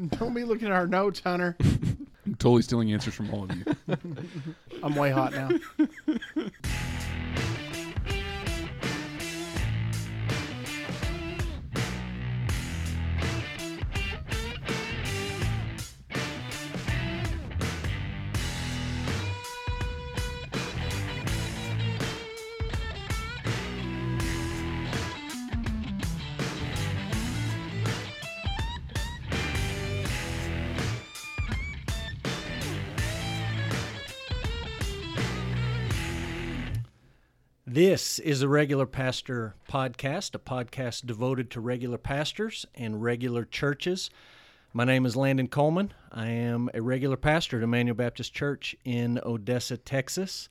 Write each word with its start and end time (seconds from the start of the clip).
Don't 0.18 0.34
be 0.34 0.44
looking 0.44 0.68
at 0.68 0.72
our 0.72 0.86
notes, 0.86 1.20
Hunter. 1.20 1.56
I'm 1.60 2.08
totally 2.38 2.62
stealing 2.62 2.92
answers 2.92 3.14
from 3.14 3.32
all 3.34 3.44
of 3.44 3.54
you. 3.54 3.64
I'm 4.82 4.94
way 4.94 5.10
hot 5.10 5.32
now. 5.32 5.50
This 38.10 38.18
is 38.18 38.42
a 38.42 38.48
Regular 38.48 38.86
Pastor 38.86 39.54
podcast, 39.68 40.34
a 40.34 40.40
podcast 40.40 41.06
devoted 41.06 41.48
to 41.52 41.60
regular 41.60 41.96
pastors 41.96 42.66
and 42.74 43.00
regular 43.00 43.44
churches. 43.44 44.10
My 44.72 44.82
name 44.82 45.06
is 45.06 45.14
Landon 45.14 45.46
Coleman. 45.46 45.94
I 46.10 46.26
am 46.26 46.68
a 46.74 46.82
regular 46.82 47.16
pastor 47.16 47.58
at 47.58 47.62
Emmanuel 47.62 47.94
Baptist 47.94 48.34
Church 48.34 48.74
in 48.84 49.20
Odessa, 49.24 49.76
Texas. 49.76 50.48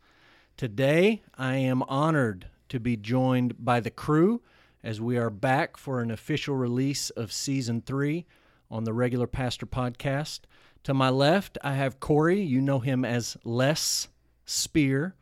Today, 0.55 1.21
I 1.37 1.57
am 1.57 1.83
honored 1.83 2.47
to 2.69 2.79
be 2.79 2.95
joined 2.95 3.55
by 3.59 3.81
the 3.81 3.91
crew 3.91 4.41
as 4.81 5.01
we 5.01 5.17
are 5.17 5.29
back 5.29 5.75
for 5.75 5.99
an 5.99 6.11
official 6.11 6.55
release 6.55 7.09
of 7.09 7.33
season 7.33 7.81
three 7.81 8.25
on 8.71 8.85
the 8.85 8.93
Regular 8.93 9.27
Pastor 9.27 9.65
podcast. 9.65 10.39
To 10.83 10.93
my 10.93 11.09
left, 11.09 11.57
I 11.61 11.73
have 11.73 11.99
Corey. 11.99 12.41
You 12.41 12.61
know 12.61 12.79
him 12.79 13.03
as 13.03 13.35
Les 13.43 14.07
Speer. 14.45 15.13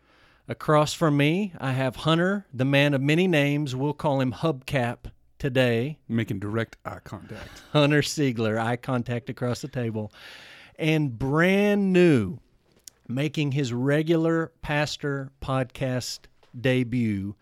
Across 0.49 0.93
from 0.93 1.17
me, 1.17 1.51
I 1.59 1.73
have 1.73 1.97
Hunter, 1.97 2.45
the 2.53 2.63
man 2.63 2.93
of 2.93 3.01
many 3.01 3.27
names. 3.27 3.75
We'll 3.75 3.91
call 3.91 4.21
him 4.21 4.31
Hubcap 4.31 5.11
today. 5.39 5.99
Making 6.07 6.39
direct 6.39 6.77
eye 6.85 6.99
contact. 7.03 7.63
Hunter 7.73 8.01
Seigler, 8.01 8.57
eye 8.57 8.77
contact 8.77 9.29
across 9.29 9.59
the 9.59 9.67
table. 9.67 10.09
And 10.79 11.19
brand 11.19 11.91
new, 11.91 12.39
making 13.09 13.51
his 13.51 13.73
regular 13.73 14.53
pastor 14.61 15.31
podcast 15.41 16.19
debut, 16.57 17.35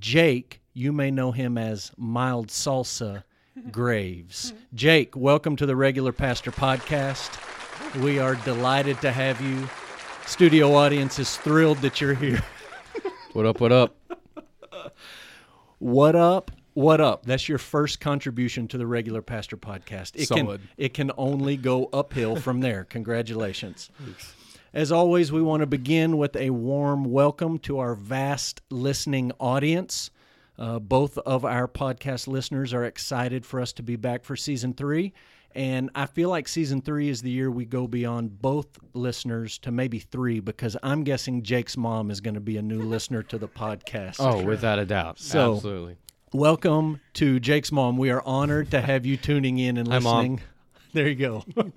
Jake. 0.00 0.60
You 0.72 0.92
may 0.92 1.12
know 1.12 1.30
him 1.30 1.56
as 1.56 1.92
Mild 1.96 2.48
Salsa 2.48 3.22
Graves. 3.70 4.52
Jake, 4.74 5.14
welcome 5.14 5.54
to 5.54 5.66
the 5.66 5.76
Regular 5.76 6.12
Pastor 6.12 6.50
podcast. 6.50 7.38
We 8.02 8.18
are 8.18 8.34
delighted 8.34 9.00
to 9.02 9.12
have 9.12 9.40
you. 9.40 9.68
Studio 10.28 10.74
audience 10.74 11.18
is 11.18 11.38
thrilled 11.38 11.78
that 11.78 12.02
you're 12.02 12.12
here. 12.14 12.44
What 13.32 13.46
up? 13.46 13.60
What 13.60 13.72
up? 13.72 13.96
What 15.78 16.16
up? 16.16 16.50
What 16.74 17.00
up? 17.00 17.24
That's 17.24 17.48
your 17.48 17.58
first 17.58 17.98
contribution 18.00 18.68
to 18.68 18.78
the 18.78 18.86
regular 18.86 19.22
pastor 19.22 19.56
podcast. 19.56 20.12
It 20.16 20.26
Solid. 20.26 20.60
can 20.60 20.68
it 20.76 20.94
can 20.94 21.12
only 21.16 21.56
go 21.56 21.88
uphill 21.92 22.36
from 22.36 22.60
there. 22.60 22.84
Congratulations. 22.90 23.90
As 24.74 24.92
always, 24.92 25.32
we 25.32 25.40
want 25.40 25.60
to 25.60 25.66
begin 25.66 26.18
with 26.18 26.36
a 26.36 26.50
warm 26.50 27.04
welcome 27.04 27.58
to 27.60 27.78
our 27.78 27.94
vast 27.94 28.60
listening 28.70 29.32
audience. 29.40 30.10
Uh, 30.58 30.78
both 30.78 31.16
of 31.18 31.44
our 31.44 31.68
podcast 31.68 32.28
listeners 32.28 32.74
are 32.74 32.84
excited 32.84 33.46
for 33.46 33.60
us 33.60 33.72
to 33.74 33.82
be 33.82 33.96
back 33.96 34.24
for 34.24 34.36
season 34.36 34.74
three. 34.74 35.14
And 35.54 35.90
I 35.94 36.06
feel 36.06 36.28
like 36.28 36.46
season 36.46 36.82
three 36.82 37.08
is 37.08 37.22
the 37.22 37.30
year 37.30 37.50
we 37.50 37.64
go 37.64 37.86
beyond 37.86 38.40
both 38.40 38.66
listeners 38.94 39.58
to 39.58 39.70
maybe 39.72 39.98
three 39.98 40.40
because 40.40 40.76
I'm 40.82 41.04
guessing 41.04 41.42
Jake's 41.42 41.76
mom 41.76 42.10
is 42.10 42.20
going 42.20 42.34
to 42.34 42.40
be 42.40 42.58
a 42.58 42.62
new 42.62 42.82
listener 42.82 43.22
to 43.24 43.38
the 43.38 43.48
podcast. 43.48 44.16
Oh, 44.20 44.44
without 44.44 44.78
a 44.78 44.84
doubt. 44.84 45.18
So- 45.18 45.56
Absolutely. 45.56 45.96
Welcome 46.34 47.00
to 47.14 47.40
Jake's 47.40 47.72
mom. 47.72 47.96
We 47.96 48.10
are 48.10 48.22
honored 48.26 48.70
to 48.72 48.82
have 48.82 49.06
you 49.06 49.16
tuning 49.16 49.58
in 49.58 49.78
and 49.78 49.88
Hi, 49.90 49.98
Mom. 49.98 50.16
listening. 50.18 50.40
There 50.92 51.08
you 51.08 51.14
go. 51.14 51.44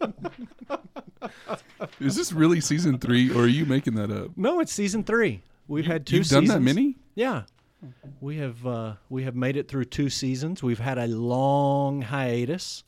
Is 2.01 2.17
this 2.17 2.33
really 2.33 2.59
season 2.59 2.99
three, 2.99 3.31
or 3.33 3.43
are 3.43 3.47
you 3.47 3.65
making 3.65 3.95
that 3.95 4.11
up? 4.11 4.31
no, 4.35 4.59
it's 4.59 4.73
season 4.73 5.05
three. 5.05 5.41
We've 5.69 5.85
had 5.85 6.05
2 6.05 6.17
You've 6.17 6.27
done 6.27 6.41
seasons. 6.43 6.49
that 6.49 6.59
many? 6.61 6.97
Yeah. 7.15 7.43
We 8.19 8.37
have 8.37 8.67
uh, 8.67 8.95
we 9.09 9.23
have 9.23 9.35
made 9.35 9.55
it 9.55 9.69
through 9.69 9.85
two 9.85 10.09
seasons. 10.09 10.61
We've 10.61 10.79
had 10.79 10.97
a 10.97 11.07
long 11.07 12.01
hiatus 12.01 12.83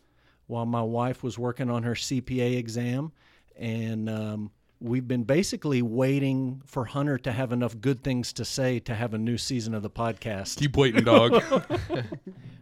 while 0.54 0.68
my 0.68 0.84
wife 0.84 1.24
was 1.24 1.40
working 1.40 1.72
on 1.72 1.82
her 1.82 1.96
CPA 1.96 2.58
exam, 2.58 3.12
and 3.58 4.08
um, 4.08 4.52
we've 4.80 5.08
been 5.08 5.24
basically 5.24 5.82
waiting 5.82 6.62
for 6.68 6.86
Hunter 6.86 7.18
to 7.18 7.32
have 7.32 7.52
enough 7.52 7.82
good 7.82 8.04
things 8.04 8.32
to 8.34 8.46
say 8.46 8.78
to 8.82 8.94
have 8.94 9.16
a 9.16 9.18
new 9.18 9.36
season 9.36 9.74
of 9.74 9.82
the 9.82 9.90
podcast. 9.90 10.58
Keep 10.58 10.78
waiting, 10.78 11.04
dog. 11.04 11.44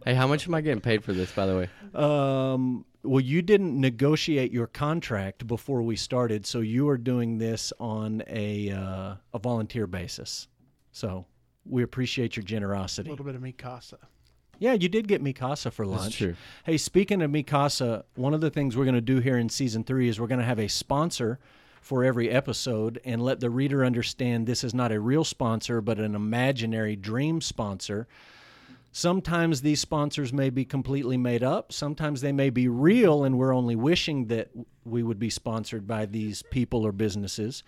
Hey, 0.04 0.14
how 0.14 0.26
much 0.26 0.48
am 0.48 0.54
I 0.54 0.62
getting 0.62 0.80
paid 0.80 1.04
for 1.04 1.12
this, 1.12 1.30
by 1.30 1.46
the 1.46 1.54
way? 1.54 1.68
Um, 1.94 2.84
well, 3.04 3.20
you 3.20 3.40
didn't 3.40 3.80
negotiate 3.80 4.50
your 4.50 4.66
contract 4.66 5.46
before 5.46 5.80
we 5.82 5.94
started, 5.94 6.44
so 6.44 6.58
you 6.58 6.88
are 6.88 6.98
doing 6.98 7.38
this 7.38 7.72
on 7.78 8.24
a 8.26 8.70
uh, 8.70 9.14
a 9.32 9.38
volunteer 9.38 9.86
basis. 9.86 10.48
So 10.90 11.26
we 11.64 11.84
appreciate 11.84 12.34
your 12.34 12.42
generosity. 12.42 13.10
A 13.10 13.12
little 13.12 13.24
bit 13.24 13.36
of 13.36 13.42
Mikasa. 13.42 13.98
Yeah, 14.62 14.74
you 14.74 14.88
did 14.88 15.08
get 15.08 15.24
Mikasa 15.24 15.72
for 15.72 15.84
lunch. 15.84 16.18
true. 16.18 16.36
Hey, 16.64 16.76
speaking 16.76 17.20
of 17.20 17.32
Mikasa, 17.32 18.04
one 18.14 18.32
of 18.32 18.40
the 18.40 18.48
things 18.48 18.76
we're 18.76 18.84
going 18.84 18.94
to 18.94 19.00
do 19.00 19.18
here 19.18 19.36
in 19.36 19.48
season 19.48 19.82
three 19.82 20.08
is 20.08 20.20
we're 20.20 20.28
going 20.28 20.38
to 20.38 20.46
have 20.46 20.60
a 20.60 20.68
sponsor 20.68 21.40
for 21.80 22.04
every 22.04 22.30
episode 22.30 23.00
and 23.04 23.20
let 23.20 23.40
the 23.40 23.50
reader 23.50 23.84
understand 23.84 24.46
this 24.46 24.62
is 24.62 24.72
not 24.72 24.92
a 24.92 25.00
real 25.00 25.24
sponsor, 25.24 25.80
but 25.80 25.98
an 25.98 26.14
imaginary 26.14 26.94
dream 26.94 27.40
sponsor. 27.40 28.06
Sometimes 28.92 29.62
these 29.62 29.80
sponsors 29.80 30.32
may 30.32 30.48
be 30.48 30.64
completely 30.64 31.16
made 31.16 31.42
up. 31.42 31.72
Sometimes 31.72 32.20
they 32.20 32.30
may 32.30 32.48
be 32.48 32.68
real, 32.68 33.24
and 33.24 33.36
we're 33.36 33.56
only 33.56 33.74
wishing 33.74 34.26
that 34.26 34.50
we 34.84 35.02
would 35.02 35.18
be 35.18 35.28
sponsored 35.28 35.88
by 35.88 36.06
these 36.06 36.44
people 36.52 36.86
or 36.86 36.92
businesses. 36.92 37.64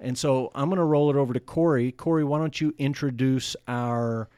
And 0.00 0.16
so 0.16 0.50
I'm 0.54 0.70
going 0.70 0.78
to 0.78 0.84
roll 0.84 1.10
it 1.10 1.16
over 1.16 1.34
to 1.34 1.40
Corey. 1.40 1.92
Corey, 1.92 2.24
why 2.24 2.38
don't 2.38 2.58
you 2.58 2.74
introduce 2.78 3.54
our 3.66 4.30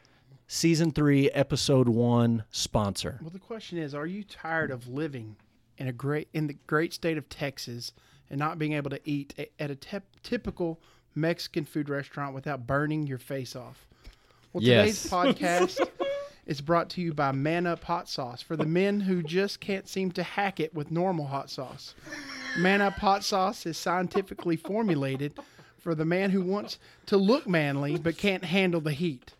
season 0.54 0.90
three, 0.90 1.30
episode 1.30 1.88
one 1.88 2.42
sponsor? 2.50 3.18
Well, 3.22 3.30
the 3.30 3.38
question 3.38 3.78
is, 3.78 3.94
are 3.94 4.06
you 4.06 4.24
tired 4.24 4.72
of 4.72 4.88
living 4.88 5.36
in 5.78 5.86
a 5.86 5.92
great 5.92 6.28
in 6.32 6.48
the 6.48 6.56
great 6.66 6.92
state 6.92 7.16
of 7.16 7.28
Texas 7.28 7.92
and 8.28 8.38
not 8.38 8.58
being 8.58 8.72
able 8.72 8.90
to 8.90 9.00
eat 9.08 9.32
at 9.60 9.70
a 9.70 9.76
tep 9.76 10.04
typical 10.24 10.80
Mexican 11.14 11.64
food 11.64 11.88
restaurant 11.88 12.34
without 12.34 12.66
burning 12.66 13.06
your 13.06 13.18
face 13.18 13.54
off? 13.54 13.86
Well, 14.52 14.64
Yes. 14.64 15.02
today's 15.04 15.10
podcast 15.12 15.88
is 16.46 16.60
brought 16.60 16.90
to 16.90 17.00
you 17.00 17.14
by 17.14 17.30
Man 17.30 17.64
Up 17.66 17.84
Hot 17.84 18.08
Sauce 18.08 18.42
for 18.42 18.56
the 18.56 18.66
men 18.66 18.98
who 18.98 19.22
just 19.22 19.60
can't 19.60 19.88
seem 19.88 20.10
to 20.12 20.24
hack 20.24 20.58
it 20.58 20.74
with 20.74 20.90
normal 20.90 21.26
hot 21.26 21.48
sauce. 21.48 21.94
Man 22.58 22.80
Up 22.80 22.94
Hot 22.94 23.22
Sauce 23.22 23.66
is 23.66 23.78
scientifically 23.78 24.56
formulated 24.56 25.34
for 25.80 25.94
the 25.94 26.04
man 26.04 26.30
who 26.30 26.42
wants 26.42 26.78
to 27.06 27.16
look 27.16 27.48
manly 27.48 27.96
but 27.98 28.16
can't 28.16 28.44
handle 28.44 28.80
the 28.80 28.92
heat. 28.92 29.32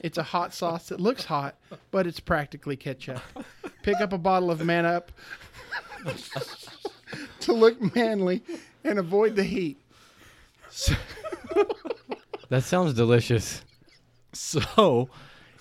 It's 0.00 0.18
a 0.18 0.22
hot 0.22 0.54
sauce 0.54 0.88
that 0.88 1.00
looks 1.00 1.24
hot, 1.24 1.56
but 1.90 2.06
it's 2.06 2.20
practically 2.20 2.76
ketchup. 2.76 3.20
Pick 3.82 4.00
up 4.00 4.12
a 4.12 4.18
bottle 4.18 4.50
of 4.50 4.64
Man 4.64 4.86
Up 4.86 5.12
to 7.40 7.52
look 7.52 7.94
manly 7.94 8.42
and 8.84 8.98
avoid 8.98 9.36
the 9.36 9.44
heat. 9.44 9.78
That 12.48 12.64
sounds 12.64 12.94
delicious. 12.94 13.62
So, 14.32 15.10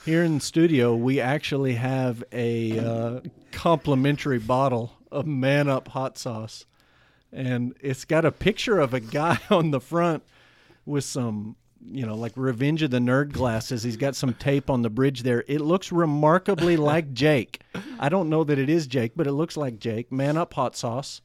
here 0.06 0.24
in 0.24 0.36
the 0.36 0.40
studio, 0.40 0.96
we 0.96 1.20
actually 1.20 1.74
have 1.74 2.24
a 2.32 2.80
uh, 2.80 3.20
complimentary 3.52 4.40
bottle 4.40 4.94
of 5.12 5.26
Man 5.28 5.68
Up 5.68 5.90
hot 5.90 6.18
sauce. 6.18 6.66
And 7.34 7.76
it's 7.82 8.06
got 8.06 8.24
a 8.24 8.32
picture 8.32 8.80
of 8.80 8.94
a 8.94 9.02
guy 9.02 9.40
on 9.50 9.72
the 9.72 9.82
front 9.82 10.24
with 10.88 11.04
some, 11.04 11.56
you 11.92 12.06
know, 12.06 12.16
like 12.16 12.34
Revenge 12.36 12.82
of 12.82 12.92
the 12.92 13.00
Nerd 13.00 13.32
glasses. 13.32 13.84
He's 13.84 13.98
got 13.98 14.16
some 14.16 14.34
tape 14.34 14.70
on 14.70 14.82
the 14.82 14.90
bridge 14.90 15.24
there. 15.24 15.44
It 15.48 15.62
looks 15.62 15.92
remarkably 15.92 16.78
like 16.78 17.14
Jake. 17.14 17.62
I 18.00 18.10
don't 18.10 18.30
know 18.30 18.44
that 18.44 18.58
it 18.58 18.70
is 18.70 18.88
Jake, 18.88 19.12
but 19.16 19.28
it 19.28 19.34
looks 19.34 19.58
like 19.58 19.80
Jake. 19.80 20.12
Man 20.12 20.38
Up 20.38 20.54
hot 20.54 20.76
sauce. 20.76 21.22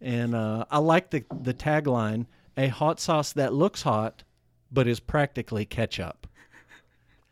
And 0.00 0.34
uh, 0.34 0.66
I 0.70 0.78
like 0.78 1.10
the, 1.10 1.24
the 1.40 1.54
tagline 1.54 2.26
a 2.56 2.68
hot 2.68 3.00
sauce 3.00 3.32
that 3.32 3.52
looks 3.52 3.82
hot, 3.82 4.22
but 4.70 4.86
is 4.86 5.00
practically 5.00 5.64
ketchup. 5.64 6.26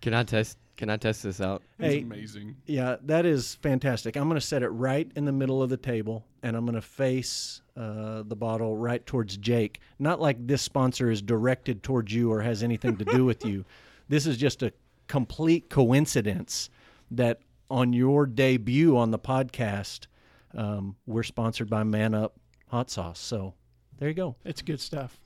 Can 0.01 0.15
I 0.15 0.25
test? 0.25 0.59
Can 0.83 0.91
I 0.91 0.97
test 0.97 1.23
this 1.23 1.41
out? 1.41 1.63
It's 1.79 1.95
Hey, 1.95 2.01
amazing. 2.03 2.57
yeah, 2.67 2.97
that 3.05 3.25
is 3.25 3.55
fantastic. 3.55 4.17
I'm 4.17 4.25
going 4.25 4.35
to 4.41 4.45
set 4.45 4.65
it 4.65 4.69
right 4.71 5.09
in 5.15 5.25
the 5.27 5.31
middle 5.31 5.63
of 5.63 5.71
the 5.71 5.77
table, 5.77 6.27
and 6.43 6.57
I'm 6.57 6.65
going 6.65 6.75
to 6.75 6.81
face 6.81 7.63
uh, 7.77 8.25
the 8.25 8.35
bottle 8.35 8.77
right 8.77 9.07
towards 9.07 9.37
Jake. 9.37 9.79
Not 10.01 10.21
like 10.21 10.45
this 10.45 10.61
sponsor 10.61 11.09
is 11.09 11.23
directed 11.23 11.85
towards 11.85 12.13
you 12.13 12.33
or 12.33 12.43
has 12.43 12.65
anything 12.65 12.97
to 12.97 13.05
do 13.05 13.25
with 13.25 13.45
you. 13.45 13.65
This 14.09 14.27
is 14.27 14.37
just 14.37 14.65
a 14.65 14.73
complete 15.07 15.71
coincidence 15.71 16.69
that 17.13 17.39
on 17.71 17.93
your 17.93 18.27
debut 18.27 18.97
on 18.97 19.13
the 19.13 19.21
podcast, 19.21 20.07
um, 20.55 20.97
we're 21.07 21.23
sponsored 21.23 21.71
by 21.71 21.85
Man 21.85 22.13
Up 22.13 22.35
Hot 22.67 22.91
Sauce. 22.91 23.21
So 23.21 23.55
there 23.99 24.09
you 24.09 24.15
go. 24.15 24.35
It's 24.45 24.61
good 24.61 24.81
stuff. 24.81 25.21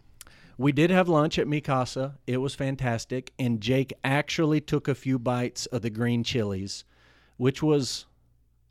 We 0.58 0.72
did 0.72 0.90
have 0.90 1.08
lunch 1.08 1.38
at 1.38 1.46
Mikasa. 1.46 2.14
It 2.26 2.38
was 2.38 2.54
fantastic. 2.54 3.32
And 3.38 3.60
Jake 3.60 3.92
actually 4.04 4.60
took 4.60 4.88
a 4.88 4.94
few 4.94 5.18
bites 5.18 5.66
of 5.66 5.82
the 5.82 5.90
green 5.90 6.24
chilies, 6.24 6.84
which 7.36 7.62
was 7.62 8.06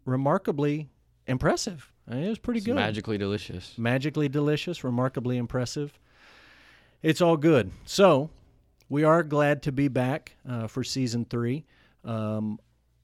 remarkably 0.06 0.90
impressive. 1.28 1.92
I 2.10 2.16
mean, 2.16 2.24
it 2.24 2.30
was 2.30 2.40
pretty 2.40 2.60
It's 2.60 2.66
good. 2.68 2.76
magically 2.76 3.18
delicious. 3.18 3.78
Magically 3.78 4.30
delicious, 4.30 4.84
remarkably 4.84 5.38
impressive. 5.38 6.00
It's 7.02 7.22
all 7.22 7.38
good. 7.38 7.72
So, 7.86 8.30
we 8.90 9.04
are 9.04 9.24
glad 9.24 9.64
to 9.64 9.72
be 9.72 9.88
back 9.88 10.36
uh, 10.48 10.68
for 10.68 10.84
season 10.84 11.26
three. 11.26 11.66
Um, 12.04 12.60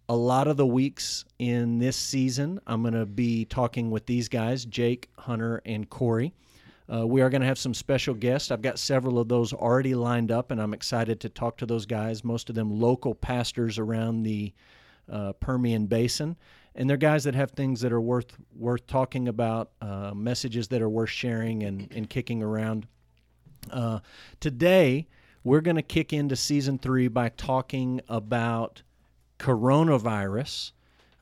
a 0.09 0.15
lot 0.15 0.47
of 0.47 0.57
the 0.57 0.65
weeks 0.65 1.25
in 1.39 1.79
this 1.79 1.95
season, 1.97 2.59
I'm 2.67 2.81
going 2.81 2.93
to 2.93 3.05
be 3.05 3.45
talking 3.45 3.89
with 3.91 4.05
these 4.05 4.27
guys 4.27 4.65
Jake, 4.65 5.09
Hunter, 5.17 5.61
and 5.65 5.89
Corey. 5.89 6.33
Uh, 6.93 7.07
we 7.07 7.21
are 7.21 7.29
going 7.29 7.41
to 7.41 7.47
have 7.47 7.57
some 7.57 7.73
special 7.73 8.13
guests. 8.13 8.51
I've 8.51 8.61
got 8.61 8.77
several 8.77 9.17
of 9.17 9.29
those 9.29 9.53
already 9.53 9.95
lined 9.95 10.31
up, 10.31 10.51
and 10.51 10.61
I'm 10.61 10.73
excited 10.73 11.21
to 11.21 11.29
talk 11.29 11.57
to 11.57 11.65
those 11.65 11.85
guys, 11.85 12.23
most 12.23 12.49
of 12.49 12.55
them 12.55 12.81
local 12.81 13.15
pastors 13.15 13.77
around 13.77 14.23
the 14.23 14.53
uh, 15.09 15.33
Permian 15.33 15.85
Basin. 15.85 16.35
And 16.75 16.89
they're 16.89 16.97
guys 16.97 17.23
that 17.25 17.35
have 17.35 17.51
things 17.51 17.81
that 17.81 17.91
are 17.91 18.01
worth 18.01 18.37
worth 18.55 18.87
talking 18.87 19.27
about, 19.27 19.71
uh, 19.81 20.13
messages 20.13 20.67
that 20.69 20.81
are 20.81 20.89
worth 20.89 21.09
sharing 21.09 21.63
and, 21.63 21.91
and 21.93 22.09
kicking 22.09 22.41
around. 22.41 22.87
Uh, 23.69 23.99
today, 24.39 25.07
we're 25.43 25.61
going 25.61 25.75
to 25.75 25.81
kick 25.81 26.13
into 26.13 26.35
season 26.35 26.77
three 26.77 27.07
by 27.07 27.29
talking 27.29 28.01
about 28.07 28.83
coronavirus, 29.39 30.71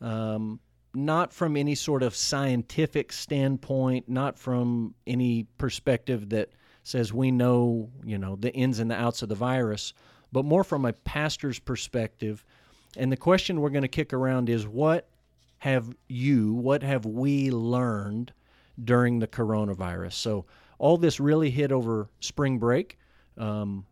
um, 0.02 0.60
not 0.94 1.34
from 1.34 1.56
any 1.56 1.76
sort 1.76 2.04
of 2.04 2.16
scientific 2.16 3.12
standpoint, 3.12 4.10
not 4.10 4.38
from 4.38 4.96
any 5.06 5.46
perspective 5.58 6.30
that 6.30 6.50
says 6.84 7.14
we 7.14 7.32
know, 7.32 7.90
you 8.04 8.18
know, 8.18 8.36
the 8.36 8.54
ins 8.54 8.80
and 8.80 8.90
the 8.90 8.96
outs 8.96 9.22
of 9.22 9.30
the 9.30 9.36
virus, 9.36 9.94
but 10.32 10.46
more 10.46 10.64
from 10.64 10.86
a 10.86 10.94
pastor's 10.94 11.60
perspective. 11.60 12.44
And 12.98 13.12
the 13.12 13.18
question 13.18 13.62
we're 13.62 13.70
going 13.70 13.84
to 13.84 13.88
kick 13.88 14.14
around 14.14 14.50
is 14.50 14.68
what 14.68 15.08
have 15.60 15.94
you, 16.08 16.54
what 16.54 16.82
have 16.82 17.06
we 17.06 17.52
learned 17.52 18.34
during 18.84 19.20
the 19.20 19.28
coronavirus? 19.28 20.14
So 20.14 20.46
all 20.80 20.98
this 20.98 21.20
really 21.20 21.52
hit 21.52 21.72
over 21.72 22.10
spring 22.20 22.58
break. 22.58 22.98
Um, 23.38 23.86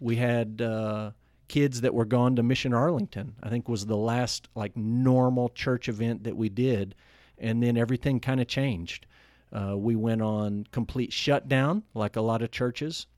we 0.00 0.16
had 0.16 0.60
uh, 0.60 1.12
kids 1.50 1.80
that 1.80 1.92
were 1.92 2.04
gone 2.04 2.36
to 2.36 2.44
Mission 2.44 2.72
Arlington. 2.72 3.34
I 3.42 3.48
think 3.48 3.68
was 3.68 3.84
the 3.84 3.96
last 3.96 4.48
like 4.54 4.76
normal 4.76 5.48
church 5.48 5.88
event 5.88 6.22
that 6.22 6.36
we 6.36 6.48
did, 6.48 6.94
and 7.38 7.60
then 7.60 7.76
everything 7.76 8.20
kind 8.20 8.40
of 8.40 8.46
changed. 8.46 9.06
Uh, 9.52 9.76
we 9.76 9.96
went 9.96 10.22
on 10.22 10.64
complete 10.70 11.12
shutdown, 11.12 11.82
like 11.92 12.14
a 12.14 12.20
lot 12.20 12.42
of 12.42 12.52
churches. 12.52 13.08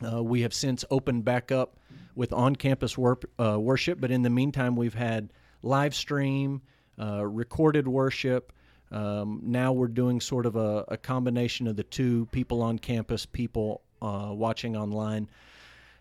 Uh, 0.00 0.22
we 0.22 0.42
have 0.42 0.54
since 0.54 0.84
opened 0.92 1.24
back 1.24 1.50
up 1.50 1.80
with 2.14 2.32
on-campus 2.32 2.96
wor- 2.96 3.18
uh, 3.40 3.58
worship, 3.58 4.00
but 4.00 4.12
in 4.12 4.22
the 4.22 4.30
meantime, 4.30 4.76
we've 4.76 4.94
had 4.94 5.32
live 5.62 5.92
stream, 5.92 6.62
uh, 7.00 7.26
recorded 7.26 7.88
worship. 7.88 8.52
Um, 8.92 9.40
now 9.42 9.72
we're 9.72 9.88
doing 9.88 10.20
sort 10.20 10.46
of 10.46 10.54
a, 10.54 10.84
a 10.86 10.96
combination 10.96 11.66
of 11.66 11.74
the 11.74 11.82
two: 11.82 12.26
people 12.26 12.62
on 12.62 12.78
campus, 12.78 13.26
people 13.26 13.82
uh, 14.00 14.30
watching 14.30 14.76
online. 14.76 15.28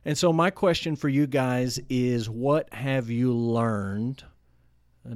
And 0.06 0.16
so, 0.16 0.32
my 0.32 0.52
question 0.52 0.96
for 0.96 1.10
you 1.10 1.26
guys 1.26 1.80
is 1.90 2.30
what 2.30 2.72
have 2.72 3.10
you 3.10 3.34
learned 3.34 4.24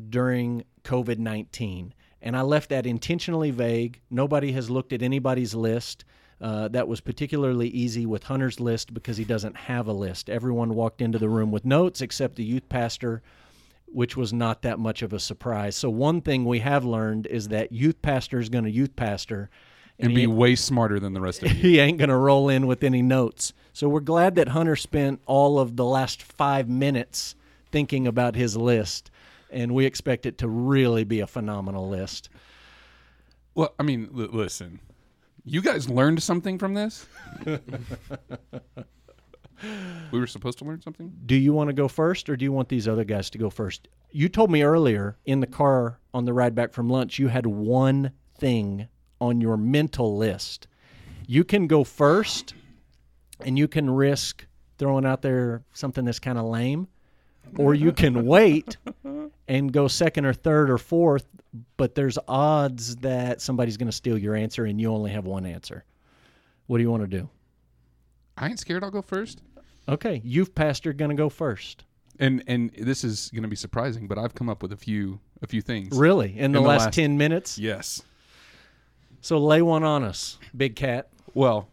during 0.09 0.63
COVID 0.83 1.19
19? 1.19 1.93
And 2.21 2.35
I 2.35 2.41
left 2.41 2.69
that 2.69 2.87
intentionally 2.87 3.51
vague. 3.51 4.01
Nobody 4.09 4.51
has 4.53 4.69
looked 4.69 4.91
at 4.91 5.03
anybody's 5.03 5.53
list. 5.53 6.05
Uh, 6.41 6.69
that 6.69 6.87
was 6.87 7.01
particularly 7.01 7.67
easy 7.67 8.05
with 8.05 8.23
Hunter's 8.23 8.59
list 8.59 8.93
because 8.93 9.17
he 9.17 9.25
doesn't 9.25 9.55
have 9.55 9.87
a 9.87 9.93
list. 9.93 10.29
Everyone 10.29 10.73
walked 10.73 11.01
into 11.01 11.19
the 11.19 11.29
room 11.29 11.51
with 11.51 11.65
notes 11.65 12.01
except 12.01 12.35
the 12.35 12.43
youth 12.43 12.67
pastor, 12.69 13.21
which 13.85 14.15
was 14.15 14.31
not 14.31 14.61
that 14.61 14.79
much 14.79 15.01
of 15.01 15.13
a 15.13 15.19
surprise. 15.19 15.75
So, 15.75 15.89
one 15.89 16.21
thing 16.21 16.45
we 16.45 16.59
have 16.59 16.83
learned 16.83 17.27
is 17.27 17.49
that 17.49 17.71
youth 17.71 18.01
pastor 18.01 18.39
is 18.39 18.49
going 18.49 18.63
to 18.63 18.71
youth 18.71 18.95
pastor. 18.95 19.51
And 19.99 20.15
be 20.15 20.27
way 20.27 20.55
smarter 20.55 20.99
than 20.99 21.13
the 21.13 21.21
rest 21.21 21.43
of 21.43 21.51
you. 21.53 21.59
he 21.59 21.79
ain't 21.79 21.97
going 21.97 22.09
to 22.09 22.15
roll 22.15 22.49
in 22.49 22.67
with 22.67 22.83
any 22.83 23.01
notes. 23.01 23.53
So 23.73 23.89
we're 23.89 23.99
glad 23.99 24.35
that 24.35 24.49
Hunter 24.49 24.75
spent 24.75 25.21
all 25.25 25.59
of 25.59 25.75
the 25.75 25.85
last 25.85 26.21
five 26.21 26.69
minutes 26.69 27.35
thinking 27.71 28.07
about 28.07 28.35
his 28.35 28.57
list, 28.57 29.11
and 29.51 29.73
we 29.73 29.85
expect 29.85 30.25
it 30.25 30.37
to 30.39 30.47
really 30.47 31.03
be 31.03 31.19
a 31.19 31.27
phenomenal 31.27 31.87
list. 31.87 32.29
Well, 33.55 33.73
I 33.79 33.83
mean, 33.83 34.09
l- 34.17 34.29
listen, 34.31 34.79
you 35.43 35.61
guys 35.61 35.89
learned 35.89 36.23
something 36.23 36.57
from 36.57 36.73
this. 36.73 37.05
we 37.45 37.59
were 40.19 40.27
supposed 40.27 40.59
to 40.59 40.65
learn 40.65 40.81
something. 40.81 41.13
Do 41.25 41.35
you 41.35 41.53
want 41.53 41.69
to 41.69 41.73
go 41.73 41.87
first, 41.87 42.29
or 42.29 42.37
do 42.37 42.45
you 42.45 42.51
want 42.51 42.69
these 42.69 42.87
other 42.87 43.03
guys 43.03 43.29
to 43.31 43.37
go 43.37 43.49
first? 43.49 43.87
You 44.11 44.29
told 44.29 44.49
me 44.49 44.63
earlier 44.63 45.17
in 45.25 45.39
the 45.39 45.47
car 45.47 45.99
on 46.13 46.25
the 46.25 46.33
ride 46.33 46.55
back 46.55 46.73
from 46.73 46.89
lunch 46.89 47.19
you 47.19 47.27
had 47.27 47.45
one 47.45 48.11
thing 48.37 48.87
on 49.21 49.41
your 49.41 49.57
mental 49.57 50.17
list. 50.17 50.67
You 51.27 51.43
can 51.43 51.67
go 51.67 51.83
first, 51.83 52.53
and 53.45 53.57
you 53.57 53.67
can 53.67 53.89
risk 53.89 54.45
throwing 54.77 55.05
out 55.05 55.21
there 55.21 55.63
something 55.73 56.05
that's 56.05 56.19
kind 56.19 56.37
of 56.37 56.45
lame, 56.45 56.87
or 57.57 57.73
you 57.73 57.91
can 57.91 58.25
wait 58.25 58.77
and 59.47 59.71
go 59.73 59.87
second 59.87 60.25
or 60.25 60.33
third 60.33 60.69
or 60.69 60.77
fourth, 60.77 61.25
but 61.77 61.95
there's 61.95 62.17
odds 62.27 62.95
that 62.97 63.41
somebody's 63.41 63.77
going 63.77 63.87
to 63.89 63.95
steal 63.95 64.17
your 64.17 64.35
answer 64.35 64.65
and 64.65 64.79
you 64.79 64.91
only 64.91 65.11
have 65.11 65.25
one 65.25 65.45
answer. 65.45 65.83
What 66.67 66.77
do 66.77 66.83
you 66.83 66.91
want 66.91 67.03
to 67.03 67.07
do? 67.07 67.29
I 68.37 68.47
ain't 68.47 68.59
scared. 68.59 68.83
I'll 68.83 68.91
go 68.91 69.01
first. 69.01 69.41
Okay, 69.87 70.21
youth 70.23 70.53
pastor 70.55 70.93
going 70.93 71.09
to 71.09 71.15
go 71.15 71.29
first. 71.29 71.83
And 72.19 72.43
and 72.47 72.71
this 72.77 73.03
is 73.03 73.31
going 73.31 73.43
to 73.43 73.49
be 73.49 73.55
surprising, 73.55 74.07
but 74.07 74.17
I've 74.17 74.35
come 74.35 74.49
up 74.49 74.61
with 74.61 74.71
a 74.71 74.77
few 74.77 75.19
a 75.41 75.47
few 75.47 75.61
things. 75.61 75.97
Really? 75.97 76.37
In 76.37 76.51
the, 76.51 76.59
In 76.59 76.63
the 76.63 76.69
last, 76.69 76.85
last- 76.85 76.95
10 76.95 77.17
minutes? 77.17 77.57
Yes. 77.57 78.03
So 79.21 79.37
lay 79.37 79.61
one 79.61 79.83
on 79.83 80.03
us, 80.03 80.37
big 80.55 80.75
cat. 80.75 81.09
Well, 81.33 81.67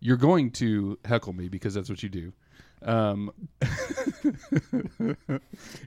you're 0.00 0.16
going 0.16 0.50
to 0.52 0.98
heckle 1.04 1.32
me 1.32 1.48
because 1.48 1.74
that's 1.74 1.88
what 1.88 2.02
you 2.02 2.08
do. 2.08 2.32
Um, 2.82 3.32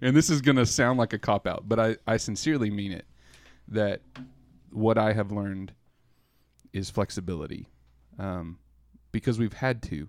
and 0.01 0.15
this 0.15 0.29
is 0.29 0.41
going 0.41 0.57
to 0.57 0.65
sound 0.65 0.99
like 0.99 1.13
a 1.13 1.17
cop 1.17 1.47
out, 1.47 1.67
but 1.67 1.79
I, 1.79 1.97
I 2.05 2.17
sincerely 2.17 2.69
mean 2.69 2.91
it 2.91 3.05
that 3.69 4.01
what 4.71 4.97
I 4.97 5.13
have 5.13 5.31
learned 5.31 5.73
is 6.73 6.89
flexibility 6.89 7.67
um, 8.19 8.59
because 9.11 9.39
we've 9.39 9.53
had 9.53 9.81
to. 9.83 10.07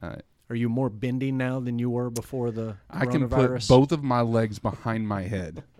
Uh, 0.00 0.16
Are 0.50 0.56
you 0.56 0.68
more 0.68 0.90
bending 0.90 1.38
now 1.38 1.60
than 1.60 1.78
you 1.78 1.88
were 1.90 2.10
before 2.10 2.50
the 2.50 2.76
I 2.90 3.06
can 3.06 3.28
put 3.28 3.66
both 3.68 3.92
of 3.92 4.02
my 4.02 4.20
legs 4.20 4.58
behind 4.58 5.06
my 5.06 5.22
head. 5.22 5.62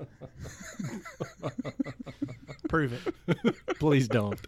Prove 2.73 2.95
it. 2.95 3.55
Please 3.79 4.09
don't. 4.09 4.41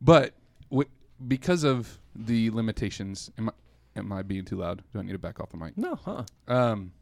But 0.01 0.33
w- 0.69 0.89
because 1.27 1.63
of 1.63 1.99
the 2.15 2.51
limitations, 2.51 3.31
am 3.37 3.49
I, 3.49 3.99
am 3.99 4.13
I 4.13 4.21
being 4.21 4.45
too 4.45 4.57
loud? 4.57 4.83
Do 4.93 4.99
I 4.99 5.01
need 5.01 5.11
to 5.11 5.17
back 5.17 5.39
off 5.39 5.49
the 5.49 5.57
mic? 5.57 5.77
No, 5.77 5.95
huh? 5.95 6.23
um, 6.47 6.93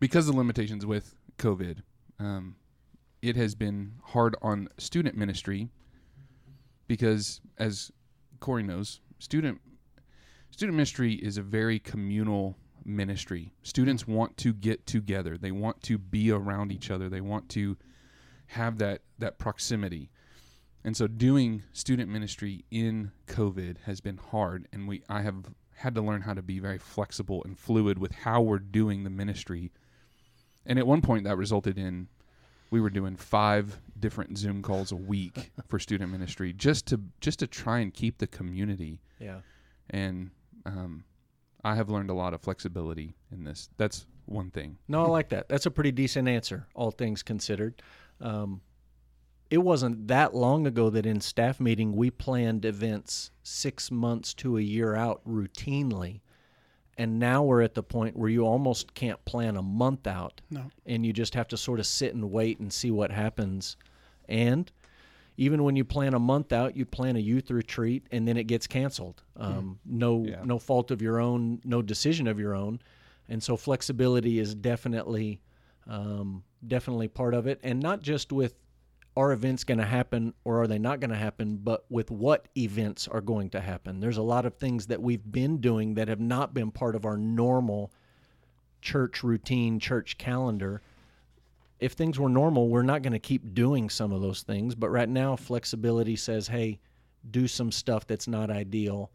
because 0.00 0.28
of 0.28 0.34
the 0.34 0.38
limitations 0.38 0.86
with 0.86 1.14
COVID, 1.38 1.78
um, 2.18 2.56
it 3.20 3.36
has 3.36 3.54
been 3.54 3.92
hard 4.02 4.34
on 4.40 4.68
student 4.78 5.16
ministry 5.16 5.68
because, 6.86 7.40
as 7.58 7.90
Corey 8.40 8.62
knows, 8.62 9.00
student 9.18 9.60
student 10.52 10.76
ministry 10.76 11.14
is 11.14 11.36
a 11.36 11.42
very 11.42 11.78
communal 11.78 12.56
ministry. 12.86 13.52
Students 13.62 14.06
want 14.06 14.36
to 14.38 14.52
get 14.52 14.86
together. 14.86 15.36
They 15.36 15.50
want 15.50 15.82
to 15.84 15.98
be 15.98 16.30
around 16.30 16.72
each 16.72 16.90
other. 16.90 17.08
They 17.08 17.20
want 17.20 17.48
to 17.50 17.76
have 18.48 18.78
that 18.78 19.02
that 19.18 19.38
proximity. 19.38 20.10
And 20.84 20.96
so 20.96 21.06
doing 21.08 21.64
student 21.72 22.08
ministry 22.10 22.64
in 22.70 23.10
COVID 23.26 23.78
has 23.86 24.00
been 24.00 24.18
hard 24.18 24.68
and 24.72 24.86
we 24.86 25.02
I 25.08 25.22
have 25.22 25.46
had 25.74 25.94
to 25.96 26.00
learn 26.00 26.22
how 26.22 26.32
to 26.34 26.42
be 26.42 26.58
very 26.58 26.78
flexible 26.78 27.42
and 27.44 27.58
fluid 27.58 27.98
with 27.98 28.12
how 28.12 28.40
we're 28.40 28.58
doing 28.60 29.04
the 29.04 29.10
ministry. 29.10 29.72
And 30.64 30.78
at 30.78 30.86
one 30.86 31.02
point 31.02 31.24
that 31.24 31.36
resulted 31.36 31.76
in 31.78 32.08
we 32.70 32.80
were 32.80 32.90
doing 32.90 33.16
five 33.16 33.78
different 33.98 34.36
Zoom 34.36 34.60
calls 34.62 34.90
a 34.92 34.96
week 34.96 35.50
for 35.68 35.78
student 35.78 36.10
ministry 36.12 36.52
just 36.52 36.86
to 36.86 37.00
just 37.20 37.40
to 37.40 37.46
try 37.46 37.80
and 37.80 37.92
keep 37.92 38.18
the 38.18 38.26
community 38.26 39.00
Yeah. 39.20 39.40
and 39.90 40.30
um, 40.64 41.04
I 41.66 41.74
have 41.74 41.88
learned 41.90 42.10
a 42.10 42.14
lot 42.14 42.32
of 42.32 42.40
flexibility 42.40 43.16
in 43.32 43.44
this. 43.44 43.68
That's 43.76 44.06
one 44.26 44.50
thing. 44.50 44.78
No, 44.88 45.04
I 45.04 45.08
like 45.08 45.28
that. 45.30 45.48
That's 45.48 45.66
a 45.66 45.70
pretty 45.70 45.92
decent 45.92 46.28
answer, 46.28 46.66
all 46.74 46.90
things 46.92 47.22
considered. 47.22 47.82
Um, 48.20 48.60
it 49.50 49.58
wasn't 49.58 50.08
that 50.08 50.34
long 50.34 50.66
ago 50.66 50.90
that 50.90 51.06
in 51.06 51.20
staff 51.20 51.58
meeting 51.60 51.94
we 51.96 52.10
planned 52.10 52.64
events 52.64 53.30
six 53.42 53.90
months 53.90 54.34
to 54.34 54.58
a 54.58 54.60
year 54.60 54.94
out 54.96 55.20
routinely 55.26 56.20
And 56.98 57.18
now 57.18 57.42
we're 57.42 57.62
at 57.62 57.74
the 57.74 57.82
point 57.82 58.16
where 58.16 58.30
you 58.30 58.46
almost 58.46 58.94
can't 58.94 59.22
plan 59.24 59.56
a 59.56 59.62
month 59.62 60.06
out. 60.06 60.40
No. 60.50 60.70
And 60.86 61.04
you 61.04 61.12
just 61.12 61.34
have 61.34 61.48
to 61.48 61.56
sort 61.56 61.78
of 61.80 61.86
sit 61.86 62.14
and 62.14 62.30
wait 62.30 62.58
and 62.60 62.72
see 62.72 62.90
what 62.90 63.10
happens. 63.10 63.76
And 64.28 64.70
even 65.36 65.62
when 65.64 65.76
you 65.76 65.84
plan 65.84 66.14
a 66.14 66.18
month 66.18 66.52
out, 66.52 66.76
you 66.76 66.84
plan 66.86 67.16
a 67.16 67.20
youth 67.20 67.50
retreat 67.50 68.06
and 68.10 68.26
then 68.26 68.36
it 68.36 68.44
gets 68.44 68.66
canceled. 68.66 69.22
Um, 69.36 69.78
no, 69.84 70.24
Yeah. 70.24 70.42
no 70.44 70.58
fault 70.58 70.90
of 70.90 71.02
your 71.02 71.20
own, 71.20 71.60
no 71.64 71.82
decision 71.82 72.26
of 72.26 72.38
your 72.38 72.54
own, 72.54 72.80
and 73.28 73.42
so 73.42 73.56
flexibility 73.56 74.38
is 74.38 74.54
definitely, 74.54 75.40
um, 75.86 76.42
definitely 76.66 77.08
part 77.08 77.34
of 77.34 77.46
it. 77.46 77.60
And 77.62 77.80
not 77.80 78.02
just 78.02 78.32
with 78.32 78.54
are 79.18 79.32
events 79.32 79.64
going 79.64 79.78
to 79.78 79.84
happen 79.86 80.34
or 80.44 80.60
are 80.60 80.66
they 80.66 80.78
not 80.78 81.00
going 81.00 81.10
to 81.10 81.16
happen, 81.16 81.56
but 81.56 81.86
with 81.90 82.10
what 82.10 82.48
events 82.54 83.08
are 83.08 83.22
going 83.22 83.48
to 83.48 83.60
happen. 83.62 83.98
There's 84.00 84.18
a 84.18 84.22
lot 84.22 84.44
of 84.44 84.54
things 84.56 84.88
that 84.88 85.00
we've 85.00 85.32
been 85.32 85.56
doing 85.56 85.94
that 85.94 86.08
have 86.08 86.20
not 86.20 86.52
been 86.52 86.70
part 86.70 86.94
of 86.94 87.06
our 87.06 87.16
normal 87.16 87.90
church 88.82 89.22
routine, 89.24 89.80
church 89.80 90.18
calendar 90.18 90.82
if 91.78 91.92
things 91.92 92.18
were 92.18 92.28
normal, 92.28 92.68
we're 92.68 92.82
not 92.82 93.02
going 93.02 93.12
to 93.12 93.18
keep 93.18 93.54
doing 93.54 93.90
some 93.90 94.12
of 94.12 94.22
those 94.22 94.42
things. 94.42 94.74
But 94.74 94.90
right 94.90 95.08
now, 95.08 95.36
flexibility 95.36 96.16
says, 96.16 96.48
hey, 96.48 96.78
do 97.30 97.46
some 97.46 97.70
stuff 97.70 98.06
that's 98.06 98.28
not 98.28 98.50
ideal, 98.50 99.10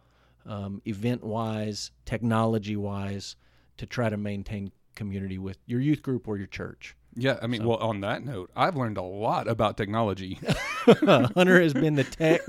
um, 0.46 0.82
event 0.86 1.24
wise, 1.24 1.92
technology 2.06 2.76
wise, 2.76 3.36
to 3.78 3.86
try 3.86 4.10
to 4.10 4.18
maintain 4.18 4.72
community 4.96 5.38
with 5.38 5.58
your 5.66 5.80
youth 5.80 6.02
group 6.02 6.28
or 6.28 6.38
your 6.38 6.48
church. 6.48 6.96
Yeah, 7.16 7.38
I 7.42 7.48
mean, 7.48 7.66
well, 7.66 7.78
on 7.78 8.02
that 8.02 8.24
note, 8.24 8.52
I've 8.56 8.78
learned 8.78 8.98
a 8.98 9.02
lot 9.02 9.48
about 9.48 9.76
technology. 9.76 10.40
Hunter 10.86 11.62
has 11.62 11.74
been 11.74 11.96
the 11.96 12.06
tech 12.06 12.42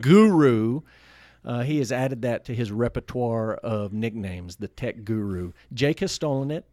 guru. 0.00 0.80
Uh, 1.44 1.62
he 1.62 1.78
has 1.78 1.92
added 1.92 2.22
that 2.22 2.44
to 2.46 2.54
his 2.54 2.72
repertoire 2.72 3.54
of 3.54 3.92
nicknames, 3.92 4.56
the 4.56 4.68
tech 4.68 5.04
guru. 5.04 5.52
Jake 5.72 6.00
has 6.00 6.12
stolen 6.12 6.50
it 6.50 6.64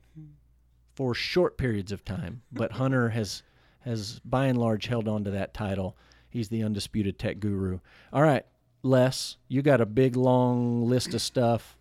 for 0.98 1.14
short 1.14 1.60
periods 1.60 1.92
of 1.92 2.04
time, 2.04 2.42
but 2.52 2.72
Hunter 2.72 3.10
has 3.10 3.44
has 3.82 4.20
by 4.26 4.48
and 4.48 4.58
large 4.58 4.88
held 4.88 5.08
on 5.08 5.24
to 5.26 5.30
that 5.30 5.54
title. 5.54 5.96
He's 6.28 6.50
the 6.50 6.64
undisputed 6.64 7.20
tech 7.20 7.40
guru. 7.40 7.80
All 8.12 8.24
right, 8.24 8.44
Les, 8.82 9.38
you 9.48 9.62
got 9.62 9.80
a 9.80 9.86
big 9.86 10.16
long 10.16 10.90
list 10.90 11.14
of 11.14 11.22
stuff. 11.22 11.78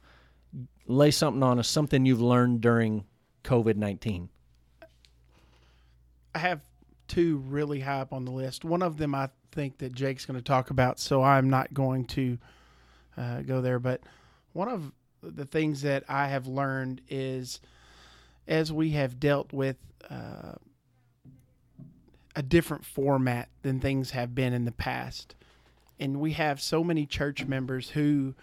Lay 0.87 1.11
something 1.11 1.43
on 1.43 1.59
us, 1.59 1.67
something 1.67 2.05
you've 2.05 2.21
learned 2.21 2.61
during 2.61 3.07
COVID 3.43 3.77
nineteen. 3.77 4.29
I 6.35 6.41
have 6.41 6.61
two 7.09 7.39
really 7.39 7.81
high 7.81 8.01
up 8.01 8.13
on 8.13 8.27
the 8.27 8.33
list. 8.33 8.67
One 8.67 8.83
of 8.83 8.99
them 8.99 9.15
I 9.15 9.31
think 9.51 9.79
that 9.79 9.95
Jake's 9.95 10.27
going 10.27 10.39
to 10.39 10.45
talk 10.45 10.69
about, 10.69 11.01
so 11.01 11.23
I'm 11.23 11.49
not 11.49 11.73
going 11.73 12.05
to 12.09 12.37
uh, 13.17 13.41
go 13.41 13.63
there. 13.63 13.79
But 13.79 14.03
one 14.53 14.69
of 14.69 14.93
the 15.23 15.47
things 15.47 15.81
that 15.83 16.05
I 16.07 16.29
have 16.29 16.47
learned 16.47 17.01
is 17.09 17.61
as 18.49 18.73
we 18.73 18.91
have 18.91 19.19
dealt 19.19 19.53
with 19.53 19.77
uh, 20.11 20.53
a 22.35 22.43
different 22.43 22.85
format 22.85 23.49
than 23.63 23.81
things 23.81 24.11
have 24.11 24.35
been 24.35 24.53
in 24.53 24.65
the 24.65 24.73
past, 24.73 25.35
and 25.99 26.21
we 26.21 26.33
have 26.33 26.61
so 26.61 26.85
many 26.85 27.07
church 27.07 27.47
members 27.47 27.91
who 27.91 28.35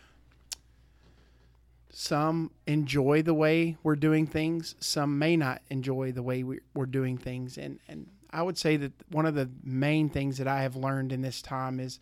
some 1.89 2.49
enjoy 2.65 3.21
the 3.21 3.33
way 3.35 3.77
we're 3.83 3.95
doing 3.95 4.25
things 4.25 4.73
some 4.79 5.19
may 5.19 5.37
not 5.37 5.61
enjoy 5.69 6.11
the 6.11 6.23
way 6.23 6.41
we- 6.41 6.59
we're 6.73 6.87
doing 6.87 7.17
things. 7.17 7.57
And 7.57 7.79
and 7.87 8.07
i 8.31 8.41
would 8.41 8.57
say 8.57 8.77
that 8.77 8.91
one 9.11 9.27
of 9.27 9.35
the 9.35 9.47
main 9.63 10.09
things 10.09 10.39
that 10.39 10.47
i 10.47 10.63
have 10.63 10.75
learned 10.75 11.11
in 11.13 11.21
this 11.21 11.39
time 11.39 11.79
is 11.79 11.99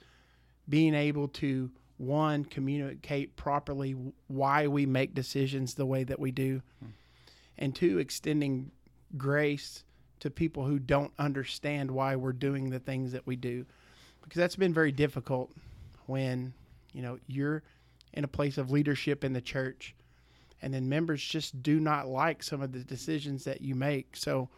being 0.69 0.93
able 0.93 1.27
to 1.27 1.69
one 1.97 2.45
communicate 2.45 3.35
properly 3.35 3.93
why 4.27 4.65
we 4.65 4.85
make 4.85 5.13
decisions 5.13 5.73
the 5.73 5.85
way 5.85 6.05
that 6.05 6.19
we 6.19 6.31
do 6.31 6.61
and 7.61 7.73
two 7.73 7.99
extending 7.99 8.71
grace 9.17 9.83
to 10.19 10.29
people 10.29 10.65
who 10.65 10.79
don't 10.79 11.13
understand 11.17 11.89
why 11.89 12.15
we're 12.15 12.33
doing 12.33 12.69
the 12.69 12.79
things 12.79 13.11
that 13.13 13.25
we 13.25 13.35
do. 13.35 13.65
Because 14.23 14.39
that's 14.39 14.55
been 14.55 14.73
very 14.73 14.91
difficult 14.91 15.51
when 16.07 16.53
you 16.91 17.01
know 17.01 17.19
you're 17.27 17.63
in 18.13 18.23
a 18.23 18.27
place 18.27 18.57
of 18.57 18.71
leadership 18.71 19.23
in 19.23 19.31
the 19.31 19.41
church 19.41 19.95
and 20.61 20.73
then 20.73 20.89
members 20.89 21.23
just 21.23 21.63
do 21.63 21.79
not 21.79 22.07
like 22.07 22.43
some 22.43 22.61
of 22.61 22.71
the 22.71 22.79
decisions 22.79 23.45
that 23.45 23.61
you 23.61 23.73
make. 23.73 24.15
So 24.17 24.49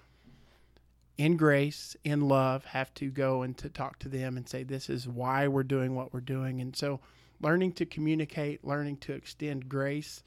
in 1.17 1.37
grace 1.37 1.95
in 2.03 2.27
love 2.27 2.65
have 2.65 2.93
to 2.95 3.11
go 3.11 3.43
and 3.43 3.55
to 3.59 3.69
talk 3.69 3.99
to 3.99 4.09
them 4.09 4.35
and 4.35 4.49
say 4.49 4.63
this 4.63 4.89
is 4.89 5.07
why 5.07 5.47
we're 5.47 5.63
doing 5.63 5.93
what 5.93 6.13
we're 6.13 6.21
doing. 6.21 6.61
And 6.61 6.75
so 6.75 6.99
learning 7.41 7.73
to 7.73 7.85
communicate 7.85 8.65
learning 8.65 8.97
to 8.97 9.13
extend 9.13 9.69
grace 9.69 10.23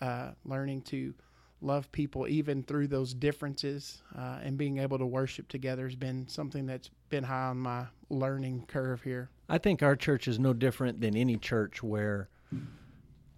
uh, 0.00 0.30
learning 0.44 0.82
to 0.82 1.14
love 1.62 1.90
people 1.92 2.26
even 2.28 2.62
through 2.62 2.86
those 2.88 3.12
differences 3.14 4.02
uh, 4.16 4.38
and 4.42 4.56
being 4.56 4.78
able 4.78 4.98
to 4.98 5.06
worship 5.06 5.48
together 5.48 5.84
has 5.84 5.94
been 5.96 6.26
something 6.28 6.66
that's 6.66 6.90
been 7.08 7.24
high 7.24 7.48
on 7.48 7.58
my 7.58 7.84
learning 8.08 8.64
curve 8.66 9.02
here. 9.02 9.28
I 9.48 9.58
think 9.58 9.82
our 9.82 9.96
church 9.96 10.28
is 10.28 10.38
no 10.38 10.52
different 10.52 11.00
than 11.00 11.16
any 11.16 11.36
church 11.36 11.82
where 11.82 12.28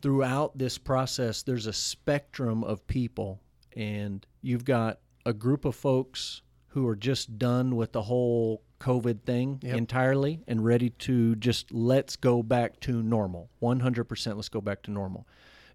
throughout 0.00 0.57
this 0.57 0.79
process 0.79 1.43
there's 1.43 1.67
a 1.67 1.73
spectrum 1.73 2.64
of 2.64 2.87
people. 2.87 3.41
And 3.76 4.25
you've 4.43 4.64
got 4.64 4.99
a 5.25 5.33
group 5.33 5.64
of 5.64 5.75
folks 5.75 6.43
who 6.69 6.87
are 6.88 6.97
just 6.97 7.38
done 7.38 7.76
with 7.76 7.93
the 7.93 8.02
whole 8.02 8.62
covid 8.81 9.23
thing 9.23 9.61
Yep. 9.62 9.76
entirely 9.76 10.43
and 10.49 10.64
ready 10.64 10.91
to 10.91 11.37
just 11.37 11.73
let's 11.73 12.17
go 12.17 12.43
back 12.43 12.81
to 12.81 13.02
normal. 13.02 13.49
100% 13.62 14.35
let's 14.37 14.49
go 14.49 14.61
back 14.61 14.83
to 14.83 14.91
normal. 14.91 15.26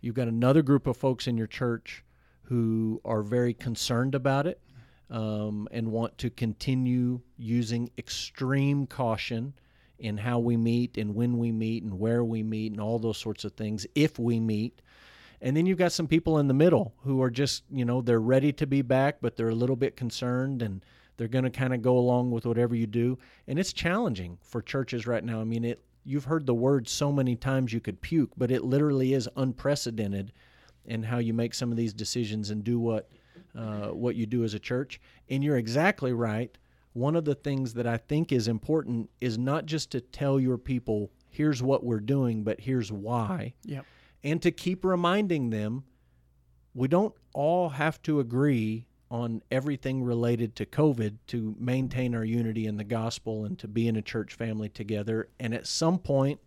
You've 0.02 0.16
got 0.16 0.28
another 0.28 0.62
group 0.62 0.88
of 0.88 0.98
folks 0.98 1.26
in 1.28 1.38
your 1.38 1.48
church 1.48 2.04
who 2.48 3.02
are 3.04 3.22
very 3.22 3.54
concerned 3.54 4.16
about 4.16 4.48
it 4.48 4.62
um, 5.10 5.68
and 5.72 5.92
want 5.92 6.18
to 6.18 6.30
continue 6.30 7.20
using 7.38 7.90
extreme 7.98 8.88
caution 8.88 9.54
in 10.00 10.18
how 10.18 10.40
we 10.40 10.56
meet 10.56 10.98
and 10.98 11.14
when 11.14 11.38
we 11.38 11.52
meet 11.52 11.84
and 11.84 12.00
where 12.00 12.24
we 12.24 12.44
meet 12.44 12.72
and 12.72 12.80
all 12.80 13.00
those 13.00 13.18
sorts 13.18 13.44
of 13.44 13.54
things 13.54 13.86
if 13.96 14.18
we 14.20 14.40
meet. 14.40 14.82
And 15.42 15.56
then 15.56 15.66
you've 15.66 15.78
got 15.78 15.92
some 15.92 16.08
people 16.08 16.40
in 16.40 16.48
the 16.48 16.54
middle 16.54 16.94
who 17.04 17.22
are 17.22 17.30
just, 17.30 17.64
you 17.72 17.86
know, 17.86 18.02
they're 18.02 18.20
ready 18.20 18.54
to 18.54 18.66
be 18.66 18.82
back, 18.82 19.18
but 19.22 19.36
they're 19.36 19.50
a 19.50 19.56
little 19.56 19.76
bit 19.76 19.96
concerned 19.96 20.62
and 20.62 20.84
they're 21.18 21.28
going 21.28 21.44
to 21.44 21.50
kind 21.50 21.74
of 21.74 21.82
go 21.82 21.98
along 21.98 22.32
with 22.32 22.46
whatever 22.46 22.76
you 22.76 22.88
do. 22.88 23.18
And 23.48 23.60
it's 23.60 23.74
challenging 23.74 24.38
for 24.42 24.62
churches 24.62 25.06
right 25.06 25.24
now. 25.24 25.42
I 25.42 25.44
mean, 25.44 25.66
it 25.66 25.82
you've 26.06 26.26
heard 26.26 26.46
the 26.46 26.54
word 26.54 26.88
so 26.88 27.12
many 27.12 27.36
times 27.36 27.74
you 27.74 27.82
could 27.82 28.02
puke, 28.02 28.32
but 28.38 28.52
it 28.52 28.64
literally 28.64 29.14
is 29.14 29.28
unprecedented 29.36 30.32
in 30.88 31.04
how 31.04 31.20
you 31.20 31.34
make 31.34 31.54
some 31.54 31.72
of 31.72 31.78
these 31.78 31.94
decisions 31.94 32.50
and 32.50 32.64
do 32.64 32.80
what 32.80 33.10
uh, 33.56 33.88
what 33.88 34.16
you 34.16 34.26
do 34.26 34.44
as 34.44 34.54
a 34.54 34.60
church. 34.60 35.00
And 35.30 35.44
you're 35.44 35.58
exactly 35.58 36.14
right. 36.14 36.56
One 36.94 37.16
of 37.16 37.26
the 37.26 37.36
things 37.36 37.74
that 37.74 37.88
I 37.88 37.98
think 37.98 38.32
is 38.32 38.48
important 38.48 39.10
is 39.22 39.38
not 39.38 39.66
just 39.66 39.92
to 39.92 40.02
tell 40.02 40.40
your 40.40 40.58
people, 40.58 41.12
here's 41.30 41.62
what 41.62 41.84
we're 41.84 42.00
doing, 42.00 42.44
but 42.44 42.62
here's 42.62 42.92
why. 42.92 43.54
Yep. 43.66 43.86
And 44.24 44.42
to 44.42 44.52
keep 44.52 44.84
reminding 44.84 45.50
them, 45.50 45.84
we 46.74 46.88
don't 46.88 47.14
all 47.34 47.70
have 47.70 48.02
to 48.04 48.20
agree 48.20 48.86
on 49.10 49.42
everything 49.52 50.04
related 50.04 50.56
to 50.56 50.66
COVID 50.66 51.18
to 51.28 51.56
maintain 51.60 52.14
our 52.14 52.26
unity 52.26 52.68
in 52.68 52.78
the 52.78 52.84
gospel 52.84 53.46
and 53.46 53.58
to 53.60 53.68
be 53.68 53.88
in 53.88 53.96
a 53.96 54.02
church 54.02 54.34
family 54.34 54.70
together. 54.70 55.30
And 55.40 55.54
at 55.54 55.66
some 55.66 55.98
point, 55.98 56.40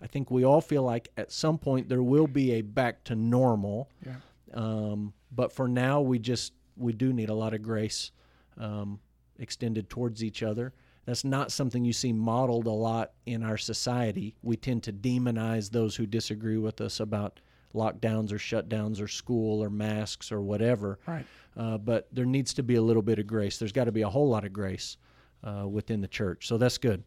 I 0.00 0.06
think 0.06 0.30
we 0.30 0.44
all 0.44 0.60
feel 0.60 0.82
like 0.82 1.10
at 1.16 1.32
some 1.32 1.58
point 1.58 1.88
there 1.88 2.02
will 2.02 2.26
be 2.26 2.52
a 2.52 2.62
back 2.62 3.04
to 3.04 3.14
normal. 3.14 3.90
Yeah. 4.04 4.16
Um, 4.54 5.12
but 5.32 5.52
for 5.52 5.68
now, 5.68 6.00
we 6.00 6.18
just 6.18 6.52
we 6.76 6.92
do 6.92 7.12
need 7.12 7.28
a 7.28 7.34
lot 7.34 7.54
of 7.54 7.62
grace 7.62 8.12
um, 8.58 9.00
extended 9.38 9.88
towards 9.88 10.22
each 10.22 10.42
other. 10.42 10.74
That's 11.06 11.24
not 11.24 11.52
something 11.52 11.84
you 11.84 11.92
see 11.92 12.12
modeled 12.12 12.66
a 12.66 12.70
lot 12.70 13.12
in 13.26 13.42
our 13.42 13.56
society. 13.56 14.36
We 14.42 14.56
tend 14.56 14.82
to 14.84 14.92
demonize 14.92 15.70
those 15.70 15.94
who 15.94 16.04
disagree 16.04 16.58
with 16.58 16.80
us 16.80 17.00
about 17.00 17.40
lockdowns 17.74 18.32
or 18.32 18.36
shutdowns 18.36 19.00
or 19.00 19.06
school 19.06 19.62
or 19.62 19.70
masks 19.70 20.32
or 20.32 20.40
whatever. 20.40 20.98
Right. 21.06 21.24
Uh, 21.56 21.78
but 21.78 22.08
there 22.12 22.24
needs 22.24 22.52
to 22.54 22.62
be 22.62 22.74
a 22.74 22.82
little 22.82 23.02
bit 23.02 23.18
of 23.18 23.26
grace. 23.26 23.58
There's 23.58 23.72
got 23.72 23.84
to 23.84 23.92
be 23.92 24.02
a 24.02 24.08
whole 24.08 24.28
lot 24.28 24.44
of 24.44 24.52
grace 24.52 24.96
uh, 25.44 25.66
within 25.68 26.00
the 26.00 26.08
church. 26.08 26.48
So 26.48 26.58
that's 26.58 26.78
good. 26.78 27.04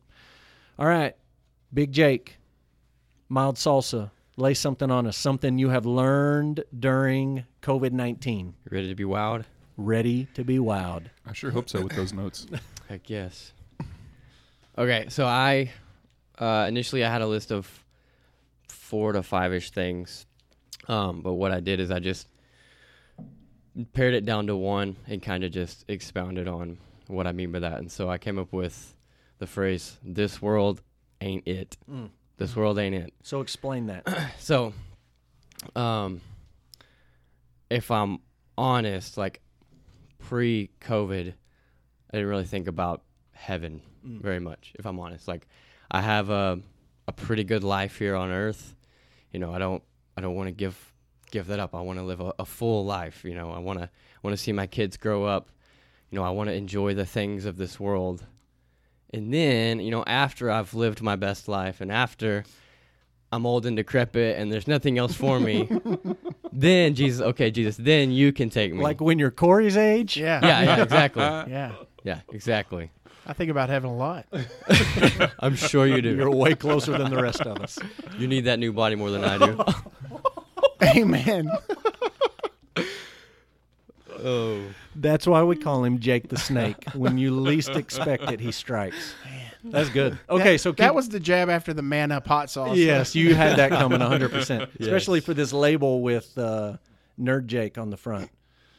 All 0.78 0.88
right, 0.88 1.16
Big 1.74 1.92
Jake, 1.92 2.39
mild 3.30 3.56
salsa. 3.56 4.12
Lay 4.36 4.54
something 4.54 4.90
on 4.90 5.06
us. 5.06 5.18
Something 5.18 5.58
you 5.58 5.70
have 5.70 5.86
learned 5.86 6.64
during 6.78 7.46
COVID 7.62 7.92
19. 7.92 8.56
Ready 8.70 8.88
to 8.88 8.96
be 8.96 9.04
wowed? 9.04 9.46
Ready 9.78 10.28
to 10.34 10.44
be 10.44 10.58
wowed. 10.58 11.06
I 11.26 11.34
sure 11.34 11.52
hope 11.52 11.70
so 11.70 11.82
with 11.82 11.96
those 11.96 12.14
notes. 12.14 12.48
Heck 12.90 13.10
yes. 13.10 13.54
Okay, 14.78 15.08
so 15.10 15.26
I 15.26 15.72
uh, 16.38 16.66
initially 16.70 17.04
I 17.04 17.12
had 17.12 17.22
a 17.22 17.28
list 17.28 17.52
of 17.52 17.68
four 18.70 19.12
to 19.12 19.22
five 19.22 19.54
ish 19.54 19.72
things, 19.72 20.26
um, 20.88 21.22
but 21.22 21.34
what 21.34 21.52
I 21.52 21.60
did 21.60 21.82
is 21.82 21.92
I 21.92 22.00
just 22.00 22.28
pared 23.94 24.14
it 24.14 24.26
down 24.26 24.48
to 24.48 24.56
one 24.56 24.96
and 25.08 25.22
kind 25.22 25.44
of 25.44 25.52
just 25.52 25.84
expounded 25.90 26.48
on 26.48 26.78
what 27.08 27.28
I 27.28 27.34
mean 27.34 27.52
by 27.52 27.60
that. 27.60 27.80
And 27.80 27.92
so 27.92 28.10
I 28.10 28.18
came 28.18 28.40
up 28.40 28.54
with 28.54 28.96
the 29.38 29.48
phrase 29.48 29.98
"This 30.02 30.42
world 30.42 30.82
ain't 31.20 31.46
it." 31.46 31.78
Mm. 31.92 32.10
This 32.40 32.56
world 32.56 32.80
ain't 32.80 32.96
it. 32.96 33.14
So 33.24 33.42
explain 33.42 33.88
that. 33.88 34.08
So, 34.40 34.74
um, 35.76 36.22
if 37.70 37.92
I'm 37.92 38.20
honest, 38.58 39.18
like 39.18 39.42
pre-COVID, 40.20 41.34
I 41.34 42.12
didn't 42.18 42.28
really 42.30 42.46
think 42.46 42.68
about 42.68 43.04
heaven 43.34 43.82
Mm. 44.06 44.22
very 44.22 44.40
much. 44.40 44.72
If 44.80 44.86
I'm 44.86 44.98
honest, 45.00 45.28
like 45.28 45.46
I 45.92 46.00
have 46.02 46.30
a 46.30 46.62
a 47.08 47.12
pretty 47.12 47.44
good 47.44 47.64
life 47.66 47.98
here 47.98 48.16
on 48.16 48.32
Earth. 48.32 48.76
You 49.34 49.40
know, 49.40 49.54
I 49.54 49.60
don't 49.60 49.84
I 50.16 50.22
don't 50.22 50.36
want 50.36 50.48
to 50.48 50.52
give 50.54 50.94
give 51.32 51.48
that 51.48 51.60
up. 51.60 51.76
I 51.76 51.82
want 51.82 52.00
to 52.00 52.06
live 52.06 52.22
a, 52.22 52.34
a 52.40 52.46
full 52.46 52.86
life. 52.86 53.26
You 53.26 53.36
know, 53.36 53.52
I 53.52 53.60
want 53.60 53.80
to 53.80 53.90
want 54.24 54.34
to 54.38 54.42
see 54.42 54.54
my 54.54 54.68
kids 54.68 54.96
grow 54.96 55.26
up. 55.26 55.50
You 56.10 56.18
know, 56.18 56.24
I 56.24 56.30
want 56.30 56.48
to 56.50 56.54
enjoy 56.54 56.94
the 56.94 57.06
things 57.06 57.44
of 57.46 57.58
this 57.58 57.78
world. 57.78 58.26
And 59.12 59.34
then, 59.34 59.80
you 59.80 59.92
know, 59.92 60.04
after 60.06 60.52
I've 60.52 60.74
lived 60.74 61.02
my 61.02 61.16
best 61.16 61.48
life 61.48 61.82
and 61.82 61.92
after 61.92 62.44
I'm 63.32 63.46
old 63.46 63.66
and 63.66 63.76
decrepit 63.76 64.38
and 64.38 64.52
there's 64.52 64.68
nothing 64.68 64.98
else 64.98 65.14
for 65.14 65.40
me, 65.40 65.70
then 66.52 66.96
Jesus, 66.96 67.22
okay, 67.22 67.52
Jesus, 67.52 67.78
then 67.78 68.12
you 68.12 68.32
can 68.32 68.50
take 68.50 68.74
me. 68.74 68.82
Like 68.82 69.02
when 69.02 69.18
you're 69.20 69.32
Corey's 69.32 69.78
age? 69.78 70.18
Yeah. 70.18 70.40
yeah, 70.44 70.62
yeah, 70.62 70.84
exactly. 70.84 71.24
Yeah. 71.54 71.72
Yeah, 72.04 72.22
exactly. 72.32 72.92
I 73.28 73.34
think 73.34 73.52
about 73.52 73.70
heaven 73.70 73.90
a 73.90 73.96
lot. 73.96 74.26
I'm 75.40 75.56
sure 75.56 75.86
you 75.86 76.02
do. 76.02 76.16
You're 76.16 76.32
way 76.32 76.56
closer 76.56 76.98
than 76.98 77.12
the 77.12 77.22
rest 77.22 77.42
of 77.42 77.62
us. 77.62 77.78
You 78.18 78.28
need 78.28 78.46
that 78.46 78.58
new 78.58 78.72
body 78.72 78.96
more 78.96 79.12
than 79.12 79.24
I 79.24 79.38
do. 79.38 79.64
Amen. 80.82 81.52
Oh. 84.24 84.62
That's 84.96 85.26
why 85.28 85.44
we 85.44 85.56
call 85.56 85.84
him 85.84 86.00
Jake 86.00 86.30
the 86.30 86.38
Snake. 86.38 86.78
When 86.94 87.18
you 87.18 87.32
least 87.32 87.70
expect 87.70 88.30
it, 88.32 88.40
he 88.40 88.52
strikes. 88.52 89.14
That's 89.64 89.90
good. 89.90 90.18
Okay, 90.30 90.54
That- 90.54 90.60
so 90.60 90.72
keep, 90.72 90.78
that 90.78 90.96
was 90.96 91.10
the 91.10 91.20
jab 91.20 91.50
after 91.50 91.74
the 91.74 91.82
man 91.82 92.12
up 92.12 92.26
hot 92.28 92.50
sauce. 92.50 92.78
yes, 92.78 93.16
you 93.16 93.36
had 93.36 93.58
that 93.58 93.72
coming 93.72 94.00
100%, 94.00 94.70
especially 94.80 95.20
Yes. 95.20 95.26
for 95.26 95.34
this 95.34 95.52
label 95.54 96.02
with 96.02 96.38
uh, 96.38 96.78
Nerd 97.20 97.46
Jake 97.48 97.78
on 97.78 97.90
the 97.90 97.98
front. 97.98 98.30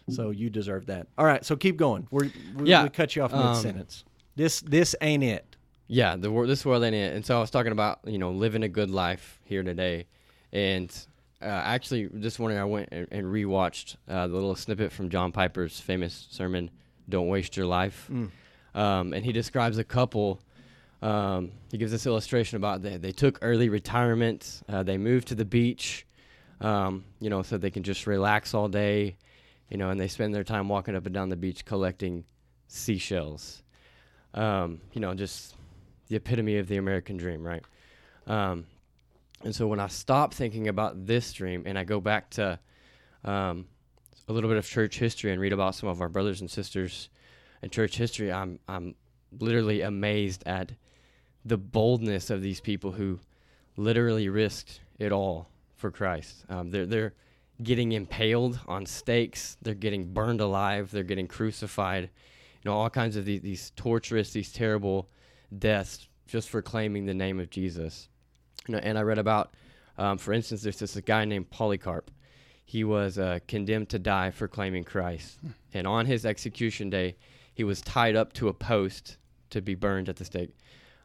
So 0.09 0.31
you 0.31 0.51
deserve 0.51 0.87
that. 0.87 1.07
All 1.19 1.25
right, 1.27 1.45
so 1.45 1.55
keep 1.55 1.77
going. 1.77 2.09
We're, 2.11 2.31
we, 2.57 2.69
Yeah, 2.71 2.83
we 2.83 2.89
cut 2.89 3.15
you 3.15 3.23
off 3.23 3.33
um, 3.33 3.53
mid 3.53 3.63
sentence. 3.63 4.05
This 4.35 4.61
this 4.63 4.97
ain't 5.01 5.23
it. 5.23 5.57
Yeah, 5.87 6.17
the 6.17 6.31
this 6.47 6.65
world 6.65 6.83
ain't 6.83 6.95
it. 6.97 7.15
And 7.15 7.25
so 7.25 7.37
I 7.37 7.41
was 7.41 7.51
talking 7.51 7.71
about 7.73 8.01
you 8.07 8.19
know 8.19 8.33
living 8.33 8.63
a 8.65 8.69
good 8.69 8.91
life 8.91 9.39
here 9.45 9.63
today, 9.63 10.07
and 10.53 10.91
uh, 11.43 11.47
actually 11.47 12.07
this 12.13 12.39
morning 12.39 12.59
I 12.59 12.65
went 12.65 12.89
and, 12.93 13.07
and 13.11 13.27
rewatched 13.27 13.97
uh, 14.09 14.27
the 14.27 14.35
little 14.35 14.55
snippet 14.57 14.93
from 14.93 15.09
John 15.09 15.33
Piper's 15.33 15.81
famous 15.81 16.27
sermon, 16.31 16.71
"Don't 17.09 17.29
Waste 17.29 17.57
Your 17.57 17.67
Life," 17.67 18.09
um, 18.75 19.13
and 19.13 19.25
he 19.25 19.33
describes 19.33 19.79
a 19.79 19.85
couple. 19.85 20.41
Um, 21.03 21.53
he 21.71 21.79
gives 21.79 21.93
this 21.93 22.05
illustration 22.07 22.57
about 22.57 22.83
they, 22.83 22.99
they 22.99 23.13
took 23.13 23.39
early 23.41 23.69
retirement. 23.71 24.63
Uh, 24.69 24.83
they 24.83 24.99
moved 24.99 25.29
to 25.29 25.35
the 25.35 25.47
beach, 25.47 26.07
um, 26.61 27.05
you 27.21 27.31
know, 27.31 27.43
so 27.43 27.57
they 27.57 27.71
can 27.71 27.83
just 27.83 28.07
relax 28.07 28.53
all 28.53 28.69
day, 28.69 29.17
you 29.71 29.79
know, 29.79 29.89
and 29.89 29.99
they 29.99 30.09
spend 30.09 30.35
their 30.35 30.45
time 30.45 30.69
walking 30.69 30.95
up 30.95 31.07
and 31.07 31.15
down 31.15 31.31
the 31.31 31.37
beach 31.37 31.65
collecting 31.65 32.25
seashells. 32.69 33.63
Um, 34.35 34.81
you 34.93 35.01
know, 35.01 35.15
just 35.15 35.55
the 36.09 36.17
epitome 36.17 36.59
of 36.59 36.69
the 36.69 36.77
American 36.77 37.17
dream, 37.17 37.43
right? 37.47 37.65
Um, 38.27 38.67
and 39.43 39.55
so 39.55 39.67
when 39.67 39.81
I 39.81 39.89
stop 39.89 40.35
thinking 40.35 40.69
about 40.69 41.07
this 41.07 41.33
dream 41.33 41.63
and 41.67 41.79
I 41.79 41.85
go 41.85 42.01
back 42.01 42.31
to 42.31 42.59
um, 43.25 43.67
a 44.29 44.33
little 44.33 44.51
bit 44.51 44.59
of 44.59 44.67
church 44.67 44.99
history 44.99 45.33
and 45.33 45.41
read 45.41 45.53
about 45.53 45.75
some 45.75 45.89
of 45.89 46.01
our 46.01 46.09
brothers 46.09 46.41
and 46.41 46.51
sisters 46.51 47.09
in 47.63 47.71
church 47.71 47.97
history, 47.97 48.33
I'm 48.33 48.59
I'm 48.69 48.95
literally 49.39 49.83
amazed 49.83 50.43
at 50.47 50.73
the 51.45 51.57
boldness 51.57 52.31
of 52.31 52.43
these 52.43 52.61
people 52.61 52.93
who 52.93 53.19
literally 53.77 54.29
risked 54.29 54.81
it 54.99 55.13
all 55.13 55.49
for 55.77 55.91
Christ. 55.91 56.45
Um, 56.49 56.71
they're 56.71 56.87
they're 56.87 57.15
getting 57.63 57.93
impaled 57.93 58.59
on 58.67 58.87
stakes. 58.87 59.57
They're 59.63 59.75
getting 59.75 60.13
burned 60.13 60.41
alive. 60.41 60.91
They're 60.91 61.03
getting 61.03 61.29
crucified. 61.29 62.05
You 62.05 62.71
know, 62.71 62.77
all 62.77 62.91
kinds 62.91 63.17
of 63.17 63.25
these, 63.25 63.41
these 63.41 63.73
torturous, 63.77 64.33
these 64.33 64.53
terrible 64.53 65.09
deaths 65.59 66.09
just 66.27 66.49
for 66.49 66.63
claiming 66.63 67.07
the 67.07 67.15
name 67.15 67.41
of 67.41 67.51
Jesus. 67.51 68.09
You 68.69 68.75
know, 68.75 68.79
and 68.79 68.99
I 68.99 69.03
read 69.03 69.19
about, 69.19 69.55
um, 69.99 70.19
for 70.19 70.33
instance, 70.33 70.63
there's 70.63 70.79
this 70.79 70.97
guy 71.01 71.25
named 71.25 71.51
Polycarp. 71.51 72.11
He 72.65 72.85
was 72.85 73.19
uh, 73.19 73.41
condemned 73.49 73.89
to 73.91 73.99
die 73.99 74.31
for 74.31 74.47
claiming 74.47 74.85
Christ. 74.85 75.39
And 75.75 75.87
on 75.87 76.07
his 76.07 76.27
execution 76.27 76.91
day, 76.91 77.17
he 77.55 77.65
was 77.65 77.81
tied 77.81 78.17
up 78.17 78.33
to 78.35 78.49
a 78.49 78.55
post 78.55 79.17
to 79.51 79.61
be 79.61 79.75
burned 79.75 80.09
at 80.09 80.17
the 80.17 80.25
stake. 80.25 80.57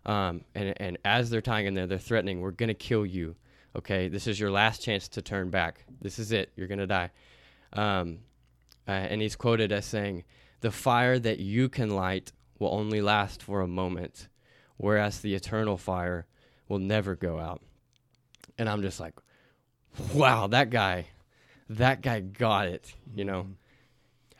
Um, 0.05 0.43
and, 0.53 0.73
and 0.77 0.97
as 1.03 1.29
they're 1.29 1.41
tying 1.41 1.65
him 1.65 1.73
there, 1.73 1.87
they're 1.87 1.97
threatening, 1.97 2.41
We're 2.41 2.51
going 2.51 2.67
to 2.67 2.73
kill 2.73 3.05
you. 3.05 3.35
Okay, 3.75 4.07
this 4.07 4.27
is 4.27 4.39
your 4.39 4.51
last 4.51 4.81
chance 4.81 5.07
to 5.09 5.21
turn 5.21 5.49
back. 5.49 5.83
This 6.01 6.19
is 6.19 6.31
it. 6.31 6.51
You're 6.55 6.67
going 6.67 6.79
to 6.79 6.87
die. 6.87 7.11
Um, 7.73 8.19
uh, 8.87 8.91
and 8.91 9.21
he's 9.21 9.35
quoted 9.35 9.71
as 9.71 9.85
saying, 9.85 10.23
The 10.61 10.71
fire 10.71 11.19
that 11.19 11.39
you 11.39 11.67
can 11.67 11.89
light 11.89 12.31
will 12.59 12.73
only 12.73 13.01
last 13.01 13.41
for 13.43 13.61
a 13.61 13.67
moment, 13.67 14.29
whereas 14.77 15.19
the 15.19 15.33
eternal 15.33 15.77
fire 15.77 16.25
will 16.67 16.79
never 16.79 17.15
go 17.15 17.39
out. 17.39 17.61
And 18.57 18.69
I'm 18.69 18.81
just 18.81 18.99
like, 18.99 19.13
wow, 20.13 20.47
that 20.47 20.69
guy, 20.69 21.07
that 21.69 22.01
guy 22.01 22.19
got 22.19 22.67
it, 22.67 22.93
you 23.13 23.25
know? 23.25 23.47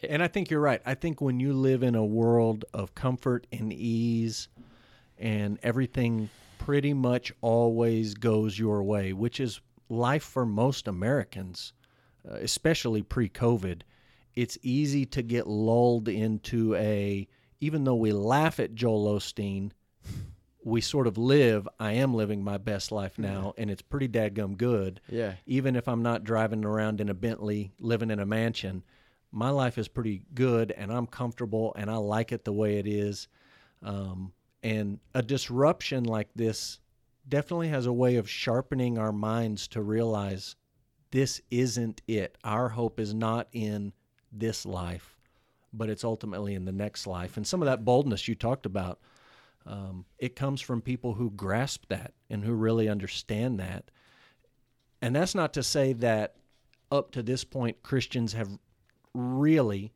And 0.07 0.21
I 0.21 0.27
think 0.27 0.49
you're 0.49 0.61
right. 0.61 0.81
I 0.85 0.93
think 0.93 1.21
when 1.21 1.39
you 1.39 1.53
live 1.53 1.83
in 1.83 1.95
a 1.95 2.05
world 2.05 2.65
of 2.73 2.95
comfort 2.95 3.47
and 3.51 3.73
ease 3.73 4.47
and 5.17 5.57
everything 5.63 6.29
pretty 6.59 6.93
much 6.93 7.31
always 7.41 8.13
goes 8.13 8.57
your 8.57 8.83
way, 8.83 9.13
which 9.13 9.39
is 9.39 9.61
life 9.89 10.23
for 10.23 10.45
most 10.45 10.87
Americans, 10.87 11.73
uh, 12.29 12.35
especially 12.35 13.01
pre 13.01 13.29
COVID, 13.29 13.81
it's 14.35 14.57
easy 14.61 15.05
to 15.05 15.21
get 15.21 15.47
lulled 15.47 16.09
into 16.09 16.75
a, 16.75 17.27
even 17.61 17.83
though 17.83 17.95
we 17.95 18.11
laugh 18.11 18.59
at 18.59 18.75
Joel 18.75 19.15
Osteen, 19.15 19.71
we 20.65 20.81
sort 20.81 21.05
of 21.05 21.15
live, 21.15 21.67
I 21.79 21.91
am 21.91 22.15
living 22.15 22.43
my 22.43 22.57
best 22.57 22.91
life 22.91 23.19
now, 23.19 23.53
and 23.55 23.69
it's 23.69 23.83
pretty 23.83 24.09
dadgum 24.09 24.57
good 24.57 24.99
Yeah. 25.07 25.35
even 25.45 25.75
if 25.75 25.87
I'm 25.87 26.01
not 26.01 26.23
driving 26.23 26.65
around 26.65 26.99
in 26.99 27.07
a 27.07 27.13
Bentley, 27.13 27.71
living 27.79 28.09
in 28.09 28.19
a 28.19 28.25
mansion, 28.25 28.83
my 29.31 29.51
life 29.51 29.77
is 29.77 29.87
pretty 29.87 30.23
good 30.33 30.71
and 30.71 30.91
I'm 30.91 31.05
comfortable 31.05 31.71
and 31.77 31.89
I 31.91 31.97
like 31.97 32.31
it 32.31 32.45
the 32.45 32.51
way 32.53 32.79
it 32.79 32.87
is. 32.87 33.27
Um, 33.83 34.33
and 34.63 34.99
a 35.13 35.21
disruption 35.21 36.03
like 36.03 36.29
this 36.33 36.79
definitely 37.29 37.67
has 37.67 37.85
a 37.85 37.93
way 37.93 38.15
of 38.15 38.27
sharpening 38.27 38.97
our 38.97 39.11
minds 39.11 39.67
to 39.67 39.83
realize 39.83 40.55
this 41.11 41.41
isn't 41.51 42.01
it. 42.07 42.39
Our 42.43 42.69
hope 42.69 42.99
is 42.99 43.13
not 43.13 43.49
in 43.51 43.93
this 44.31 44.65
life, 44.65 45.15
but 45.71 45.89
it's 45.91 46.03
ultimately 46.03 46.55
in 46.55 46.65
the 46.65 46.71
next 46.71 47.05
life. 47.05 47.37
And 47.37 47.45
some 47.45 47.61
of 47.61 47.67
that 47.67 47.85
boldness 47.85 48.27
you 48.27 48.33
talked 48.33 48.65
about, 48.65 48.99
um, 49.65 50.05
it 50.19 50.35
comes 50.35 50.61
from 50.61 50.81
people 50.81 51.13
who 51.13 51.31
grasp 51.31 51.85
that 51.89 52.13
and 52.29 52.43
who 52.43 52.53
really 52.53 52.87
understand 52.87 53.59
that. 53.59 53.89
And 55.01 55.15
that's 55.15 55.35
not 55.35 55.53
to 55.53 55.63
say 55.63 55.93
that 55.93 56.35
up 56.91 57.11
to 57.11 57.23
this 57.23 57.43
point, 57.43 57.83
Christians 57.83 58.33
have 58.33 58.49
really 59.13 59.93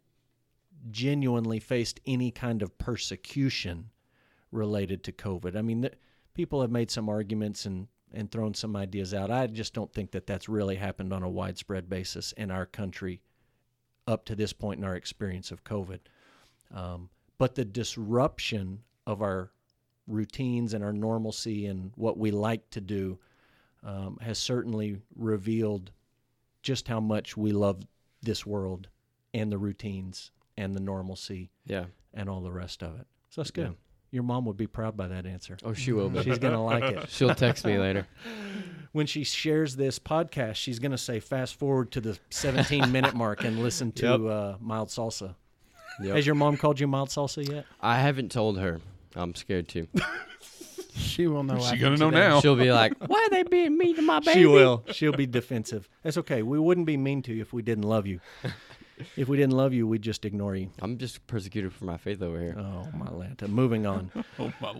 genuinely 0.91 1.59
faced 1.59 1.99
any 2.05 2.31
kind 2.31 2.61
of 2.61 2.77
persecution 2.77 3.89
related 4.51 5.03
to 5.03 5.11
COVID. 5.11 5.55
I 5.55 5.61
mean, 5.61 5.81
th- 5.81 5.93
people 6.33 6.61
have 6.61 6.71
made 6.71 6.89
some 6.89 7.09
arguments 7.09 7.65
and, 7.65 7.87
and 8.13 8.31
thrown 8.31 8.53
some 8.53 8.75
ideas 8.75 9.13
out. 9.13 9.29
I 9.29 9.45
just 9.47 9.73
don't 9.73 9.93
think 9.93 10.11
that 10.11 10.25
that's 10.25 10.49
really 10.49 10.77
happened 10.77 11.13
on 11.13 11.21
a 11.21 11.29
widespread 11.29 11.89
basis 11.89 12.31
in 12.33 12.49
our 12.49 12.65
country 12.65 13.21
up 14.07 14.25
to 14.25 14.35
this 14.35 14.53
point 14.53 14.79
in 14.79 14.85
our 14.85 14.95
experience 14.95 15.51
of 15.51 15.63
COVID. 15.63 15.99
Um, 16.73 17.09
but 17.37 17.55
the 17.55 17.65
disruption 17.65 18.79
of 19.05 19.21
our 19.21 19.51
routines 20.09 20.73
and 20.73 20.83
our 20.83 20.91
normalcy 20.91 21.67
and 21.67 21.91
what 21.95 22.17
we 22.17 22.31
like 22.31 22.69
to 22.71 22.81
do 22.81 23.17
um, 23.85 24.17
has 24.21 24.37
certainly 24.37 24.99
revealed 25.15 25.91
just 26.61 26.87
how 26.89 26.99
much 26.99 27.37
we 27.37 27.51
love 27.53 27.79
this 28.21 28.45
world 28.45 28.89
and 29.33 29.49
the 29.51 29.57
routines 29.57 30.31
and 30.57 30.75
the 30.75 30.81
normalcy 30.81 31.49
Yeah. 31.65 31.85
and 32.13 32.27
all 32.29 32.41
the 32.41 32.51
rest 32.51 32.83
of 32.83 32.99
it. 32.99 33.07
So 33.29 33.41
that's 33.41 33.51
good. 33.51 33.67
Yeah. 33.67 33.73
Your 34.11 34.23
mom 34.23 34.43
would 34.45 34.57
be 34.57 34.65
proud 34.67 34.97
by 34.97 35.07
that 35.07 35.25
answer. 35.27 35.55
Oh, 35.63 35.73
she 35.73 35.93
will 35.93 36.09
be. 36.09 36.23
She's 36.23 36.39
going 36.39 36.53
to 36.53 36.59
like 36.59 36.83
it. 36.83 37.09
She'll 37.09 37.35
text 37.35 37.65
me 37.65 37.77
later. 37.77 38.07
When 38.91 39.05
she 39.05 39.23
shares 39.23 39.75
this 39.75 39.99
podcast, 39.99 40.55
she's 40.55 40.79
going 40.79 40.93
to 40.93 40.97
say 40.97 41.19
fast 41.19 41.59
forward 41.59 41.91
to 41.91 42.01
the 42.01 42.17
17 42.31 42.91
minute 42.91 43.13
mark 43.13 43.43
and 43.43 43.61
listen 43.61 43.91
to 43.91 44.05
Yep. 44.07 44.19
uh, 44.21 44.55
Mild 44.59 44.87
Salsa. 44.89 45.35
Yep. 46.01 46.15
Has 46.15 46.25
your 46.25 46.33
mom 46.33 46.57
called 46.57 46.79
you 46.79 46.87
Mild 46.87 47.09
Salsa 47.09 47.47
yet? 47.47 47.67
I 47.79 47.99
haven't 47.99 48.31
told 48.31 48.57
her. 48.57 48.81
I'm 49.15 49.35
scared 49.35 49.67
too. 49.67 49.87
She 50.95 51.27
will 51.27 51.43
know. 51.43 51.59
She 51.59 51.65
after 51.65 51.77
gonna 51.77 51.97
know 51.97 52.11
today. 52.11 52.27
now. 52.27 52.41
She'll 52.41 52.55
be 52.55 52.71
like, 52.71 52.93
"Why 53.07 53.25
are 53.25 53.29
they 53.29 53.43
being 53.43 53.77
mean 53.77 53.95
to 53.95 54.01
my 54.01 54.19
baby?" 54.19 54.41
She 54.41 54.45
will. 54.45 54.83
She'll 54.91 55.13
be 55.13 55.25
defensive. 55.25 55.87
That's 56.03 56.17
okay. 56.17 56.43
We 56.43 56.59
wouldn't 56.59 56.87
be 56.87 56.97
mean 56.97 57.21
to 57.23 57.33
you 57.33 57.41
if 57.41 57.53
we 57.53 57.61
didn't 57.61 57.85
love 57.85 58.05
you. 58.05 58.19
if 59.15 59.27
we 59.29 59.37
didn't 59.37 59.55
love 59.55 59.73
you, 59.73 59.87
we'd 59.87 60.01
just 60.01 60.25
ignore 60.25 60.55
you. 60.55 60.71
I'm 60.81 60.97
just 60.97 61.25
persecuted 61.25 61.73
for 61.73 61.85
my 61.85 61.97
faith 61.97 62.21
over 62.21 62.39
here. 62.39 62.55
Oh, 62.57 62.87
my 62.97 63.07
Lanta. 63.07 63.47
Moving 63.47 63.85
on. 63.85 64.11
Oh, 64.39 64.51
my 64.61 64.73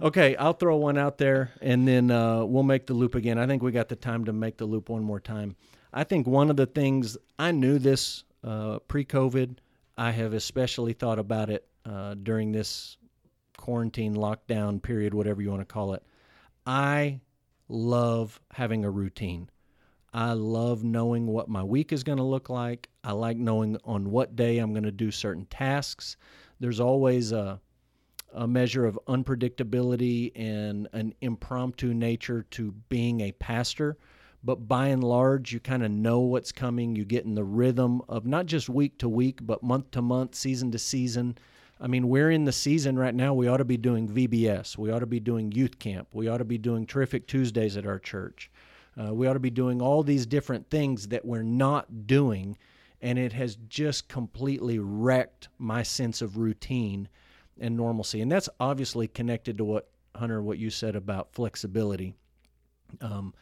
Okay, 0.00 0.34
I'll 0.36 0.52
throw 0.52 0.76
one 0.76 0.98
out 0.98 1.18
there 1.18 1.52
and 1.60 1.86
then 1.86 2.10
uh, 2.10 2.44
we'll 2.44 2.64
make 2.64 2.86
the 2.86 2.94
loop 2.94 3.14
again. 3.14 3.38
I 3.38 3.46
think 3.46 3.62
we 3.62 3.70
got 3.70 3.88
the 3.88 3.94
time 3.94 4.24
to 4.24 4.32
make 4.32 4.56
the 4.56 4.64
loop 4.64 4.88
one 4.88 5.04
more 5.04 5.20
time. 5.20 5.54
I 5.92 6.02
think 6.02 6.26
one 6.26 6.50
of 6.50 6.56
the 6.56 6.66
things 6.66 7.16
I 7.38 7.52
knew 7.52 7.78
this 7.78 8.24
uh, 8.42 8.80
pre-COVID. 8.80 9.58
I 9.96 10.10
have 10.10 10.32
especially 10.32 10.92
thought 10.94 11.18
about 11.18 11.50
it 11.50 11.68
uh, 11.84 12.14
during 12.14 12.50
this 12.50 12.96
quarantine 13.56 14.14
lockdown 14.14 14.82
period, 14.82 15.14
whatever 15.14 15.42
you 15.42 15.50
want 15.50 15.62
to 15.62 15.66
call 15.66 15.94
it. 15.94 16.02
I 16.66 17.20
love 17.68 18.40
having 18.52 18.84
a 18.84 18.90
routine. 18.90 19.48
I 20.14 20.32
love 20.34 20.84
knowing 20.84 21.26
what 21.26 21.48
my 21.48 21.62
week 21.62 21.92
is 21.92 22.04
going 22.04 22.18
to 22.18 22.24
look 22.24 22.50
like. 22.50 22.90
I 23.02 23.12
like 23.12 23.38
knowing 23.38 23.78
on 23.84 24.10
what 24.10 24.36
day 24.36 24.58
I'm 24.58 24.72
going 24.72 24.84
to 24.84 24.92
do 24.92 25.10
certain 25.10 25.46
tasks. 25.46 26.16
There's 26.60 26.80
always 26.80 27.32
a 27.32 27.60
a 28.34 28.46
measure 28.46 28.86
of 28.86 28.98
unpredictability 29.08 30.32
and 30.34 30.88
an 30.92 31.14
impromptu 31.20 31.92
nature 31.92 32.44
to 32.50 32.72
being 32.88 33.20
a 33.20 33.32
pastor. 33.32 33.98
But 34.44 34.66
by 34.66 34.88
and 34.88 35.04
large, 35.04 35.52
you 35.52 35.60
kind 35.60 35.84
of 35.84 35.90
know 35.90 36.20
what's 36.20 36.50
coming. 36.50 36.96
You 36.96 37.04
get 37.04 37.24
in 37.24 37.34
the 37.34 37.44
rhythm 37.44 38.02
of 38.08 38.26
not 38.26 38.46
just 38.46 38.68
week 38.68 38.98
to 38.98 39.08
week, 39.08 39.40
but 39.42 39.62
month 39.62 39.92
to 39.92 40.02
month, 40.02 40.34
season 40.34 40.72
to 40.72 40.78
season. 40.78 41.38
I 41.82 41.88
mean, 41.88 42.08
we're 42.08 42.30
in 42.30 42.44
the 42.44 42.52
season 42.52 42.96
right 42.96 43.14
now. 43.14 43.34
We 43.34 43.48
ought 43.48 43.56
to 43.56 43.64
be 43.64 43.76
doing 43.76 44.08
VBS. 44.08 44.78
We 44.78 44.92
ought 44.92 45.00
to 45.00 45.06
be 45.06 45.18
doing 45.18 45.50
youth 45.50 45.80
camp. 45.80 46.10
We 46.12 46.28
ought 46.28 46.38
to 46.38 46.44
be 46.44 46.56
doing 46.56 46.86
Terrific 46.86 47.26
Tuesdays 47.26 47.76
at 47.76 47.86
our 47.86 47.98
church. 47.98 48.52
Uh, 48.96 49.12
we 49.12 49.26
ought 49.26 49.32
to 49.32 49.40
be 49.40 49.50
doing 49.50 49.82
all 49.82 50.04
these 50.04 50.24
different 50.24 50.70
things 50.70 51.08
that 51.08 51.24
we're 51.24 51.42
not 51.42 52.06
doing. 52.06 52.56
And 53.00 53.18
it 53.18 53.32
has 53.32 53.56
just 53.68 54.06
completely 54.06 54.78
wrecked 54.78 55.48
my 55.58 55.82
sense 55.82 56.22
of 56.22 56.36
routine 56.36 57.08
and 57.58 57.76
normalcy. 57.76 58.20
And 58.20 58.30
that's 58.30 58.48
obviously 58.60 59.08
connected 59.08 59.58
to 59.58 59.64
what, 59.64 59.88
Hunter, 60.14 60.40
what 60.40 60.58
you 60.58 60.70
said 60.70 60.94
about 60.94 61.32
flexibility. 61.32 62.14
Um, 63.00 63.34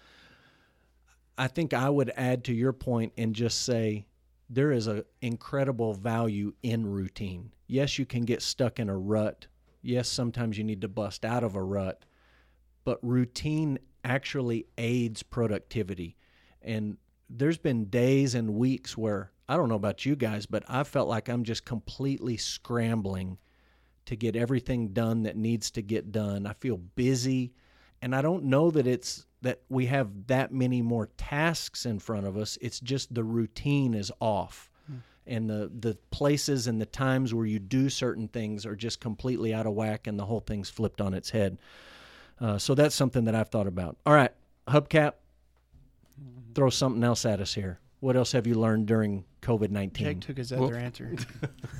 I 1.36 1.48
think 1.48 1.74
I 1.74 1.90
would 1.90 2.10
add 2.16 2.44
to 2.44 2.54
your 2.54 2.72
point 2.72 3.12
and 3.18 3.34
just 3.34 3.64
say 3.64 4.06
there 4.52 4.72
is 4.72 4.88
an 4.88 5.04
incredible 5.22 5.94
value 5.94 6.52
in 6.62 6.84
routine. 6.84 7.52
Yes, 7.68 7.98
you 7.98 8.04
can 8.04 8.24
get 8.24 8.42
stuck 8.42 8.80
in 8.80 8.88
a 8.88 8.98
rut. 8.98 9.46
Yes, 9.80 10.08
sometimes 10.08 10.58
you 10.58 10.64
need 10.64 10.80
to 10.80 10.88
bust 10.88 11.24
out 11.24 11.44
of 11.44 11.54
a 11.54 11.62
rut, 11.62 12.04
but 12.84 12.98
routine 13.00 13.78
actually 14.04 14.66
aids 14.76 15.22
productivity. 15.22 16.16
And 16.60 16.96
there's 17.30 17.58
been 17.58 17.84
days 17.84 18.34
and 18.34 18.54
weeks 18.54 18.98
where 18.98 19.30
I 19.48 19.56
don't 19.56 19.68
know 19.68 19.76
about 19.76 20.04
you 20.04 20.16
guys, 20.16 20.46
but 20.46 20.64
I 20.68 20.82
felt 20.82 21.08
like 21.08 21.28
I'm 21.28 21.44
just 21.44 21.64
completely 21.64 22.36
scrambling 22.36 23.38
to 24.06 24.16
get 24.16 24.34
everything 24.34 24.88
done 24.88 25.22
that 25.22 25.36
needs 25.36 25.70
to 25.72 25.82
get 25.82 26.10
done. 26.10 26.44
I 26.44 26.54
feel 26.54 26.76
busy 26.76 27.52
and 28.02 28.14
I 28.14 28.22
don't 28.22 28.44
know 28.44 28.70
that 28.70 28.86
it's 28.86 29.26
that 29.42 29.60
we 29.68 29.86
have 29.86 30.26
that 30.26 30.52
many 30.52 30.82
more 30.82 31.08
tasks 31.16 31.86
in 31.86 31.98
front 31.98 32.26
of 32.26 32.36
us. 32.36 32.58
It's 32.60 32.78
just 32.80 33.14
the 33.14 33.24
routine 33.24 33.94
is 33.94 34.12
off. 34.20 34.70
And 35.26 35.48
the, 35.48 35.70
the 35.78 35.96
places 36.10 36.66
and 36.66 36.80
the 36.80 36.86
times 36.86 37.32
where 37.32 37.46
you 37.46 37.58
do 37.58 37.88
certain 37.88 38.26
things 38.26 38.66
are 38.66 38.74
just 38.74 39.00
completely 39.00 39.54
out 39.54 39.64
of 39.66 39.74
whack 39.74 40.06
and 40.06 40.18
the 40.18 40.24
whole 40.24 40.40
thing's 40.40 40.68
flipped 40.68 41.00
on 41.00 41.14
its 41.14 41.30
head. 41.30 41.58
Uh, 42.40 42.58
so 42.58 42.74
that's 42.74 42.94
something 42.94 43.24
that 43.24 43.34
I've 43.34 43.48
thought 43.48 43.68
about. 43.68 43.96
All 44.04 44.14
right, 44.14 44.32
Hubcap, 44.66 45.12
throw 46.54 46.68
something 46.70 47.04
else 47.04 47.24
at 47.24 47.40
us 47.40 47.54
here. 47.54 47.78
What 48.00 48.16
else 48.16 48.32
have 48.32 48.46
you 48.46 48.54
learned 48.54 48.86
during 48.86 49.24
COVID 49.42 49.70
nineteen? 49.70 50.06
Jake 50.06 50.16
19? 50.16 50.20
took 50.20 50.36
his 50.38 50.52
Well- 50.52 50.64
other 50.64 50.76
answer. 50.76 51.14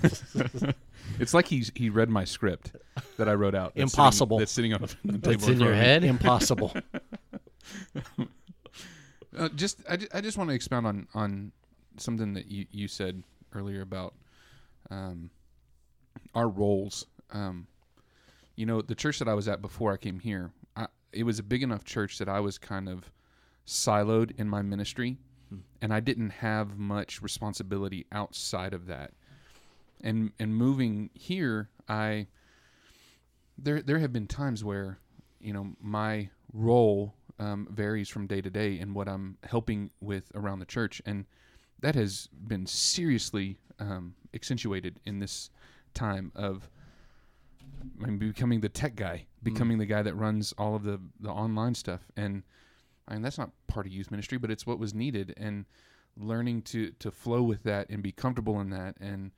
It's 1.18 1.35
like 1.35 1.48
he's 1.48 1.72
he 1.74 1.90
read 1.90 2.09
my 2.09 2.24
script 2.24 2.72
that 3.16 3.28
I 3.28 3.35
wrote 3.35 3.54
out. 3.54 3.74
that's 3.74 3.92
Impossible. 3.92 4.38
Sitting, 4.46 4.70
that's 4.70 4.92
sitting 4.92 5.06
on 5.06 5.12
the 5.12 5.18
table 5.18 5.33
It's 5.33 5.48
in 5.48 5.56
front 5.56 5.61
your 5.61 5.74
head. 5.74 6.04
Impossible. 6.04 6.72
Uh, 9.38 9.48
just 9.50 9.78
I, 9.88 9.96
I 10.12 10.20
just 10.20 10.37
want 10.37 10.50
to 10.50 10.54
expound 10.54 10.87
on 10.88 11.06
on 11.14 11.52
something 11.98 12.35
that 12.35 12.46
you 12.50 12.66
you 12.72 12.88
said 12.88 13.22
earlier 13.54 13.80
about 13.80 14.14
um, 14.90 15.30
our 16.35 16.48
roles. 16.48 17.06
Um, 17.30 17.68
you 18.56 18.66
know, 18.66 18.83
the 18.83 18.96
church 18.96 19.20
that 19.20 19.28
I 19.28 19.35
was 19.35 19.46
at 19.46 19.62
before 19.62 19.92
I 19.92 19.96
came 19.98 20.18
here, 20.18 20.50
I, 20.74 20.88
it 21.12 21.22
was 21.22 21.38
a 21.38 21.44
big 21.44 21.62
enough 21.62 21.85
church 21.85 22.18
that 22.18 22.28
I 22.28 22.40
was 22.40 22.59
kind 22.59 22.88
of 22.88 23.11
siloed 23.66 24.33
in 24.37 24.48
my 24.48 24.62
ministry, 24.62 25.16
and 25.81 25.93
I 25.93 26.01
didn't 26.01 26.31
have 26.31 26.79
much 26.79 27.23
responsibility 27.23 28.07
outside 28.13 28.75
of 28.75 28.87
that. 28.87 29.13
And 30.01 30.33
and 30.39 30.55
moving 30.55 31.11
here, 31.15 31.69
I 31.89 32.27
there 33.59 33.83
there 33.83 33.99
have 33.99 34.13
been 34.13 34.27
times 34.27 34.65
where 34.65 34.99
you 35.41 35.53
know 35.53 35.73
my 35.81 36.31
role 36.53 37.15
um, 37.39 37.69
varies 37.71 38.09
from 38.09 38.27
day 38.27 38.41
to 38.41 38.51
day 38.51 38.79
and 38.79 38.95
what 38.95 39.09
I'm 39.09 39.39
helping 39.45 39.91
with 40.01 40.31
around 40.35 40.59
the 40.59 40.67
church, 40.67 41.03
and 41.07 41.27
that 41.81 41.95
has 41.95 42.29
been 42.47 42.67
seriously 42.67 43.59
um, 43.79 44.15
accentuated 44.35 45.01
in 45.05 45.19
this 45.19 45.51
time 45.95 46.33
of 46.35 46.69
I 48.03 48.07
mean, 48.07 48.19
becoming 48.19 48.61
the 48.61 48.69
tech 48.69 48.95
guy, 48.95 49.27
becoming 49.43 49.79
the 49.79 49.87
guy 49.87 50.03
that 50.03 50.15
runs 50.15 50.53
all 50.59 50.75
of 50.75 50.85
the 50.85 51.01
the 51.21 51.31
online 51.31 51.75
stuff, 51.75 52.01
and 52.17 52.43
I 53.11 53.14
mean 53.14 53.23
that's 53.23 53.38
not 53.38 53.51
part 53.66 53.87
of 53.87 53.92
youth 53.92 54.11
ministry, 54.11 54.38
but 54.38 54.51
it's 54.51 54.66
what 54.66 54.79
was 54.79 54.94
needed, 54.94 55.35
and 55.37 55.66
learning 56.16 56.62
to 56.62 56.90
to 56.92 57.11
flow 57.11 57.42
with 57.42 57.62
that 57.64 57.90
and 57.90 58.03
be 58.03 58.12
comfortable 58.12 58.61
in 58.61 58.70
that, 58.70 58.96
and 59.01 59.33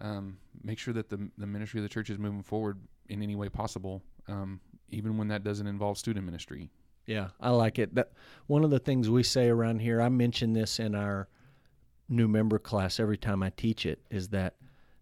um, 0.00 0.38
make 0.64 0.78
sure 0.78 0.94
that 0.94 1.08
the 1.08 1.30
the 1.38 1.46
ministry 1.46 1.78
of 1.78 1.82
the 1.82 1.88
church 1.88 2.10
is 2.10 2.18
moving 2.18 2.42
forward 2.42 2.80
in 3.08 3.22
any 3.22 3.36
way 3.36 3.48
possible, 3.48 4.02
um, 4.26 4.60
even 4.90 5.16
when 5.18 5.28
that 5.28 5.44
doesn't 5.44 5.66
involve 5.66 5.98
student 5.98 6.24
ministry. 6.24 6.70
Yeah, 7.06 7.28
I 7.40 7.50
like 7.50 7.78
it. 7.78 7.94
That 7.94 8.12
one 8.48 8.64
of 8.64 8.70
the 8.70 8.78
things 8.78 9.08
we 9.08 9.22
say 9.22 9.48
around 9.48 9.80
here, 9.80 10.00
I 10.00 10.08
mention 10.08 10.52
this 10.52 10.78
in 10.78 10.94
our 10.94 11.28
new 12.08 12.28
member 12.28 12.58
class 12.58 13.00
every 13.00 13.16
time 13.18 13.42
I 13.42 13.50
teach 13.50 13.86
it, 13.86 14.00
is 14.10 14.28
that 14.28 14.56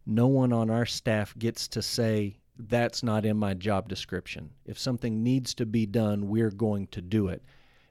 no 0.04 0.26
one 0.26 0.52
on 0.52 0.70
our 0.70 0.86
staff 0.86 1.36
gets 1.38 1.66
to 1.68 1.82
say 1.82 2.38
that's 2.58 3.02
not 3.02 3.24
in 3.24 3.36
my 3.36 3.54
job 3.54 3.88
description. 3.88 4.50
If 4.64 4.78
something 4.78 5.22
needs 5.22 5.54
to 5.54 5.66
be 5.66 5.84
done, 5.84 6.28
we're 6.28 6.50
going 6.50 6.86
to 6.88 7.02
do 7.02 7.28
it. 7.28 7.42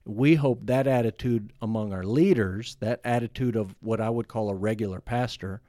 We 0.06 0.36
hope 0.36 0.68
that 0.68 0.88
attitude 0.88 1.52
among 1.62 1.91
our 1.91 2.04
leaders, 2.04 2.78
that 2.80 3.02
attitude 3.04 3.56
of 3.56 3.76
what 3.82 4.00
I 4.00 4.10
would 4.10 4.28
call 4.28 4.50
a 4.50 4.56
regular 4.56 5.02
pastor, 5.02 5.62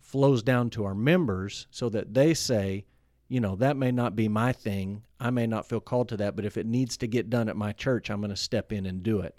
flows 0.00 0.42
down 0.42 0.68
to 0.70 0.84
our 0.84 0.94
members 0.94 1.68
so 1.70 1.88
that 1.90 2.12
they 2.12 2.34
say, 2.34 2.84
you 3.28 3.40
know, 3.40 3.56
that 3.56 3.76
may 3.76 3.92
not 3.92 4.16
be 4.16 4.28
my 4.28 4.52
thing. 4.52 5.04
I 5.20 5.30
may 5.30 5.46
not 5.46 5.68
feel 5.68 5.80
called 5.80 6.08
to 6.10 6.16
that, 6.18 6.34
but 6.36 6.44
if 6.44 6.56
it 6.56 6.66
needs 6.66 6.96
to 6.98 7.06
get 7.06 7.30
done 7.30 7.48
at 7.48 7.56
my 7.56 7.72
church, 7.72 8.10
I'm 8.10 8.20
going 8.20 8.30
to 8.30 8.36
step 8.36 8.72
in 8.72 8.84
and 8.84 9.02
do 9.02 9.20
it. 9.20 9.38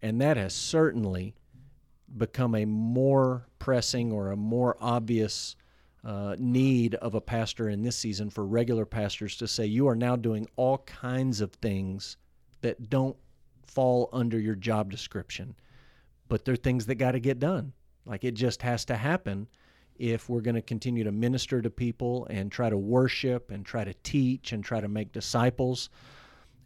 And 0.00 0.20
that 0.20 0.36
has 0.36 0.54
certainly 0.54 1.34
become 2.16 2.54
a 2.54 2.64
more 2.64 3.46
pressing 3.58 4.12
or 4.12 4.30
a 4.30 4.36
more 4.36 4.76
obvious 4.80 5.56
uh, 6.04 6.36
need 6.38 6.94
of 6.96 7.14
a 7.14 7.20
pastor 7.20 7.68
in 7.68 7.82
this 7.82 7.96
season 7.96 8.30
for 8.30 8.46
regular 8.46 8.84
pastors 8.84 9.36
to 9.38 9.48
say, 9.48 9.66
you 9.66 9.88
are 9.88 9.96
now 9.96 10.14
doing 10.14 10.46
all 10.56 10.78
kinds 10.78 11.40
of 11.40 11.52
things 11.54 12.16
that 12.60 12.88
don't 12.88 13.16
fall 13.66 14.08
under 14.12 14.38
your 14.38 14.54
job 14.54 14.90
description, 14.90 15.54
but 16.28 16.44
they're 16.44 16.56
things 16.56 16.86
that 16.86 16.96
got 16.96 17.12
to 17.12 17.20
get 17.20 17.38
done. 17.38 17.72
Like 18.06 18.24
it 18.24 18.34
just 18.34 18.62
has 18.62 18.84
to 18.86 18.96
happen 18.96 19.48
if 19.96 20.28
we're 20.28 20.40
going 20.40 20.56
to 20.56 20.62
continue 20.62 21.04
to 21.04 21.12
minister 21.12 21.62
to 21.62 21.70
people 21.70 22.26
and 22.28 22.50
try 22.50 22.68
to 22.68 22.76
worship 22.76 23.50
and 23.50 23.64
try 23.64 23.84
to 23.84 23.94
teach 24.02 24.52
and 24.52 24.64
try 24.64 24.80
to 24.80 24.88
make 24.88 25.12
disciples. 25.12 25.88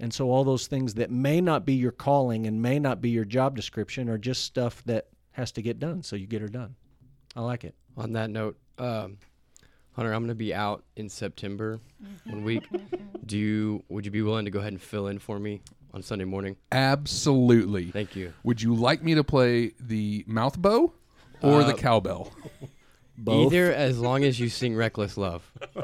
And 0.01 0.15
so, 0.15 0.31
all 0.31 0.45
those 0.45 0.69
things 0.69 0.95
that 0.95 1.11
may 1.11 1.41
not 1.41 1.67
be 1.67 1.75
your 1.75 1.91
calling 1.91 2.47
and 2.47 2.63
may 2.63 2.79
not 2.79 3.01
be 3.01 3.11
your 3.11 3.25
job 3.25 3.57
description 3.57 4.09
are 4.09 4.19
just 4.19 4.45
stuff 4.45 4.83
that 4.85 5.09
has 5.33 5.51
to 5.53 5.63
get 5.63 5.81
done. 5.81 6.03
So, 6.03 6.15
you 6.15 6.27
get 6.27 6.41
her 6.41 6.49
done. 6.49 6.77
I 7.35 7.41
like 7.41 7.65
it. 7.65 7.75
On 7.97 8.13
that 8.13 8.31
note, 8.31 8.57
um, 8.79 9.19
Hunter, 9.93 10.13
I'm 10.13 10.23
gonna 10.23 10.37
be 10.37 10.55
out 10.55 10.85
in 10.95 11.09
September, 11.09 11.81
one 12.25 12.45
week. 12.45 12.63
Do 13.27 13.37
you 13.37 13.83
would 13.89 14.05
you 14.05 14.13
be 14.13 14.23
willing 14.23 14.45
to 14.45 14.51
go 14.53 14.61
ahead 14.61 14.73
and 14.73 14.81
fill 14.81 15.09
in 15.09 15.19
for 15.19 15.41
me 15.41 15.61
on 15.95 16.03
Sunday 16.03 16.25
morning? 16.25 16.57
Absolutely. 16.73 17.91
Thank 17.91 18.17
you. 18.17 18.33
Would 18.45 18.63
you 18.63 18.75
like 18.75 19.03
me 19.03 19.15
to 19.15 19.25
play 19.25 19.73
the 19.81 20.25
mouth 20.27 20.61
bow 20.61 20.93
or 21.43 21.65
the 21.65 21.75
Uh, 21.75 21.77
cowbell? 21.77 22.33
Both. 23.19 23.53
Either 23.53 23.73
as 23.73 23.99
long 23.99 24.25
as 24.25 24.39
you 24.39 24.49
sing 24.49 24.77
"Reckless 24.77 25.17
Love." 25.17 25.51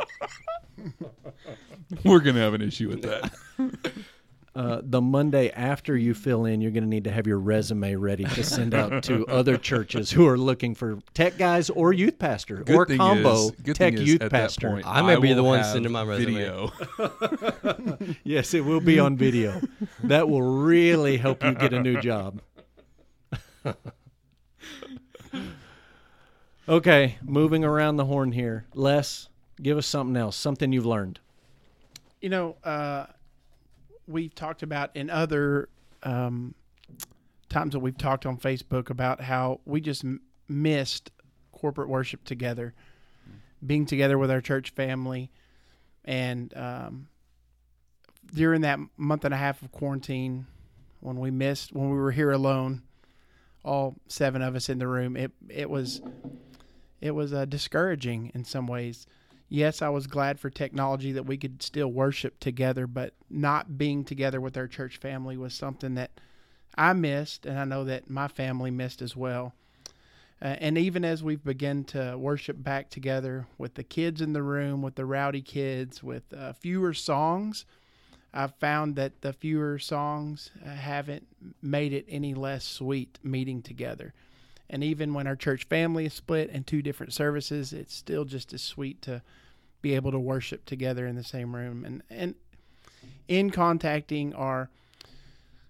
We're 2.05 2.21
gonna 2.21 2.41
have 2.41 2.55
an 2.55 2.63
issue 2.63 2.89
with 2.89 3.03
that. 3.03 3.33
Uh, 4.57 4.81
the 4.85 5.01
Monday 5.01 5.51
after 5.51 5.97
you 5.97 6.15
fill 6.15 6.45
in, 6.45 6.61
you're 6.61 6.71
going 6.71 6.85
to 6.85 6.89
need 6.89 7.03
to 7.05 7.11
have 7.11 7.27
your 7.27 7.41
resume 7.41 7.97
ready 7.97 8.23
to 8.23 8.45
send 8.45 8.73
out 8.73 9.03
to 9.03 9.27
other 9.29 9.57
churches 9.57 10.13
who 10.13 10.29
are 10.29 10.39
looking 10.39 10.77
for 10.77 11.01
tech 11.13 11.37
guys 11.39 11.71
or 11.71 11.93
youth 11.93 12.21
pastor 12.21 12.59
Good 12.59 12.77
or 12.77 12.87
combo 12.97 13.33
is- 13.47 13.51
good 13.51 13.75
tech 13.75 13.95
thing 13.95 14.03
is 14.03 14.09
youth 14.09 14.31
pastor. 14.31 14.69
point, 14.71 14.87
I 14.87 15.03
may 15.03 15.17
be 15.17 15.33
the 15.33 15.43
one 15.43 15.65
sending 15.65 15.91
my 15.91 16.05
resume. 16.05 16.35
Video. 16.35 16.73
Yes, 18.23 18.55
it 18.55 18.65
will 18.65 18.81
be 18.81 18.99
on 19.01 19.17
video. 19.17 19.61
that 20.05 20.29
will 20.29 20.43
really 20.43 21.17
help 21.17 21.43
you 21.43 21.53
get 21.55 21.73
a 21.73 21.81
new 21.81 22.01
job. 22.01 22.41
okay, 26.69 27.19
moving 27.23 27.65
around 27.65 27.97
the 27.97 28.05
horn 28.05 28.33
here. 28.33 28.67
Les, 28.75 29.29
give 29.61 29.77
us 29.79 29.87
something 29.87 30.17
else, 30.17 30.37
something 30.37 30.73
you've 30.73 30.87
learned. 30.87 31.21
you 32.21 32.29
know, 32.31 32.57
uh, 32.65 33.07
we've 34.07 34.35
talked 34.35 34.63
about 34.63 34.95
in 34.95 35.11
other 35.11 35.69
um, 36.03 36.55
times 37.49 37.73
that 37.73 37.81
we've 37.81 37.99
talked 37.99 38.27
on 38.27 38.37
Facebook 38.37 38.91
about 38.91 39.21
how 39.21 39.61
we 39.65 39.81
just 39.81 40.05
m- 40.05 40.21
missed 40.49 41.11
corporate 41.53 41.89
worship 41.89 42.25
together, 42.25 42.75
being 43.65 43.87
together 43.87 44.19
with 44.19 44.31
our 44.31 44.41
church 44.41 44.71
family, 44.71 45.31
and 46.05 46.55
um, 46.57 47.09
during 48.35 48.63
that 48.63 48.79
month 48.97 49.25
and 49.25 49.33
a 49.33 49.37
half 49.37 49.63
of 49.63 49.73
quarantine, 49.73 50.47
when 51.01 51.19
we 51.19 51.31
missed, 51.31 51.73
when 51.73 51.91
we 51.91 51.97
were 51.97 52.13
here 52.13 52.31
alone, 52.31 52.83
all 53.65 53.95
seven 54.09 54.43
of 54.43 54.55
us 54.55 54.69
in 54.69 54.79
the 54.79 54.87
room, 54.87 55.17
it 55.17 55.33
it 55.49 55.71
was 55.71 56.03
it 57.01 57.13
was 57.13 57.33
uh, 57.33 57.45
discouraging 57.45 58.31
in 58.35 58.45
some 58.45 58.67
ways. 58.67 59.07
Yes, 59.49 59.83
I 59.83 59.89
was 59.89 60.07
glad 60.07 60.41
for 60.41 60.51
technology 60.51 61.13
that 61.13 61.27
we 61.27 61.37
could 61.37 61.63
still 61.63 61.89
worship 61.89 62.41
together, 62.41 62.87
but 62.87 63.15
not 63.31 63.79
being 63.79 64.05
together 64.05 64.41
with 64.41 64.57
our 64.57 64.67
church 64.67 64.97
family 64.97 65.37
was 65.37 65.55
something 65.55 65.95
that 65.95 66.11
I 66.77 66.93
missed, 66.93 67.47
and 67.47 67.59
I 67.59 67.65
know 67.65 67.85
that 67.85 68.11
my 68.11 68.29
family 68.29 68.71
missed 68.71 69.01
as 69.03 69.15
well. 69.17 69.55
Uh, 70.43 70.57
and 70.59 70.77
even 70.77 71.05
as 71.05 71.23
we've 71.23 71.45
begun 71.45 71.85
to 71.85 72.17
worship 72.19 72.63
back 72.63 72.91
together 72.91 73.47
with 73.57 73.75
the 73.75 73.85
kids 73.85 74.21
in 74.21 74.33
the 74.33 74.43
room, 74.43 74.83
with 74.83 74.97
the 74.97 75.05
rowdy 75.07 75.41
kids, 75.41 76.03
with 76.03 76.25
uh, 76.35 76.53
fewer 76.53 76.93
songs, 76.93 77.65
I've 78.33 78.55
found 78.57 78.97
that 78.97 79.21
the 79.21 79.33
fewer 79.33 79.79
songs 79.79 80.51
uh, 80.65 80.71
haven't 80.71 81.27
made 81.63 81.93
it 81.93 82.05
any 82.09 82.35
less 82.35 82.65
sweet 82.65 83.19
meeting 83.23 83.63
together. 83.63 84.13
And 84.75 84.83
even 84.83 85.15
when 85.15 85.29
our 85.29 85.37
church 85.37 85.69
family 85.69 86.07
is 86.07 86.15
split 86.15 86.51
in 86.51 86.65
two 86.65 86.83
different 86.83 87.13
services, 87.13 87.73
it's 87.73 87.95
still 87.95 88.25
just 88.25 88.53
as 88.53 88.61
sweet 88.61 89.01
to 89.03 89.23
be 89.83 89.95
able 89.95 90.11
to 90.11 90.19
worship 90.19 90.65
together 90.65 91.07
in 91.07 91.15
the 91.15 91.23
same 91.23 91.55
room. 91.55 91.85
And 91.85 92.03
and 92.11 92.35
in 93.29 93.51
contacting 93.51 94.35
our 94.35 94.69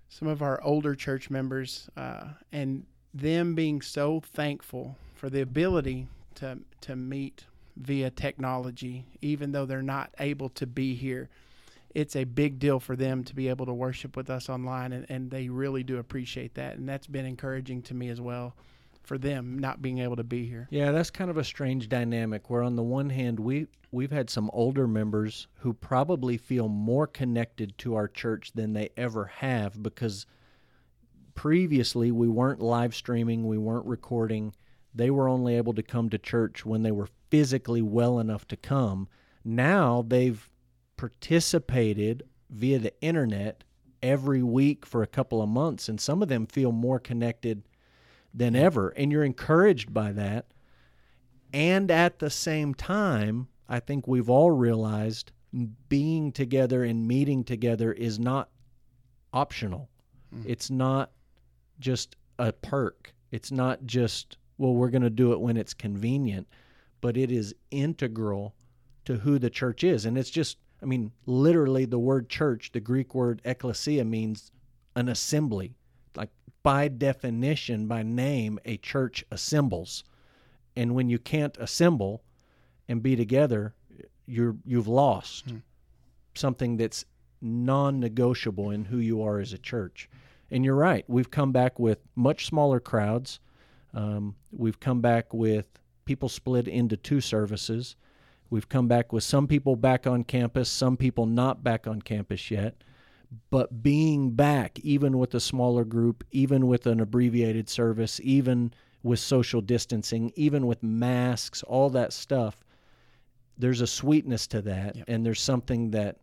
some 0.08 0.26
of 0.26 0.40
our 0.40 0.58
older 0.62 0.94
church 0.94 1.28
members 1.28 1.90
uh, 1.98 2.28
and 2.50 2.86
them 3.12 3.54
being 3.54 3.82
so 3.82 4.20
thankful 4.20 4.96
for 5.14 5.28
the 5.28 5.42
ability 5.42 6.06
to 6.36 6.60
to 6.80 6.96
meet 6.96 7.44
via 7.76 8.08
technology, 8.08 9.04
even 9.20 9.52
though 9.52 9.66
they're 9.66 9.82
not 9.82 10.14
able 10.18 10.48
to 10.48 10.66
be 10.66 10.94
here. 10.94 11.28
It's 11.94 12.16
a 12.16 12.24
big 12.24 12.58
deal 12.58 12.80
for 12.80 12.96
them 12.96 13.22
to 13.24 13.34
be 13.34 13.50
able 13.50 13.66
to 13.66 13.74
worship 13.74 14.16
with 14.16 14.30
us 14.30 14.48
online, 14.48 14.94
and, 14.94 15.04
and 15.10 15.30
they 15.30 15.50
really 15.50 15.82
do 15.82 15.98
appreciate 15.98 16.54
that. 16.54 16.78
And 16.78 16.88
that's 16.88 17.06
been 17.06 17.26
encouraging 17.26 17.82
to 17.82 17.94
me 17.94 18.08
as 18.08 18.18
well 18.18 18.54
for 19.04 19.18
them 19.18 19.58
not 19.58 19.82
being 19.82 19.98
able 19.98 20.16
to 20.16 20.24
be 20.24 20.46
here. 20.46 20.66
Yeah, 20.70 20.90
that's 20.92 21.10
kind 21.10 21.30
of 21.30 21.36
a 21.36 21.44
strange 21.44 21.88
dynamic 21.88 22.50
where 22.50 22.62
on 22.62 22.76
the 22.76 22.82
one 22.82 23.10
hand 23.10 23.38
we 23.38 23.66
we've 23.92 24.10
had 24.10 24.28
some 24.28 24.50
older 24.52 24.88
members 24.88 25.46
who 25.58 25.72
probably 25.72 26.36
feel 26.36 26.68
more 26.68 27.06
connected 27.06 27.76
to 27.78 27.94
our 27.94 28.08
church 28.08 28.52
than 28.54 28.72
they 28.72 28.90
ever 28.96 29.26
have 29.26 29.80
because 29.82 30.26
previously 31.34 32.10
we 32.10 32.28
weren't 32.28 32.60
live 32.60 32.94
streaming, 32.94 33.46
we 33.46 33.58
weren't 33.58 33.86
recording. 33.86 34.54
They 34.94 35.10
were 35.10 35.28
only 35.28 35.56
able 35.56 35.74
to 35.74 35.82
come 35.82 36.10
to 36.10 36.18
church 36.18 36.64
when 36.64 36.82
they 36.82 36.92
were 36.92 37.08
physically 37.30 37.82
well 37.82 38.18
enough 38.18 38.46
to 38.48 38.56
come. 38.56 39.08
Now 39.44 40.04
they've 40.06 40.48
participated 40.96 42.24
via 42.50 42.78
the 42.78 43.00
internet 43.00 43.64
every 44.02 44.42
week 44.42 44.84
for 44.84 45.02
a 45.02 45.08
couple 45.08 45.42
of 45.42 45.48
months 45.48 45.88
and 45.88 46.00
some 46.00 46.22
of 46.22 46.28
them 46.28 46.46
feel 46.46 46.72
more 46.72 46.98
connected 46.98 47.62
than 48.34 48.56
ever 48.56 48.88
and 48.90 49.12
you're 49.12 49.24
encouraged 49.24 49.94
by 49.94 50.12
that. 50.12 50.46
And 51.52 51.90
at 51.90 52.18
the 52.18 52.30
same 52.30 52.74
time, 52.74 53.46
I 53.68 53.78
think 53.80 54.08
we've 54.08 54.28
all 54.28 54.50
realized 54.50 55.30
being 55.88 56.32
together 56.32 56.82
and 56.82 57.06
meeting 57.06 57.44
together 57.44 57.92
is 57.92 58.18
not 58.18 58.50
optional. 59.32 59.88
Mm-hmm. 60.34 60.50
It's 60.50 60.70
not 60.70 61.12
just 61.78 62.16
a 62.38 62.52
perk. 62.52 63.14
It's 63.30 63.52
not 63.52 63.86
just, 63.86 64.36
well, 64.58 64.74
we're 64.74 64.90
going 64.90 65.02
to 65.02 65.10
do 65.10 65.32
it 65.32 65.40
when 65.40 65.56
it's 65.56 65.74
convenient, 65.74 66.48
but 67.00 67.16
it 67.16 67.30
is 67.30 67.54
integral 67.70 68.54
to 69.04 69.18
who 69.18 69.38
the 69.38 69.50
church 69.50 69.84
is. 69.84 70.06
And 70.06 70.18
it's 70.18 70.30
just, 70.30 70.58
I 70.82 70.86
mean, 70.86 71.12
literally 71.26 71.84
the 71.84 71.98
word 71.98 72.28
church, 72.28 72.72
the 72.72 72.80
Greek 72.80 73.14
word 73.14 73.40
ecclesia 73.44 74.04
means 74.04 74.50
an 74.96 75.08
assembly. 75.08 75.76
Like 76.16 76.30
by 76.62 76.88
definition, 76.88 77.86
by 77.86 78.02
name, 78.02 78.58
a 78.64 78.76
church 78.76 79.24
assembles. 79.30 80.04
And 80.76 80.94
when 80.94 81.08
you 81.08 81.18
can't 81.18 81.56
assemble 81.58 82.22
and 82.88 83.02
be 83.02 83.16
together, 83.16 83.74
you're 84.26 84.56
you've 84.64 84.88
lost 84.88 85.52
something 86.34 86.76
that's 86.76 87.04
non-negotiable 87.40 88.70
in 88.70 88.86
who 88.86 88.98
you 88.98 89.22
are 89.22 89.38
as 89.38 89.52
a 89.52 89.58
church. 89.58 90.08
And 90.50 90.64
you're 90.64 90.74
right. 90.74 91.04
We've 91.08 91.30
come 91.30 91.52
back 91.52 91.78
with 91.78 91.98
much 92.16 92.46
smaller 92.46 92.80
crowds. 92.80 93.40
Um, 93.92 94.34
we've 94.50 94.80
come 94.80 95.00
back 95.00 95.32
with 95.34 95.66
people 96.04 96.28
split 96.28 96.68
into 96.68 96.96
two 96.96 97.20
services. 97.20 97.96
We've 98.50 98.68
come 98.68 98.88
back 98.88 99.12
with 99.12 99.24
some 99.24 99.46
people 99.46 99.76
back 99.76 100.06
on 100.06 100.24
campus, 100.24 100.68
some 100.68 100.96
people 100.96 101.26
not 101.26 101.64
back 101.64 101.86
on 101.86 102.02
campus 102.02 102.50
yet. 102.50 102.82
But 103.50 103.82
being 103.82 104.30
back, 104.32 104.78
even 104.80 105.18
with 105.18 105.34
a 105.34 105.40
smaller 105.40 105.84
group, 105.84 106.24
even 106.30 106.66
with 106.66 106.86
an 106.86 107.00
abbreviated 107.00 107.68
service, 107.68 108.20
even 108.22 108.72
with 109.02 109.18
social 109.18 109.60
distancing, 109.60 110.32
even 110.34 110.66
with 110.66 110.82
masks, 110.82 111.62
all 111.62 111.90
that 111.90 112.12
stuff, 112.12 112.64
there's 113.58 113.80
a 113.80 113.86
sweetness 113.86 114.46
to 114.48 114.62
that, 114.62 114.96
Yep. 114.96 115.04
and 115.08 115.24
there's 115.24 115.40
something 115.40 115.90
that 115.92 116.18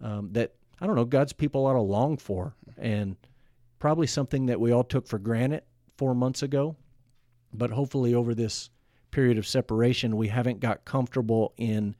um, 0.00 0.30
that 0.32 0.54
I 0.80 0.86
don't 0.86 0.96
know 0.96 1.04
God's 1.04 1.34
people 1.34 1.66
ought 1.66 1.74
to 1.74 1.80
long 1.80 2.16
for, 2.16 2.54
and 2.78 3.16
probably 3.78 4.06
something 4.06 4.46
that 4.46 4.60
we 4.60 4.72
all 4.72 4.84
took 4.84 5.06
for 5.06 5.18
granted 5.18 5.62
four 5.98 6.14
months 6.14 6.42
ago, 6.42 6.76
but 7.52 7.70
hopefully 7.70 8.14
over 8.14 8.34
this 8.34 8.70
period 9.10 9.36
of 9.36 9.46
separation, 9.46 10.16
we 10.16 10.28
haven't 10.28 10.60
got 10.60 10.84
comfortable 10.86 11.52
in 11.58 11.94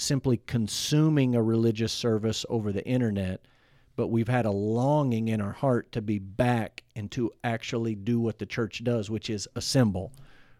simply 0.00 0.36
consuming 0.46 1.34
a 1.34 1.42
religious 1.42 1.92
service 1.92 2.46
over 2.48 2.70
the 2.72 2.86
internet, 2.86 3.40
but 3.96 4.06
we've 4.06 4.28
had 4.28 4.46
a 4.46 4.50
longing 4.50 5.26
in 5.26 5.40
our 5.40 5.50
heart 5.52 5.90
to 5.90 6.00
be 6.00 6.20
back 6.20 6.84
and 6.94 7.10
to 7.10 7.32
actually 7.42 7.96
do 7.96 8.20
what 8.20 8.38
the 8.38 8.46
church 8.46 8.84
does, 8.84 9.10
which 9.10 9.28
is 9.28 9.48
assemble 9.56 10.12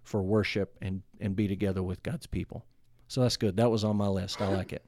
for 0.02 0.22
worship 0.22 0.76
and, 0.82 1.02
and 1.20 1.36
be 1.36 1.46
together 1.46 1.84
with 1.84 2.02
God's 2.02 2.26
people. 2.26 2.64
So 3.06 3.20
that's 3.20 3.36
good. 3.36 3.56
That 3.58 3.70
was 3.70 3.84
on 3.84 3.96
my 3.96 4.08
list. 4.08 4.40
I 4.40 4.48
like 4.48 4.72
it. 4.72 4.84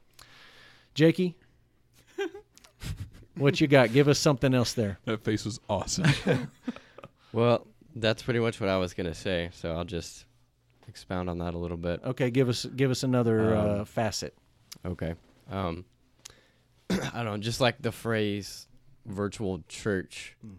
Jakey, 0.95 1.37
what 3.37 3.61
you 3.61 3.69
got? 3.69 3.93
Give 3.93 4.09
us 4.09 4.19
something 4.19 4.53
else 4.53 4.73
there. 4.73 4.99
That 5.05 5.23
face 5.23 5.45
was 5.45 5.61
awesome. 5.69 6.07
Well, 7.33 7.65
that's 7.95 8.25
pretty 8.25 8.41
much 8.41 8.61
what 8.61 8.69
I 8.69 8.77
was 8.79 8.93
gonna 8.93 9.15
say. 9.15 9.51
So 9.53 9.73
I'll 9.73 9.85
just 9.85 10.25
expound 10.89 11.31
on 11.31 11.39
that 11.39 11.55
a 11.55 11.59
little 11.59 11.77
bit. 11.77 12.01
Okay, 12.05 12.29
give 12.29 12.49
us 12.49 12.65
give 12.65 12.91
us 12.91 13.05
another 13.05 13.55
uh, 13.57 13.79
Um, 13.79 13.85
facet. 13.85 14.37
Okay. 14.85 15.15
Um, 15.51 15.85
I 16.91 17.23
don't 17.23 17.25
know, 17.25 17.37
just 17.39 17.61
like 17.61 17.81
the 17.81 17.93
phrase 17.93 18.67
"virtual 19.07 19.63
church." 19.69 20.37
Hmm. 20.43 20.55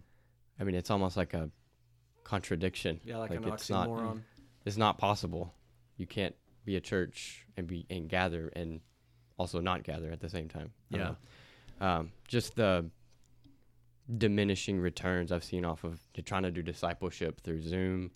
I 0.59 0.63
mean, 0.63 0.75
it's 0.75 0.91
almost 0.91 1.17
like 1.17 1.33
a 1.33 1.49
contradiction. 2.23 2.99
Yeah, 3.03 3.17
like 3.17 3.31
it's 3.31 3.69
not. 3.69 3.89
It's 4.65 4.77
not 4.77 4.97
possible. 4.97 5.53
You 5.97 6.05
can't 6.05 6.35
be 6.65 6.75
a 6.75 6.81
church 6.81 7.45
and 7.57 7.67
be 7.67 7.85
and 7.89 8.07
gather 8.07 8.51
and 8.55 8.81
also 9.37 9.59
not 9.59 9.83
gather 9.83 10.11
at 10.11 10.19
the 10.19 10.29
same 10.29 10.47
time. 10.47 10.71
I 10.93 10.97
Yeah. 10.97 11.13
Um, 11.79 12.11
just 12.27 12.55
the 12.55 12.85
diminishing 14.17 14.79
returns 14.79 15.31
I've 15.31 15.43
seen 15.43 15.65
off 15.65 15.83
of 15.83 15.99
you're 16.15 16.23
trying 16.23 16.43
to 16.43 16.51
do 16.51 16.61
discipleship 16.61 17.41
through 17.41 17.61
Zoom, 17.61 18.11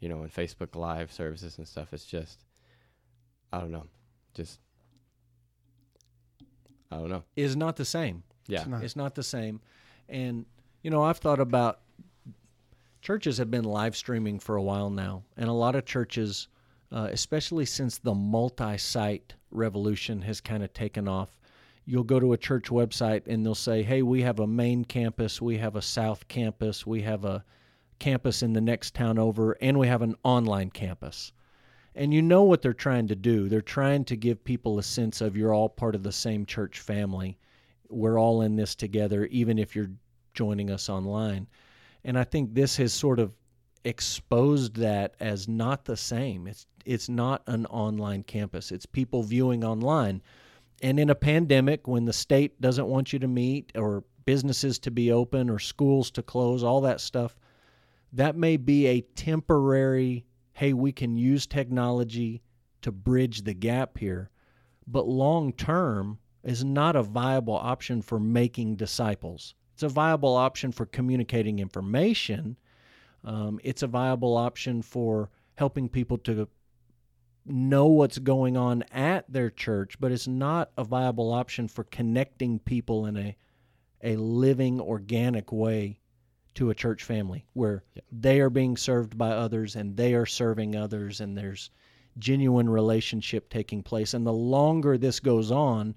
you 0.00 0.08
know, 0.08 0.22
and 0.22 0.32
Facebook 0.32 0.74
Live 0.74 1.12
services 1.12 1.58
and 1.58 1.66
stuff. 1.66 1.92
It's 1.92 2.04
just, 2.06 2.44
I 3.52 3.60
don't 3.60 3.70
know, 3.70 3.86
just, 4.34 4.60
I 6.92 6.96
don't 6.96 7.08
know. 7.08 7.24
Is 7.36 7.56
not 7.56 7.76
the 7.76 7.84
same. 7.84 8.22
Yeah. 8.46 8.60
It's 8.60 8.68
not. 8.68 8.84
It's 8.84 8.96
not 8.96 9.14
the 9.14 9.22
same. 9.22 9.60
And, 10.08 10.44
you 10.82 10.90
know, 10.90 11.02
I've 11.02 11.18
thought 11.18 11.40
about 11.40 11.80
churches 13.00 13.38
have 13.38 13.50
been 13.50 13.64
live 13.64 13.96
streaming 13.96 14.38
for 14.38 14.56
a 14.56 14.62
while 14.62 14.90
now. 14.90 15.22
And 15.36 15.48
a 15.48 15.52
lot 15.52 15.74
of 15.74 15.84
churches, 15.84 16.48
uh, 16.90 17.08
especially 17.10 17.64
since 17.64 17.98
the 17.98 18.14
multi 18.14 18.76
site 18.78 19.34
revolution 19.50 20.22
has 20.22 20.40
kind 20.40 20.62
of 20.62 20.72
taken 20.72 21.08
off, 21.08 21.36
you'll 21.84 22.04
go 22.04 22.20
to 22.20 22.32
a 22.32 22.38
church 22.38 22.70
website 22.70 23.26
and 23.26 23.44
they'll 23.44 23.54
say, 23.54 23.82
hey, 23.82 24.02
we 24.02 24.22
have 24.22 24.38
a 24.38 24.46
main 24.46 24.84
campus, 24.84 25.42
we 25.42 25.58
have 25.58 25.76
a 25.76 25.82
south 25.82 26.28
campus, 26.28 26.86
we 26.86 27.02
have 27.02 27.24
a 27.24 27.44
campus 27.98 28.42
in 28.42 28.52
the 28.52 28.60
next 28.60 28.94
town 28.94 29.18
over, 29.18 29.52
and 29.60 29.78
we 29.78 29.86
have 29.86 30.02
an 30.02 30.16
online 30.24 30.70
campus. 30.70 31.32
And 31.94 32.14
you 32.14 32.22
know 32.22 32.42
what 32.42 32.62
they're 32.62 32.72
trying 32.72 33.08
to 33.08 33.16
do. 33.16 33.48
They're 33.48 33.60
trying 33.60 34.04
to 34.06 34.16
give 34.16 34.44
people 34.44 34.78
a 34.78 34.82
sense 34.82 35.20
of 35.20 35.36
you're 35.36 35.52
all 35.52 35.68
part 35.68 35.94
of 35.94 36.02
the 36.02 36.12
same 36.12 36.46
church 36.46 36.80
family. 36.80 37.38
We're 37.88 38.18
all 38.18 38.42
in 38.42 38.56
this 38.56 38.74
together, 38.74 39.26
even 39.26 39.58
if 39.58 39.76
you're 39.76 39.90
joining 40.32 40.70
us 40.70 40.88
online. 40.88 41.46
And 42.04 42.18
I 42.18 42.24
think 42.24 42.54
this 42.54 42.76
has 42.78 42.92
sort 42.92 43.18
of 43.18 43.32
exposed 43.84 44.76
that 44.76 45.14
as 45.20 45.48
not 45.48 45.84
the 45.84 45.96
same. 45.96 46.46
It's 46.46 46.66
it's 46.84 47.08
not 47.08 47.42
an 47.46 47.66
online 47.66 48.24
campus. 48.24 48.72
It's 48.72 48.86
people 48.86 49.22
viewing 49.22 49.62
online. 49.64 50.20
And 50.82 50.98
in 50.98 51.10
a 51.10 51.14
pandemic 51.14 51.86
when 51.86 52.06
the 52.06 52.12
state 52.12 52.60
doesn't 52.60 52.88
want 52.88 53.12
you 53.12 53.20
to 53.20 53.28
meet 53.28 53.70
or 53.76 54.02
businesses 54.24 54.78
to 54.80 54.90
be 54.90 55.12
open 55.12 55.48
or 55.48 55.60
schools 55.60 56.10
to 56.12 56.22
close, 56.22 56.64
all 56.64 56.80
that 56.80 57.00
stuff, 57.00 57.38
that 58.12 58.36
may 58.36 58.56
be 58.56 58.86
a 58.86 59.00
temporary, 59.00 60.24
hey, 60.52 60.72
we 60.72 60.92
can 60.92 61.16
use 61.16 61.46
technology 61.46 62.42
to 62.82 62.92
bridge 62.92 63.42
the 63.42 63.54
gap 63.54 63.98
here. 63.98 64.30
But 64.86 65.08
long 65.08 65.52
term 65.52 66.18
is 66.42 66.64
not 66.64 66.96
a 66.96 67.02
viable 67.02 67.54
option 67.54 68.02
for 68.02 68.18
making 68.18 68.76
disciples. 68.76 69.54
It's 69.74 69.82
a 69.82 69.88
viable 69.88 70.36
option 70.36 70.72
for 70.72 70.86
communicating 70.86 71.60
information. 71.60 72.56
Um, 73.24 73.60
it's 73.62 73.82
a 73.82 73.86
viable 73.86 74.36
option 74.36 74.82
for 74.82 75.30
helping 75.54 75.88
people 75.88 76.18
to 76.18 76.48
know 77.46 77.86
what's 77.86 78.18
going 78.18 78.56
on 78.56 78.82
at 78.92 79.30
their 79.32 79.50
church, 79.50 79.98
but 79.98 80.12
it's 80.12 80.28
not 80.28 80.70
a 80.76 80.84
viable 80.84 81.32
option 81.32 81.68
for 81.68 81.84
connecting 81.84 82.58
people 82.58 83.06
in 83.06 83.16
a 83.16 83.36
a 84.04 84.16
living 84.16 84.80
organic 84.80 85.52
way 85.52 86.00
to 86.54 86.70
a 86.70 86.74
church 86.74 87.02
family 87.04 87.44
where 87.54 87.82
Yep. 87.94 88.04
they 88.12 88.40
are 88.40 88.50
being 88.50 88.76
served 88.76 89.16
by 89.16 89.30
others 89.30 89.76
and 89.76 89.96
they 89.96 90.14
are 90.14 90.26
serving 90.26 90.76
others 90.76 91.20
and 91.20 91.36
there's 91.36 91.70
genuine 92.18 92.68
relationship 92.68 93.48
taking 93.48 93.82
place. 93.82 94.14
And 94.14 94.26
the 94.26 94.32
longer 94.32 94.98
this 94.98 95.20
goes 95.20 95.50
on 95.50 95.94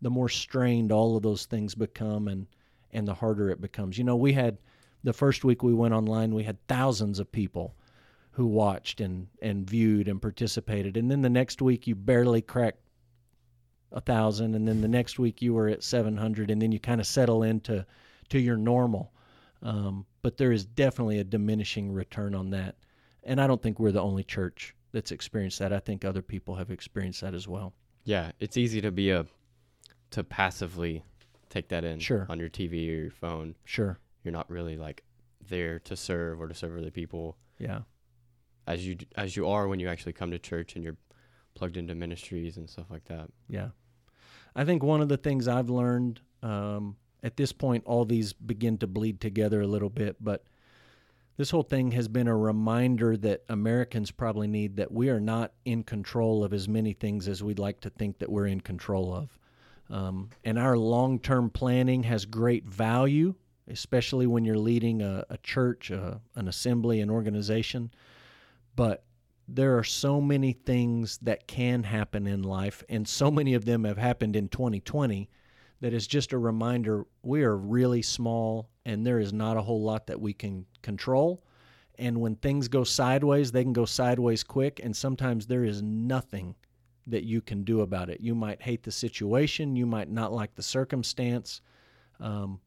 the 0.00 0.10
more 0.10 0.28
strained 0.28 0.92
all 0.92 1.16
of 1.16 1.22
those 1.22 1.46
things 1.46 1.74
become 1.74 2.28
and 2.28 2.46
and 2.92 3.06
the 3.06 3.14
harder 3.14 3.50
it 3.50 3.60
becomes. 3.60 3.98
You 3.98 4.04
know 4.04 4.16
we 4.16 4.32
had 4.32 4.58
the 5.04 5.12
first 5.12 5.44
week 5.44 5.62
we 5.62 5.74
went 5.74 5.94
online 5.94 6.34
we 6.34 6.44
had 6.44 6.66
thousands 6.66 7.18
of 7.18 7.30
people 7.30 7.74
who 8.30 8.46
watched 8.46 9.00
and 9.00 9.26
and 9.42 9.68
viewed 9.68 10.08
and 10.08 10.22
participated. 10.22 10.96
And 10.96 11.10
then 11.10 11.22
the 11.22 11.28
next 11.30 11.60
week 11.60 11.86
you 11.86 11.94
barely 11.94 12.40
cracked 12.40 12.80
a 13.92 14.00
thousand 14.00 14.54
and 14.54 14.66
then 14.68 14.80
the 14.80 14.88
next 14.88 15.18
week 15.18 15.42
you 15.42 15.54
were 15.54 15.68
at 15.68 15.82
700 15.82 16.50
and 16.50 16.60
then 16.60 16.72
you 16.72 16.78
kind 16.78 17.00
of 17.00 17.06
settle 17.06 17.42
into 17.42 17.84
to 18.28 18.38
your 18.38 18.56
normal 18.56 19.12
um, 19.62 20.06
but 20.22 20.36
there 20.36 20.52
is 20.52 20.64
definitely 20.64 21.18
a 21.18 21.24
diminishing 21.24 21.92
return 21.92 22.34
on 22.34 22.50
that 22.50 22.76
and 23.24 23.40
i 23.40 23.46
don't 23.46 23.60
think 23.62 23.78
we're 23.80 23.92
the 23.92 24.00
only 24.00 24.22
church 24.24 24.74
that's 24.92 25.10
experienced 25.10 25.58
that 25.58 25.72
i 25.72 25.78
think 25.78 26.04
other 26.04 26.22
people 26.22 26.54
have 26.56 26.70
experienced 26.70 27.20
that 27.20 27.34
as 27.34 27.46
well 27.48 27.72
Yeah, 28.04 28.32
it's 28.40 28.56
easy 28.56 28.80
to 28.80 28.90
be 28.90 29.10
a 29.10 29.26
to 30.10 30.24
passively 30.24 31.02
take 31.50 31.68
that 31.68 31.84
in 31.84 31.98
Sure. 31.98 32.26
on 32.30 32.38
your 32.38 32.48
TV 32.48 32.72
or 32.88 33.02
your 33.02 33.10
phone. 33.10 33.54
sure 33.64 33.98
You're 34.24 34.32
not 34.32 34.48
really 34.50 34.76
like 34.76 35.02
there 35.48 35.78
to 35.80 35.96
serve 35.96 36.40
or 36.40 36.48
to 36.48 36.54
serve 36.54 36.78
other 36.78 36.90
people 36.90 37.36
yeah 37.58 37.80
as 38.66 38.86
you 38.86 38.96
as 39.16 39.34
you 39.36 39.46
are 39.48 39.66
when 39.68 39.80
you 39.80 39.88
actually 39.88 40.12
come 40.12 40.30
to 40.30 40.38
church 40.38 40.74
and 40.74 40.84
you're 40.84 40.96
plugged 41.54 41.76
into 41.76 41.94
ministries 41.94 42.56
and 42.56 42.68
stuff 42.70 42.86
like 42.90 43.04
that. 43.06 43.28
Yeah. 43.48 43.70
I 44.54 44.64
think 44.64 44.82
one 44.82 45.00
of 45.00 45.08
the 45.08 45.16
things 45.16 45.48
I've 45.48 45.70
learned 45.70 46.20
um, 46.42 46.96
at 47.22 47.36
this 47.36 47.52
point, 47.52 47.84
all 47.86 48.04
these 48.04 48.32
begin 48.32 48.78
to 48.78 48.86
bleed 48.86 49.20
together 49.20 49.60
a 49.60 49.66
little 49.66 49.90
bit, 49.90 50.16
but 50.20 50.44
this 51.36 51.50
whole 51.50 51.62
thing 51.62 51.92
has 51.92 52.08
been 52.08 52.26
a 52.26 52.36
reminder 52.36 53.16
that 53.16 53.44
Americans 53.48 54.10
probably 54.10 54.48
need 54.48 54.76
that 54.76 54.90
we 54.90 55.08
are 55.08 55.20
not 55.20 55.52
in 55.64 55.84
control 55.84 56.42
of 56.42 56.52
as 56.52 56.68
many 56.68 56.92
things 56.92 57.28
as 57.28 57.42
we'd 57.42 57.60
like 57.60 57.80
to 57.80 57.90
think 57.90 58.18
that 58.18 58.28
we're 58.28 58.48
in 58.48 58.60
control 58.60 59.14
of. 59.14 59.38
Um, 59.88 60.30
and 60.44 60.58
our 60.58 60.76
long 60.76 61.20
term 61.20 61.48
planning 61.48 62.02
has 62.02 62.24
great 62.24 62.66
value, 62.66 63.34
especially 63.68 64.26
when 64.26 64.44
you're 64.44 64.58
leading 64.58 65.00
a, 65.00 65.24
a 65.30 65.38
church, 65.38 65.90
a, 65.90 66.20
an 66.34 66.48
assembly, 66.48 67.00
an 67.00 67.08
organization. 67.08 67.92
But 68.74 69.04
there 69.46 69.78
are 69.78 69.84
so 69.84 70.20
many 70.20 70.52
things 70.52 71.18
that 71.22 71.46
can 71.46 71.84
happen 71.84 72.26
in 72.26 72.42
life, 72.42 72.82
and 72.88 73.06
so 73.08 73.30
many 73.30 73.54
of 73.54 73.64
them 73.64 73.84
have 73.84 73.96
happened 73.96 74.34
in 74.34 74.48
2020 74.48 75.30
that 75.80 75.92
is 75.92 76.06
just 76.06 76.32
a 76.32 76.38
reminder 76.38 77.06
we 77.22 77.42
are 77.42 77.56
really 77.56 78.02
small 78.02 78.68
and 78.84 79.06
there 79.06 79.18
is 79.18 79.32
not 79.32 79.56
a 79.56 79.62
whole 79.62 79.82
lot 79.82 80.06
that 80.06 80.20
we 80.20 80.32
can 80.32 80.66
control. 80.82 81.42
And 81.98 82.20
when 82.20 82.36
things 82.36 82.68
go 82.68 82.84
sideways, 82.84 83.50
they 83.50 83.64
can 83.64 83.72
go 83.72 83.84
sideways 83.84 84.44
quick, 84.44 84.80
and 84.82 84.96
sometimes 84.96 85.46
there 85.46 85.64
is 85.64 85.82
nothing 85.82 86.54
that 87.08 87.24
you 87.24 87.40
can 87.40 87.64
do 87.64 87.80
about 87.80 88.08
it. 88.08 88.20
You 88.20 88.34
might 88.34 88.62
hate 88.62 88.82
the 88.82 88.92
situation, 88.92 89.74
you 89.74 89.86
might 89.86 90.10
not 90.10 90.32
like 90.32 90.54
the 90.54 90.62
circumstance. 90.62 91.60
Um, 92.20 92.60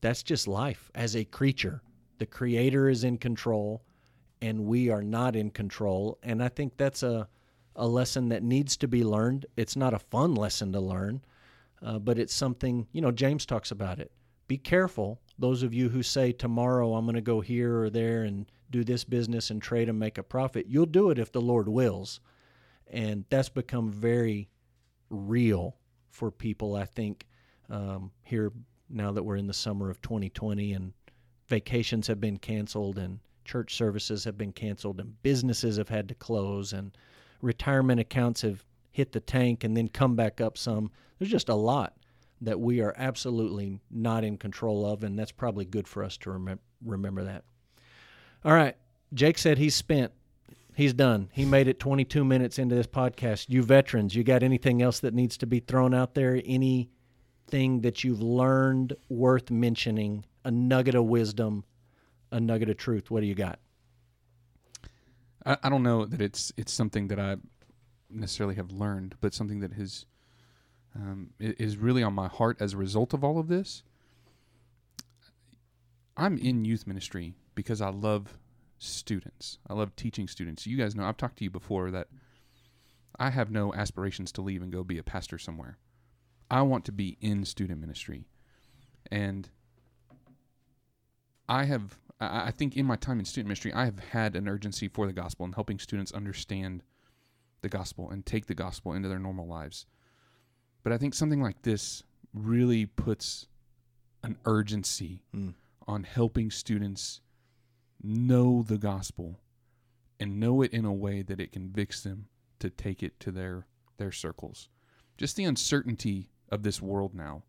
that's 0.00 0.22
just 0.22 0.46
life 0.46 0.90
as 0.94 1.16
a 1.16 1.24
creature. 1.24 1.82
The 2.18 2.26
Creator 2.26 2.88
is 2.88 3.04
in 3.04 3.18
control 3.18 3.82
and 4.40 4.66
we 4.66 4.90
are 4.90 5.02
not 5.02 5.34
in 5.34 5.50
control. 5.50 6.18
And 6.22 6.42
I 6.42 6.48
think 6.48 6.76
that's 6.76 7.02
a, 7.02 7.28
a 7.74 7.86
lesson 7.86 8.28
that 8.28 8.42
needs 8.42 8.76
to 8.78 8.88
be 8.88 9.02
learned. 9.02 9.46
It's 9.56 9.76
not 9.76 9.94
a 9.94 9.98
fun 9.98 10.34
lesson 10.34 10.72
to 10.72 10.80
learn, 10.80 11.22
uh, 11.82 11.98
but 11.98 12.18
it's 12.18 12.34
something, 12.34 12.86
you 12.92 13.00
know, 13.00 13.10
James 13.10 13.46
talks 13.46 13.70
about 13.70 13.98
it. 13.98 14.12
Be 14.46 14.58
careful, 14.58 15.20
those 15.38 15.62
of 15.62 15.74
you 15.74 15.88
who 15.88 16.02
say, 16.02 16.32
tomorrow 16.32 16.94
I'm 16.94 17.04
going 17.04 17.14
to 17.14 17.20
go 17.20 17.40
here 17.40 17.82
or 17.82 17.90
there 17.90 18.24
and 18.24 18.50
do 18.70 18.84
this 18.84 19.04
business 19.04 19.50
and 19.50 19.60
trade 19.60 19.88
and 19.88 19.98
make 19.98 20.18
a 20.18 20.22
profit. 20.22 20.66
You'll 20.68 20.86
do 20.86 21.10
it 21.10 21.18
if 21.18 21.32
the 21.32 21.40
Lord 21.40 21.68
wills. 21.68 22.20
And 22.90 23.24
that's 23.28 23.48
become 23.48 23.90
very 23.90 24.48
real 25.10 25.76
for 26.10 26.30
people, 26.30 26.74
I 26.74 26.84
think, 26.84 27.26
um, 27.70 28.10
here 28.22 28.52
now 28.88 29.12
that 29.12 29.22
we're 29.22 29.36
in 29.36 29.46
the 29.46 29.52
summer 29.52 29.90
of 29.90 30.00
2020 30.00 30.72
and 30.72 30.92
vacations 31.46 32.06
have 32.06 32.20
been 32.20 32.38
canceled 32.38 32.98
and 32.98 33.20
church 33.44 33.74
services 33.74 34.24
have 34.24 34.36
been 34.36 34.52
canceled 34.52 35.00
and 35.00 35.22
businesses 35.22 35.76
have 35.76 35.88
had 35.88 36.08
to 36.08 36.14
close 36.14 36.72
and 36.72 36.96
retirement 37.42 38.00
accounts 38.00 38.42
have 38.42 38.64
hit 38.90 39.12
the 39.12 39.20
tank 39.20 39.64
and 39.64 39.76
then 39.76 39.88
come 39.88 40.16
back 40.16 40.40
up 40.40 40.58
some. 40.58 40.90
There's 41.18 41.30
just 41.30 41.48
a 41.48 41.54
lot 41.54 41.94
that 42.40 42.60
we 42.60 42.80
are 42.80 42.94
absolutely 42.96 43.80
not 43.90 44.24
in 44.24 44.38
control 44.38 44.86
of, 44.86 45.02
and 45.02 45.18
that's 45.18 45.32
probably 45.32 45.64
good 45.64 45.88
for 45.88 46.04
us 46.04 46.16
to 46.18 46.30
remem- 46.30 46.60
remember 46.84 47.24
that. 47.24 47.44
All 48.44 48.52
right. 48.52 48.76
Jake 49.12 49.38
said 49.38 49.58
he's 49.58 49.74
spent. 49.74 50.12
He's 50.76 50.92
done. 50.92 51.28
He 51.32 51.44
made 51.44 51.66
it 51.66 51.80
22 51.80 52.24
minutes 52.24 52.58
into 52.58 52.76
this 52.76 52.86
podcast. 52.86 53.46
You 53.48 53.64
veterans, 53.64 54.14
you 54.14 54.22
got 54.22 54.44
anything 54.44 54.80
else 54.80 55.00
that 55.00 55.12
needs 55.12 55.36
to 55.38 55.46
be 55.46 55.58
thrown 55.58 55.92
out 55.92 56.14
there? 56.14 56.40
Anything 56.44 57.80
that 57.80 58.04
you've 58.04 58.22
learned 58.22 58.94
worth 59.08 59.50
mentioning? 59.50 60.24
A 60.44 60.52
nugget 60.52 60.94
of 60.94 61.06
wisdom, 61.06 61.64
a 62.30 62.38
nugget 62.38 62.70
of 62.70 62.76
truth. 62.76 63.10
What 63.10 63.20
do 63.20 63.26
you 63.26 63.34
got? 63.34 63.58
I, 65.44 65.56
I 65.64 65.68
don't 65.68 65.82
know 65.82 66.04
that 66.04 66.20
it's 66.20 66.52
it's 66.56 66.72
something 66.72 67.08
that 67.08 67.18
I 67.18 67.36
necessarily 68.08 68.54
have 68.54 68.70
learned, 68.70 69.16
but 69.20 69.34
something 69.34 69.60
that 69.60 69.72
has 69.72 70.06
um, 70.94 71.30
is 71.38 71.76
really 71.76 72.02
on 72.02 72.14
my 72.14 72.28
heart 72.28 72.56
as 72.60 72.74
a 72.74 72.76
result 72.76 73.14
of 73.14 73.22
all 73.22 73.38
of 73.38 73.48
this. 73.48 73.82
I'm 76.16 76.36
in 76.38 76.64
youth 76.64 76.86
ministry 76.86 77.34
because 77.54 77.80
I 77.80 77.90
love 77.90 78.38
students. 78.78 79.58
I 79.68 79.74
love 79.74 79.94
teaching 79.96 80.26
students. 80.28 80.66
You 80.66 80.76
guys 80.76 80.94
know 80.94 81.04
I've 81.04 81.16
talked 81.16 81.38
to 81.38 81.44
you 81.44 81.50
before 81.50 81.90
that 81.90 82.08
I 83.18 83.30
have 83.30 83.50
no 83.50 83.74
aspirations 83.74 84.32
to 84.32 84.42
leave 84.42 84.62
and 84.62 84.72
go 84.72 84.84
be 84.84 84.98
a 84.98 85.02
pastor 85.02 85.38
somewhere. 85.38 85.78
I 86.50 86.62
want 86.62 86.84
to 86.86 86.92
be 86.92 87.18
in 87.20 87.44
student 87.44 87.80
ministry, 87.80 88.26
and 89.10 89.48
I 91.48 91.64
have. 91.64 91.98
I 92.20 92.46
I 92.46 92.50
think 92.50 92.76
in 92.76 92.86
my 92.86 92.96
time 92.96 93.18
in 93.18 93.24
student 93.24 93.48
ministry, 93.48 93.72
I 93.72 93.84
have 93.84 93.98
had 93.98 94.34
an 94.34 94.48
urgency 94.48 94.88
for 94.88 95.06
the 95.06 95.12
gospel 95.12 95.44
and 95.44 95.54
helping 95.54 95.78
students 95.78 96.12
understand 96.12 96.82
the 97.60 97.68
gospel 97.68 98.10
and 98.10 98.24
take 98.24 98.46
the 98.46 98.54
gospel 98.54 98.92
into 98.92 99.08
their 99.08 99.18
normal 99.18 99.46
lives. 99.46 99.84
But 100.88 100.94
I 100.94 100.98
think 100.98 101.12
something 101.12 101.42
like 101.42 101.60
this 101.60 102.02
really 102.32 102.86
puts 102.86 103.46
an 104.22 104.38
urgency 104.46 105.22
Mm. 105.34 105.52
on 105.86 106.04
helping 106.04 106.50
students 106.50 107.20
know 108.02 108.62
the 108.62 108.78
gospel 108.78 109.38
and 110.18 110.40
know 110.40 110.62
it 110.62 110.72
in 110.72 110.86
a 110.86 110.92
way 110.94 111.20
that 111.20 111.40
it 111.40 111.52
convicts 111.52 112.02
them 112.02 112.28
to 112.60 112.70
take 112.70 113.02
it 113.02 113.20
to 113.20 113.30
their 113.30 113.66
their 113.98 114.10
circles. 114.10 114.70
Just 115.18 115.36
the 115.36 115.44
uncertainty 115.44 116.30
of 116.48 116.62
this 116.62 116.80
world 116.80 117.14
now, 117.14 117.44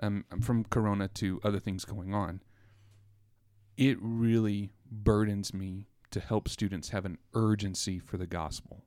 um, 0.00 0.24
from 0.40 0.62
Corona 0.62 1.08
to 1.08 1.40
other 1.42 1.58
things 1.58 1.84
going 1.84 2.14
on, 2.14 2.44
it 3.76 3.98
really 4.00 4.70
burdens 4.88 5.52
me 5.52 5.88
to 6.12 6.20
help 6.20 6.48
students 6.48 6.90
have 6.90 7.06
an 7.06 7.18
urgency 7.34 7.98
for 7.98 8.18
the 8.18 8.26
gospel. 8.28 8.84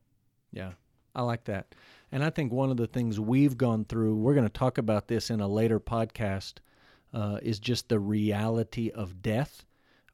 Yeah, 0.50 0.76
I 1.16 1.22
like 1.22 1.46
that. 1.46 1.74
And 2.12 2.24
I 2.24 2.30
think 2.30 2.52
one 2.52 2.70
of 2.70 2.78
the 2.78 2.88
things 2.88 3.20
we've 3.20 3.58
gone 3.58 3.86
through, 3.86 4.16
we're 4.16 4.36
going 4.36 4.48
to 4.48 4.54
talk 4.54 4.78
about 4.78 5.08
this 5.08 5.30
in 5.30 5.40
a 5.40 5.48
later 5.48 5.80
podcast, 5.80 6.56
uh, 7.14 7.40
is 7.42 7.60
just 7.60 7.90
the 7.90 8.00
reality 8.00 8.92
of 8.92 9.22
death. 9.22 9.66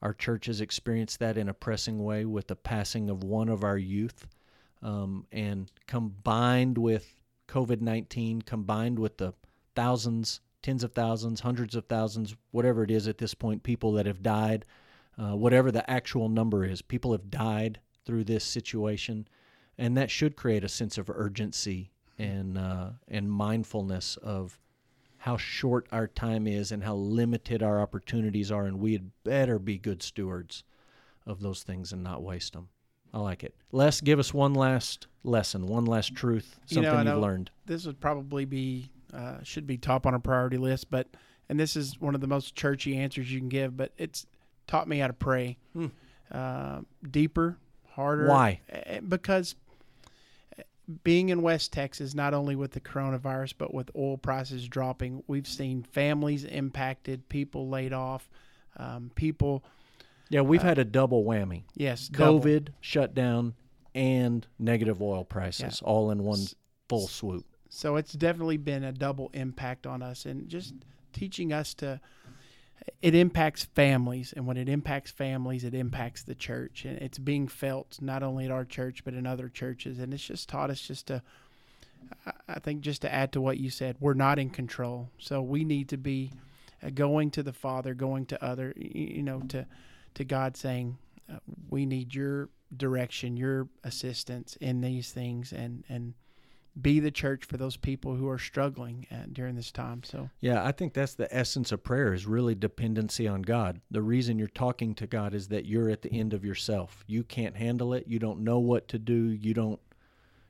Our 0.01 0.13
church 0.13 0.45
has 0.45 0.61
experienced 0.61 1.19
that 1.19 1.37
in 1.37 1.49
a 1.49 1.53
pressing 1.53 2.03
way 2.03 2.25
with 2.25 2.47
the 2.47 2.55
passing 2.55 3.09
of 3.09 3.23
one 3.23 3.49
of 3.49 3.63
our 3.63 3.77
youth. 3.77 4.27
Um, 4.83 5.27
and 5.31 5.71
combined 5.87 6.77
with 6.77 7.13
COVID 7.47 7.81
19, 7.81 8.43
combined 8.43 8.97
with 8.97 9.17
the 9.17 9.33
thousands, 9.75 10.41
tens 10.63 10.83
of 10.83 10.93
thousands, 10.93 11.41
hundreds 11.41 11.75
of 11.75 11.85
thousands, 11.85 12.35
whatever 12.51 12.83
it 12.83 12.91
is 12.91 13.07
at 13.07 13.17
this 13.17 13.33
point, 13.33 13.63
people 13.63 13.91
that 13.93 14.05
have 14.05 14.23
died, 14.23 14.65
uh, 15.17 15.35
whatever 15.35 15.71
the 15.71 15.87
actual 15.89 16.29
number 16.29 16.65
is, 16.65 16.81
people 16.81 17.11
have 17.11 17.29
died 17.29 17.79
through 18.05 18.23
this 18.23 18.43
situation 18.43 19.27
and 19.77 19.97
that 19.97 20.11
should 20.11 20.35
create 20.35 20.63
a 20.63 20.69
sense 20.69 20.97
of 20.97 21.09
urgency 21.09 21.91
and 22.19 22.57
uh, 22.57 22.89
and 23.07 23.31
mindfulness 23.31 24.17
of 24.17 24.59
how 25.19 25.37
short 25.37 25.87
our 25.91 26.07
time 26.07 26.47
is 26.47 26.71
and 26.71 26.83
how 26.83 26.95
limited 26.95 27.61
our 27.61 27.79
opportunities 27.81 28.51
are, 28.51 28.65
and 28.65 28.79
we 28.79 28.93
had 28.93 29.11
better 29.23 29.59
be 29.59 29.77
good 29.77 30.01
stewards 30.01 30.63
of 31.27 31.41
those 31.41 31.61
things 31.63 31.91
and 31.93 32.03
not 32.03 32.23
waste 32.23 32.53
them. 32.53 32.69
I 33.13 33.19
like 33.19 33.43
it. 33.43 33.53
Les, 33.71 34.01
give 34.01 34.17
us 34.19 34.33
one 34.33 34.53
last 34.55 35.05
lesson, 35.23 35.67
one 35.67 35.85
last 35.85 36.15
truth, 36.15 36.59
You 36.67 36.75
something 36.75 36.93
you've 36.93 37.05
know- 37.05 37.19
learned. 37.19 37.51
This 37.65 37.85
would 37.85 37.99
probably 37.99 38.45
be 38.45 38.89
uh, 39.13 39.43
should 39.43 39.67
be 39.67 39.77
top 39.77 40.05
on 40.07 40.13
a 40.13 40.19
priority 40.19 40.57
list, 40.57 40.89
but 40.89 41.07
and 41.49 41.59
this 41.59 41.75
is 41.75 41.99
one 41.99 42.15
of 42.15 42.21
the 42.21 42.27
most 42.27 42.55
churchy 42.55 42.97
answers 42.97 43.31
you 43.31 43.39
can 43.39 43.49
give, 43.49 43.75
but 43.75 43.91
it's 43.97 44.25
taught 44.67 44.87
me 44.87 44.99
how 44.99 45.07
to 45.07 45.13
pray 45.13 45.57
Hmm. 45.73 45.87
uh, 46.31 46.81
deeper, 47.09 47.57
harder. 47.91 48.27
Why? 48.27 48.61
Uh, 48.71 48.99
Because 49.07 49.55
being 51.03 51.29
in 51.29 51.41
West 51.41 51.71
Texas, 51.71 52.13
not 52.13 52.33
only 52.33 52.55
with 52.55 52.71
the 52.71 52.79
coronavirus, 52.81 53.53
but 53.57 53.73
with 53.73 53.89
oil 53.95 54.17
prices 54.17 54.67
dropping, 54.67 55.23
we've 55.27 55.47
seen 55.47 55.83
families 55.83 56.43
impacted, 56.43 57.27
people 57.29 57.69
laid 57.69 57.93
off, 57.93 58.29
um, 58.77 59.11
people. 59.15 59.63
Yeah, 60.29 60.41
we've 60.41 60.61
had 60.61 60.79
a 60.79 60.85
double 60.85 61.23
whammy. 61.23 61.63
Yes, 61.75 62.07
double. 62.07 62.41
COVID, 62.41 62.69
shutdown, 62.81 63.53
and 63.93 64.45
negative 64.57 65.01
oil 65.01 65.23
prices 65.23 65.81
all 65.81 66.11
in 66.11 66.23
one 66.23 66.39
full 66.89 67.07
swoop. 67.07 67.45
So 67.69 67.95
it's 67.95 68.13
definitely 68.13 68.57
been 68.57 68.83
a 68.83 68.91
double 68.91 69.29
impact 69.33 69.87
on 69.87 70.01
us 70.01 70.25
and 70.25 70.47
just 70.49 70.73
teaching 71.13 71.53
us 71.53 71.73
to 71.75 71.99
it 73.01 73.15
impacts 73.15 73.63
families 73.63 74.33
and 74.35 74.45
when 74.47 74.57
it 74.57 74.69
impacts 74.69 75.11
families 75.11 75.63
it 75.63 75.73
impacts 75.73 76.23
the 76.23 76.35
church 76.35 76.85
and 76.85 76.97
it's 76.99 77.17
being 77.17 77.47
felt 77.47 77.97
not 78.01 78.23
only 78.23 78.45
at 78.45 78.51
our 78.51 78.65
church 78.65 79.03
but 79.03 79.13
in 79.13 79.25
other 79.25 79.49
churches 79.49 79.99
and 79.99 80.13
it's 80.13 80.25
just 80.25 80.49
taught 80.49 80.69
us 80.69 80.81
just 80.81 81.07
to 81.07 81.21
I- 82.47 82.59
think 82.59 82.81
just 82.81 83.01
to 83.03 83.13
add 83.13 83.31
to 83.33 83.41
what 83.41 83.57
you 83.57 83.69
said 83.69 83.95
we're 83.99 84.13
not 84.13 84.39
in 84.39 84.49
control. 84.49 85.09
So 85.17 85.41
we 85.41 85.63
need 85.63 85.89
to 85.89 85.97
be 85.97 86.31
uh, 86.83 86.89
going 86.89 87.31
to 87.31 87.43
the 87.43 87.53
father 87.53 87.93
going 87.93 88.25
to 88.27 88.43
other 88.43 88.73
you 88.75 89.23
know 89.23 89.41
to 89.49 89.65
to 90.15 90.23
God 90.23 90.57
saying 90.57 90.97
uh, 91.31 91.37
we 91.69 91.85
need 91.85 92.13
your 92.13 92.49
direction 92.75 93.37
your 93.37 93.67
assistance 93.83 94.57
in 94.61 94.81
these 94.81 95.11
things 95.11 95.51
and 95.51 95.83
and 95.89 96.13
be 96.79 96.99
the 96.99 97.11
church 97.11 97.43
for 97.43 97.57
those 97.57 97.75
people 97.75 98.15
who 98.15 98.29
are 98.29 98.39
struggling 98.39 99.05
uh, 99.11 99.25
during 99.31 99.55
this 99.55 99.71
time. 99.71 100.03
So 100.03 100.29
Yeah, 100.39 100.63
I 100.63 100.71
think 100.71 100.93
that's 100.93 101.15
the 101.15 101.33
essence 101.35 101.71
of 101.71 101.83
prayer 101.83 102.13
is 102.13 102.25
really 102.25 102.55
dependency 102.55 103.27
on 103.27 103.41
God. 103.41 103.81
The 103.91 104.01
reason 104.01 104.39
you're 104.39 104.47
talking 104.47 104.95
to 104.95 105.07
God 105.07 105.33
is 105.33 105.49
that 105.49 105.65
you're 105.65 105.89
at 105.89 106.01
the 106.01 106.11
end 106.13 106.33
of 106.33 106.45
yourself. 106.45 107.03
You 107.07 107.23
can't 107.23 107.57
handle 107.57 107.93
it. 107.93 108.07
You 108.07 108.19
don't 108.19 108.39
know 108.39 108.59
what 108.59 108.87
to 108.89 108.99
do. 108.99 109.31
You 109.31 109.53
don't 109.53 109.79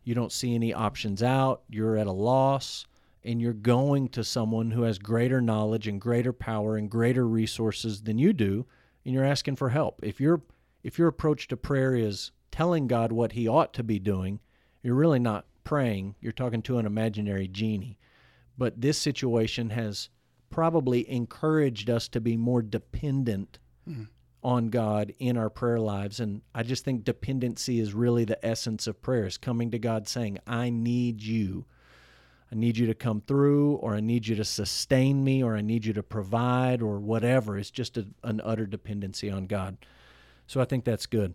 you 0.03 0.15
don't 0.15 0.31
see 0.31 0.55
any 0.55 0.73
options 0.73 1.21
out. 1.21 1.61
You're 1.69 1.97
at 1.97 2.07
a 2.07 2.11
loss 2.11 2.87
and 3.23 3.39
you're 3.39 3.53
going 3.53 4.09
to 4.09 4.23
someone 4.23 4.71
who 4.71 4.81
has 4.81 4.97
greater 4.97 5.41
knowledge 5.41 5.87
and 5.87 6.01
greater 6.01 6.33
power 6.33 6.75
and 6.75 6.89
greater 6.89 7.27
resources 7.27 8.01
than 8.01 8.17
you 8.17 8.33
do 8.33 8.65
and 9.05 9.13
you're 9.13 9.25
asking 9.25 9.55
for 9.55 9.69
help. 9.69 9.99
If 10.03 10.19
your 10.19 10.41
if 10.83 10.97
your 10.97 11.07
approach 11.07 11.47
to 11.47 11.57
prayer 11.57 11.95
is 11.95 12.31
telling 12.51 12.87
God 12.87 13.11
what 13.11 13.33
he 13.33 13.47
ought 13.47 13.73
to 13.73 13.83
be 13.83 13.99
doing, 13.99 14.39
you're 14.83 14.95
really 14.95 15.19
not 15.19 15.45
praying. 15.71 16.15
You're 16.19 16.33
talking 16.33 16.61
to 16.63 16.79
an 16.79 16.85
imaginary 16.85 17.47
genie 17.47 17.97
but 18.61 18.79
this 18.79 18.99
situation 18.99 19.71
has 19.71 20.09
probably 20.51 21.09
encouraged 21.09 21.89
us 21.89 22.07
to 22.09 22.21
be 22.21 22.37
more 22.37 22.61
dependent 22.61 23.57
hmm. 23.85 24.03
on 24.43 24.69
God 24.69 25.13
in 25.17 25.35
our 25.35 25.49
prayer 25.49 25.79
lives. 25.79 26.19
And 26.19 26.43
I 26.53 26.61
just 26.61 26.85
think 26.85 27.03
dependency 27.03 27.79
is 27.79 27.95
really 27.95 28.23
the 28.23 28.45
essence 28.45 28.85
of 28.85 29.01
prayer 29.01 29.25
is 29.25 29.37
coming 29.37 29.71
to 29.71 29.79
God 29.79 30.07
saying, 30.07 30.37
I 30.45 30.69
need 30.69 31.23
you. 31.23 31.65
I 32.51 32.55
need 32.55 32.77
you 32.77 32.85
to 32.85 32.93
come 32.93 33.21
through, 33.21 33.77
or 33.77 33.95
I 33.95 33.99
need 33.99 34.27
you 34.27 34.35
to 34.35 34.45
sustain 34.45 35.23
me, 35.23 35.41
or 35.41 35.55
I 35.55 35.61
need 35.61 35.83
you 35.83 35.93
to 35.93 36.03
provide, 36.03 36.83
or 36.83 36.99
whatever. 36.99 37.57
It's 37.57 37.71
just 37.71 37.97
a, 37.97 38.05
an 38.23 38.41
utter 38.43 38.67
dependency 38.67 39.31
on 39.31 39.47
God. 39.47 39.77
So 40.45 40.61
I 40.61 40.65
think 40.65 40.85
that's 40.85 41.07
good. 41.07 41.33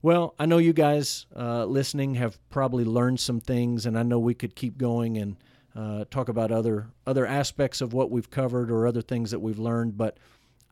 Well, 0.00 0.34
I 0.38 0.46
know 0.46 0.58
you 0.58 0.72
guys 0.72 1.26
uh, 1.34 1.64
listening 1.64 2.14
have 2.14 2.38
probably 2.50 2.84
learned 2.84 3.18
some 3.18 3.40
things, 3.40 3.84
and 3.84 3.98
I 3.98 4.04
know 4.04 4.20
we 4.20 4.34
could 4.34 4.54
keep 4.54 4.78
going 4.78 5.18
and 5.18 5.36
uh, 5.74 6.04
talk 6.10 6.28
about 6.28 6.52
other 6.52 6.86
other 7.04 7.26
aspects 7.26 7.80
of 7.80 7.92
what 7.92 8.10
we've 8.10 8.30
covered 8.30 8.70
or 8.70 8.86
other 8.86 9.02
things 9.02 9.32
that 9.32 9.40
we've 9.40 9.58
learned. 9.58 9.96
But 9.96 10.18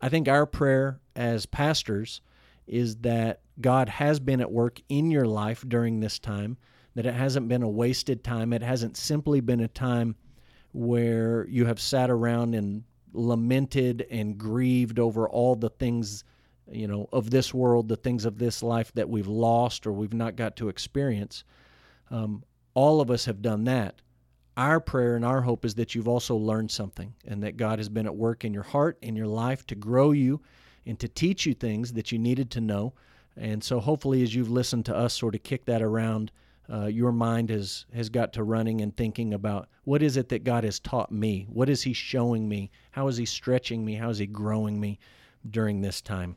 I 0.01 0.07
think 0.07 0.29
our 0.29 0.45
prayer 0.45 1.01
as 1.15 1.45
pastors 1.45 2.21
is 2.67 2.97
that 2.97 3.41
God 3.59 3.89
has 3.89 4.19
been 4.19 4.39
at 4.39 4.51
work 4.51 4.81
in 4.87 5.11
your 5.11 5.25
life 5.25 5.63
during 5.67 5.99
this 5.99 6.19
time, 6.19 6.57
that 6.95 7.05
it 7.05 7.13
hasn't 7.13 7.49
been 7.49 7.63
a 7.63 7.69
wasted 7.69 8.23
time. 8.23 8.53
It 8.53 8.61
hasn't 8.61 8.95
simply 8.95 9.41
been 9.41 9.61
a 9.61 9.67
time 9.67 10.15
where 10.71 11.45
you 11.49 11.65
have 11.65 11.81
sat 11.81 12.09
around 12.09 12.55
and 12.55 12.83
lamented 13.13 14.05
and 14.09 14.37
grieved 14.37 14.99
over 14.99 15.27
all 15.27 15.55
the 15.55 15.69
things 15.69 16.23
you 16.71 16.87
know 16.87 17.07
of 17.11 17.29
this 17.29 17.53
world 17.53 17.87
the 17.87 17.95
things 17.95 18.25
of 18.25 18.37
this 18.37 18.61
life 18.61 18.91
that 18.93 19.09
we've 19.09 19.27
lost 19.27 19.87
or 19.87 19.91
we've 19.91 20.13
not 20.13 20.35
got 20.35 20.55
to 20.55 20.69
experience 20.69 21.43
um, 22.09 22.43
all 22.73 23.01
of 23.01 23.11
us 23.11 23.25
have 23.25 23.41
done 23.41 23.63
that 23.63 24.01
our 24.55 24.79
prayer 24.79 25.15
and 25.15 25.23
our 25.23 25.41
hope 25.41 25.63
is 25.65 25.75
that 25.75 25.93
you've 25.93 26.07
also 26.07 26.35
learned 26.35 26.71
something 26.71 27.13
and 27.25 27.41
that 27.43 27.57
god 27.57 27.79
has 27.79 27.89
been 27.89 28.05
at 28.05 28.15
work 28.15 28.43
in 28.43 28.53
your 28.53 28.63
heart 28.63 28.97
in 29.01 29.15
your 29.15 29.27
life 29.27 29.65
to 29.65 29.75
grow 29.75 30.11
you 30.11 30.41
and 30.85 30.99
to 30.99 31.07
teach 31.07 31.45
you 31.45 31.53
things 31.53 31.93
that 31.93 32.11
you 32.11 32.19
needed 32.19 32.49
to 32.51 32.61
know 32.61 32.93
and 33.35 33.63
so 33.63 33.79
hopefully 33.79 34.23
as 34.23 34.33
you've 34.33 34.49
listened 34.49 34.85
to 34.85 34.95
us 34.95 35.13
sort 35.13 35.35
of 35.35 35.43
kick 35.43 35.65
that 35.65 35.81
around 35.81 36.31
uh, 36.71 36.85
your 36.85 37.11
mind 37.11 37.49
has 37.49 37.85
has 37.93 38.09
got 38.09 38.33
to 38.33 38.43
running 38.43 38.81
and 38.81 38.95
thinking 38.95 39.33
about 39.33 39.69
what 39.85 40.03
is 40.03 40.17
it 40.17 40.29
that 40.29 40.43
God 40.43 40.65
has 40.65 40.79
taught 40.79 41.11
me? 41.11 41.47
What 41.49 41.69
is 41.69 41.81
He 41.83 41.93
showing 41.93 42.49
me? 42.49 42.71
How 42.91 43.07
is 43.07 43.15
He 43.15 43.25
stretching 43.25 43.85
me? 43.85 43.95
How 43.95 44.09
is 44.09 44.17
He 44.17 44.27
growing 44.27 44.79
me 44.79 44.99
during 45.49 45.81
this 45.81 46.01
time? 46.01 46.35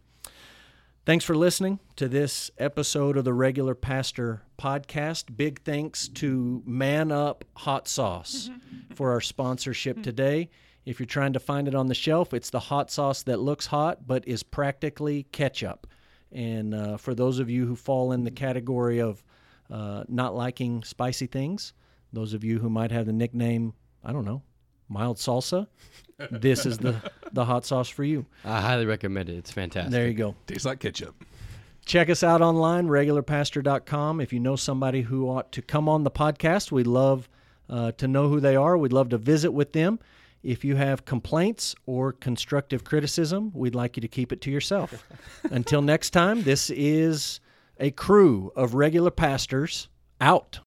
Thanks 1.06 1.24
for 1.24 1.34
listening 1.34 1.80
to 1.96 2.08
this 2.08 2.50
episode 2.58 3.16
of 3.16 3.24
the 3.24 3.32
Regular 3.32 3.74
Pastor 3.74 4.42
Podcast. 4.58 5.34
Big 5.34 5.62
thanks 5.62 6.08
to 6.08 6.62
Man 6.66 7.10
Up 7.10 7.42
Hot 7.56 7.88
Sauce 7.88 8.50
for 8.94 9.10
our 9.12 9.22
sponsorship 9.22 10.02
today. 10.02 10.50
If 10.84 11.00
you're 11.00 11.06
trying 11.06 11.32
to 11.32 11.40
find 11.40 11.66
it 11.66 11.74
on 11.74 11.86
the 11.86 11.94
shelf, 11.94 12.34
it's 12.34 12.50
the 12.50 12.60
hot 12.60 12.90
sauce 12.90 13.22
that 13.22 13.40
looks 13.40 13.66
hot 13.66 14.06
but 14.06 14.28
is 14.28 14.42
practically 14.42 15.22
ketchup. 15.32 15.86
And 16.32 16.74
uh, 16.74 16.96
for 16.98 17.14
those 17.14 17.38
of 17.38 17.48
you 17.48 17.66
who 17.66 17.76
fall 17.76 18.12
in 18.12 18.24
the 18.24 18.30
category 18.30 19.00
of 19.00 19.24
uh, 19.70 20.04
not 20.06 20.34
liking 20.34 20.82
spicy 20.84 21.26
things, 21.26 21.72
those 22.12 22.34
of 22.34 22.44
you 22.44 22.58
who 22.58 22.68
might 22.68 22.92
have 22.92 23.06
the 23.06 23.12
nickname, 23.14 23.72
I 24.04 24.12
don't 24.12 24.26
know, 24.26 24.42
mild 24.90 25.16
salsa, 25.16 25.66
this 26.30 26.66
is 26.66 26.76
the, 26.78 27.00
the 27.32 27.44
hot 27.44 27.64
sauce 27.64 27.88
for 27.88 28.04
you. 28.04 28.26
I 28.44 28.60
highly 28.60 28.84
recommend 28.84 29.30
it. 29.30 29.36
It's 29.36 29.50
fantastic. 29.50 29.92
There 29.92 30.06
you 30.06 30.14
go. 30.14 30.34
Tastes 30.46 30.66
like 30.66 30.80
ketchup. 30.80 31.24
Check 31.86 32.10
us 32.10 32.22
out 32.22 32.42
online, 32.42 32.88
regularpastor.com. 32.88 34.20
If 34.20 34.32
you 34.32 34.40
know 34.40 34.56
somebody 34.56 35.02
who 35.02 35.28
ought 35.28 35.50
to 35.52 35.62
come 35.62 35.88
on 35.88 36.04
the 36.04 36.10
podcast, 36.10 36.70
we'd 36.70 36.86
love 36.86 37.28
uh, 37.68 37.92
to 37.92 38.06
know 38.06 38.28
who 38.28 38.40
they 38.40 38.56
are. 38.56 38.76
We'd 38.76 38.92
love 38.92 39.08
to 39.10 39.18
visit 39.18 39.52
with 39.52 39.72
them. 39.72 39.98
If 40.42 40.64
you 40.64 40.76
have 40.76 41.04
complaints 41.04 41.74
or 41.86 42.12
constructive 42.12 42.84
criticism, 42.84 43.50
we'd 43.54 43.74
like 43.74 43.96
you 43.96 44.00
to 44.00 44.08
keep 44.08 44.32
it 44.32 44.40
to 44.42 44.50
yourself. 44.50 45.06
Until 45.50 45.82
next 45.82 46.10
time, 46.10 46.42
this 46.42 46.70
is 46.70 47.40
a 47.78 47.90
crew 47.90 48.52
of 48.56 48.74
regular 48.74 49.10
pastors 49.10 49.88
out. 50.20 50.60